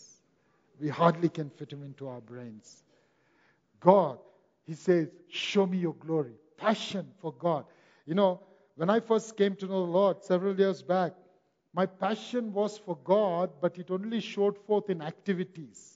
We 0.80 0.90
hardly 0.90 1.30
can 1.30 1.50
fit 1.50 1.72
him 1.72 1.84
into 1.84 2.08
our 2.10 2.20
brains. 2.20 2.84
God, 3.80 4.20
he 4.66 4.74
says, 4.74 5.08
show 5.30 5.66
me 5.66 5.78
your 5.78 5.94
glory. 5.94 6.34
Passion 6.58 7.08
for 7.22 7.32
God. 7.32 7.66
You 8.06 8.16
know, 8.16 8.42
when 8.76 8.90
I 8.90 9.00
first 9.00 9.38
came 9.38 9.56
to 9.58 9.66
know 9.66 9.86
the 9.86 9.92
Lord 9.92 10.24
several 10.24 10.58
years 10.58 10.82
back, 10.82 11.14
my 11.74 11.86
passion 11.86 12.52
was 12.52 12.78
for 12.78 12.98
God, 13.04 13.52
but 13.62 13.78
it 13.78 13.90
only 13.92 14.20
showed 14.20 14.58
forth 14.66 14.90
in 14.90 15.02
activities. 15.02 15.91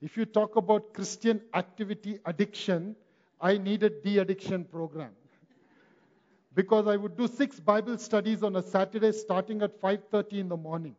If 0.00 0.16
you 0.16 0.24
talk 0.24 0.56
about 0.56 0.92
Christian 0.94 1.40
activity 1.54 2.20
addiction, 2.24 2.94
I 3.40 3.58
needed 3.58 4.02
de-addiction 4.02 4.64
program. 4.64 5.10
because 6.54 6.88
I 6.88 6.96
would 6.96 7.16
do 7.16 7.28
six 7.28 7.60
Bible 7.60 7.98
studies 7.98 8.42
on 8.42 8.56
a 8.56 8.62
Saturday 8.62 9.12
starting 9.12 9.62
at 9.62 9.80
5:30 9.80 10.40
in 10.40 10.48
the 10.48 10.56
morning. 10.56 10.96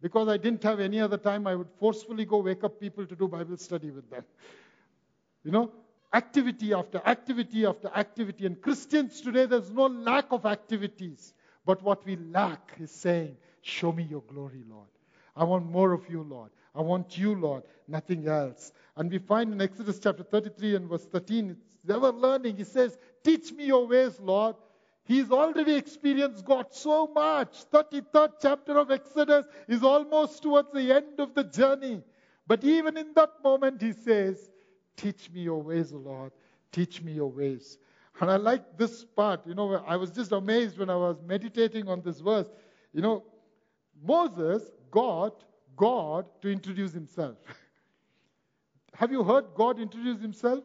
Because 0.00 0.28
I 0.28 0.36
didn't 0.38 0.62
have 0.62 0.80
any 0.80 1.00
other 1.00 1.18
time, 1.18 1.46
I 1.46 1.54
would 1.56 1.68
forcefully 1.78 2.24
go 2.24 2.38
wake 2.38 2.64
up 2.64 2.80
people 2.80 3.04
to 3.06 3.16
do 3.16 3.28
Bible 3.28 3.58
study 3.58 3.90
with 3.90 4.08
them. 4.08 4.24
You 5.44 5.50
know, 5.50 5.72
activity 6.14 6.72
after 6.72 7.02
activity 7.04 7.66
after 7.66 7.88
activity. 7.88 8.46
And 8.46 8.60
Christians 8.62 9.20
today, 9.20 9.44
there's 9.46 9.70
no 9.70 9.86
lack 9.86 10.32
of 10.32 10.46
activities. 10.46 11.34
But 11.66 11.82
what 11.82 12.06
we 12.06 12.16
lack 12.16 12.74
is 12.80 12.90
saying, 12.90 13.36
Show 13.60 13.92
me 13.92 14.04
your 14.04 14.22
glory, 14.22 14.64
Lord. 14.70 14.88
I 15.36 15.44
want 15.44 15.66
more 15.66 15.92
of 15.92 16.08
you, 16.08 16.22
Lord. 16.22 16.50
I 16.74 16.80
want 16.80 17.18
you, 17.18 17.34
Lord, 17.34 17.64
nothing 17.88 18.26
else. 18.28 18.72
And 18.96 19.10
we 19.10 19.18
find 19.18 19.52
in 19.52 19.60
Exodus 19.60 19.98
chapter 19.98 20.22
33 20.22 20.76
and 20.76 20.88
verse 20.88 21.04
13, 21.06 21.56
it's 21.82 21.90
ever 21.90 22.10
learning. 22.10 22.56
He 22.56 22.64
says, 22.64 22.98
Teach 23.24 23.52
me 23.52 23.66
your 23.66 23.86
ways, 23.86 24.18
Lord. 24.20 24.56
He's 25.04 25.30
already 25.30 25.74
experienced 25.74 26.44
God 26.44 26.66
so 26.70 27.06
much. 27.06 27.64
33rd 27.72 28.32
chapter 28.42 28.78
of 28.78 28.90
Exodus 28.90 29.46
is 29.66 29.82
almost 29.82 30.42
towards 30.42 30.70
the 30.72 30.92
end 30.92 31.18
of 31.18 31.34
the 31.34 31.44
journey. 31.44 32.02
But 32.46 32.62
even 32.62 32.96
in 32.96 33.14
that 33.14 33.30
moment, 33.42 33.80
he 33.80 33.92
says, 33.92 34.50
Teach 34.96 35.30
me 35.30 35.42
your 35.42 35.62
ways, 35.62 35.92
Lord. 35.92 36.32
Teach 36.72 37.00
me 37.02 37.12
your 37.12 37.30
ways. 37.30 37.78
And 38.20 38.30
I 38.30 38.36
like 38.36 38.76
this 38.76 39.04
part. 39.04 39.46
You 39.46 39.54
know, 39.54 39.82
I 39.86 39.96
was 39.96 40.10
just 40.10 40.32
amazed 40.32 40.76
when 40.76 40.90
I 40.90 40.96
was 40.96 41.16
meditating 41.24 41.88
on 41.88 42.02
this 42.02 42.20
verse. 42.20 42.50
You 42.92 43.00
know, 43.00 43.24
Moses 44.02 44.62
got 44.90 45.44
God 45.76 46.26
to 46.42 46.48
introduce 46.48 46.92
himself. 46.92 47.36
Have 48.98 49.12
you 49.12 49.22
heard 49.22 49.44
God 49.54 49.78
introduce 49.78 50.20
himself? 50.20 50.64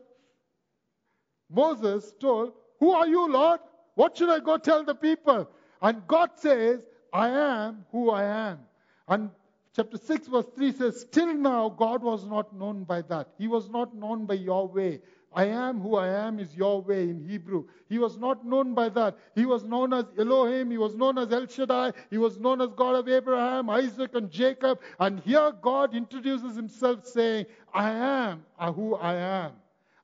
Moses 1.52 2.16
told, 2.20 2.54
Who 2.80 2.92
are 2.92 3.06
you, 3.06 3.32
Lord? 3.32 3.60
What 3.94 4.18
should 4.18 4.32
I 4.32 4.40
go 4.40 4.58
tell 4.58 4.84
the 4.84 4.96
people? 4.96 5.48
And 5.80 6.08
God 6.08 6.32
says, 6.38 6.80
I 7.14 7.30
am 7.30 7.86
who 7.92 8.10
I 8.10 8.24
am. 8.24 8.62
And 9.08 9.30
chapter 9.76 9.98
6, 9.98 10.28
verse 10.30 10.48
3 10.56 10.72
says, 10.72 11.06
Till 11.12 11.32
now, 11.36 11.70
God 11.70 12.02
was 12.02 12.26
not 12.26 12.56
known 12.56 12.86
by 12.86 13.04
that. 13.04 13.28
He 13.38 13.48
was 13.48 13.70
not 13.70 13.96
known 13.96 14.26
by 14.26 14.34
Yahweh. 14.34 14.98
I 15.36 15.46
am 15.46 15.80
who 15.80 15.96
I 15.96 16.08
am 16.08 16.40
is 16.40 16.56
Yahweh 16.56 17.00
in 17.00 17.28
Hebrew. 17.28 17.66
He 17.90 17.98
was 17.98 18.18
not 18.18 18.46
known 18.46 18.74
by 18.74 18.90
that. 18.90 19.18
He 19.36 19.46
was 19.46 19.64
known 19.64 19.94
as 19.94 20.06
Elohim. 20.18 20.70
He 20.70 20.78
was 20.78 20.96
known 20.96 21.18
as 21.18 21.32
El 21.32 21.48
Shaddai. 21.48 21.94
He 22.10 22.18
was 22.18 22.40
known 22.40 22.62
as 22.62 22.70
God 22.76 22.96
of 22.96 23.10
Abraham, 23.10 23.70
Isaac, 23.70 24.16
and 24.16 24.30
Jacob. 24.30 24.80
And 25.00 25.20
here 25.22 25.52
God 25.62 25.96
introduces 25.96 26.56
himself 26.56 27.06
saying, 27.06 27.46
I 27.74 27.92
am 27.92 28.46
uh, 28.60 28.72
who 28.72 28.96
I 28.96 29.16
am. 29.16 29.52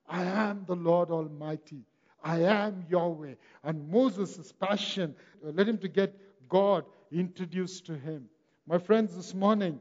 I 0.08 0.24
am 0.24 0.64
the 0.66 0.76
Lord 0.76 1.10
Almighty. 1.10 1.84
I 2.22 2.42
am 2.42 2.84
Yahweh. 2.88 3.34
And 3.62 3.88
Moses' 3.88 4.52
passion 4.52 5.14
uh, 5.46 5.50
led 5.50 5.68
him 5.68 5.78
to 5.78 5.88
get 5.88 6.14
God 6.48 6.84
introduced 7.12 7.86
to 7.86 7.96
him. 7.96 8.28
My 8.66 8.78
friends, 8.78 9.16
this 9.16 9.34
morning, 9.34 9.80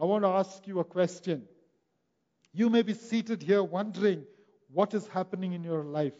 I 0.00 0.04
want 0.04 0.24
to 0.24 0.28
ask 0.28 0.66
you 0.66 0.80
a 0.80 0.84
question. 0.84 1.44
You 2.52 2.70
may 2.70 2.82
be 2.82 2.94
seated 2.94 3.42
here 3.42 3.62
wondering, 3.62 4.24
what 4.72 4.94
is 4.94 5.06
happening 5.08 5.52
in 5.52 5.64
your 5.64 5.84
life. 5.84 6.14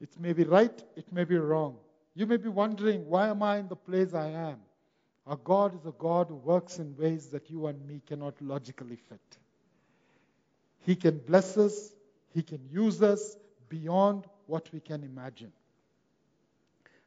It 0.00 0.18
may 0.18 0.32
be 0.32 0.44
right, 0.44 0.82
it 0.96 1.12
may 1.12 1.24
be 1.24 1.36
wrong. 1.36 1.76
You 2.14 2.26
may 2.26 2.36
be 2.36 2.48
wondering, 2.48 3.06
why 3.06 3.28
am 3.28 3.42
I 3.42 3.58
in 3.58 3.68
the 3.68 3.76
place 3.76 4.14
I 4.14 4.28
am? 4.28 4.58
Our 5.26 5.36
God 5.36 5.74
is 5.74 5.86
a 5.86 5.92
God 5.92 6.28
who 6.28 6.34
works 6.34 6.78
in 6.78 6.96
ways 6.96 7.28
that 7.28 7.48
you 7.48 7.66
and 7.66 7.86
me 7.86 8.02
cannot 8.06 8.34
logically 8.42 8.96
fit. 8.96 9.38
He 10.80 10.96
can 10.96 11.18
bless 11.18 11.56
us, 11.56 11.92
He 12.34 12.42
can 12.42 12.60
use 12.70 13.02
us 13.02 13.36
beyond 13.68 14.26
what 14.46 14.68
we 14.72 14.80
can 14.80 15.04
imagine. 15.04 15.52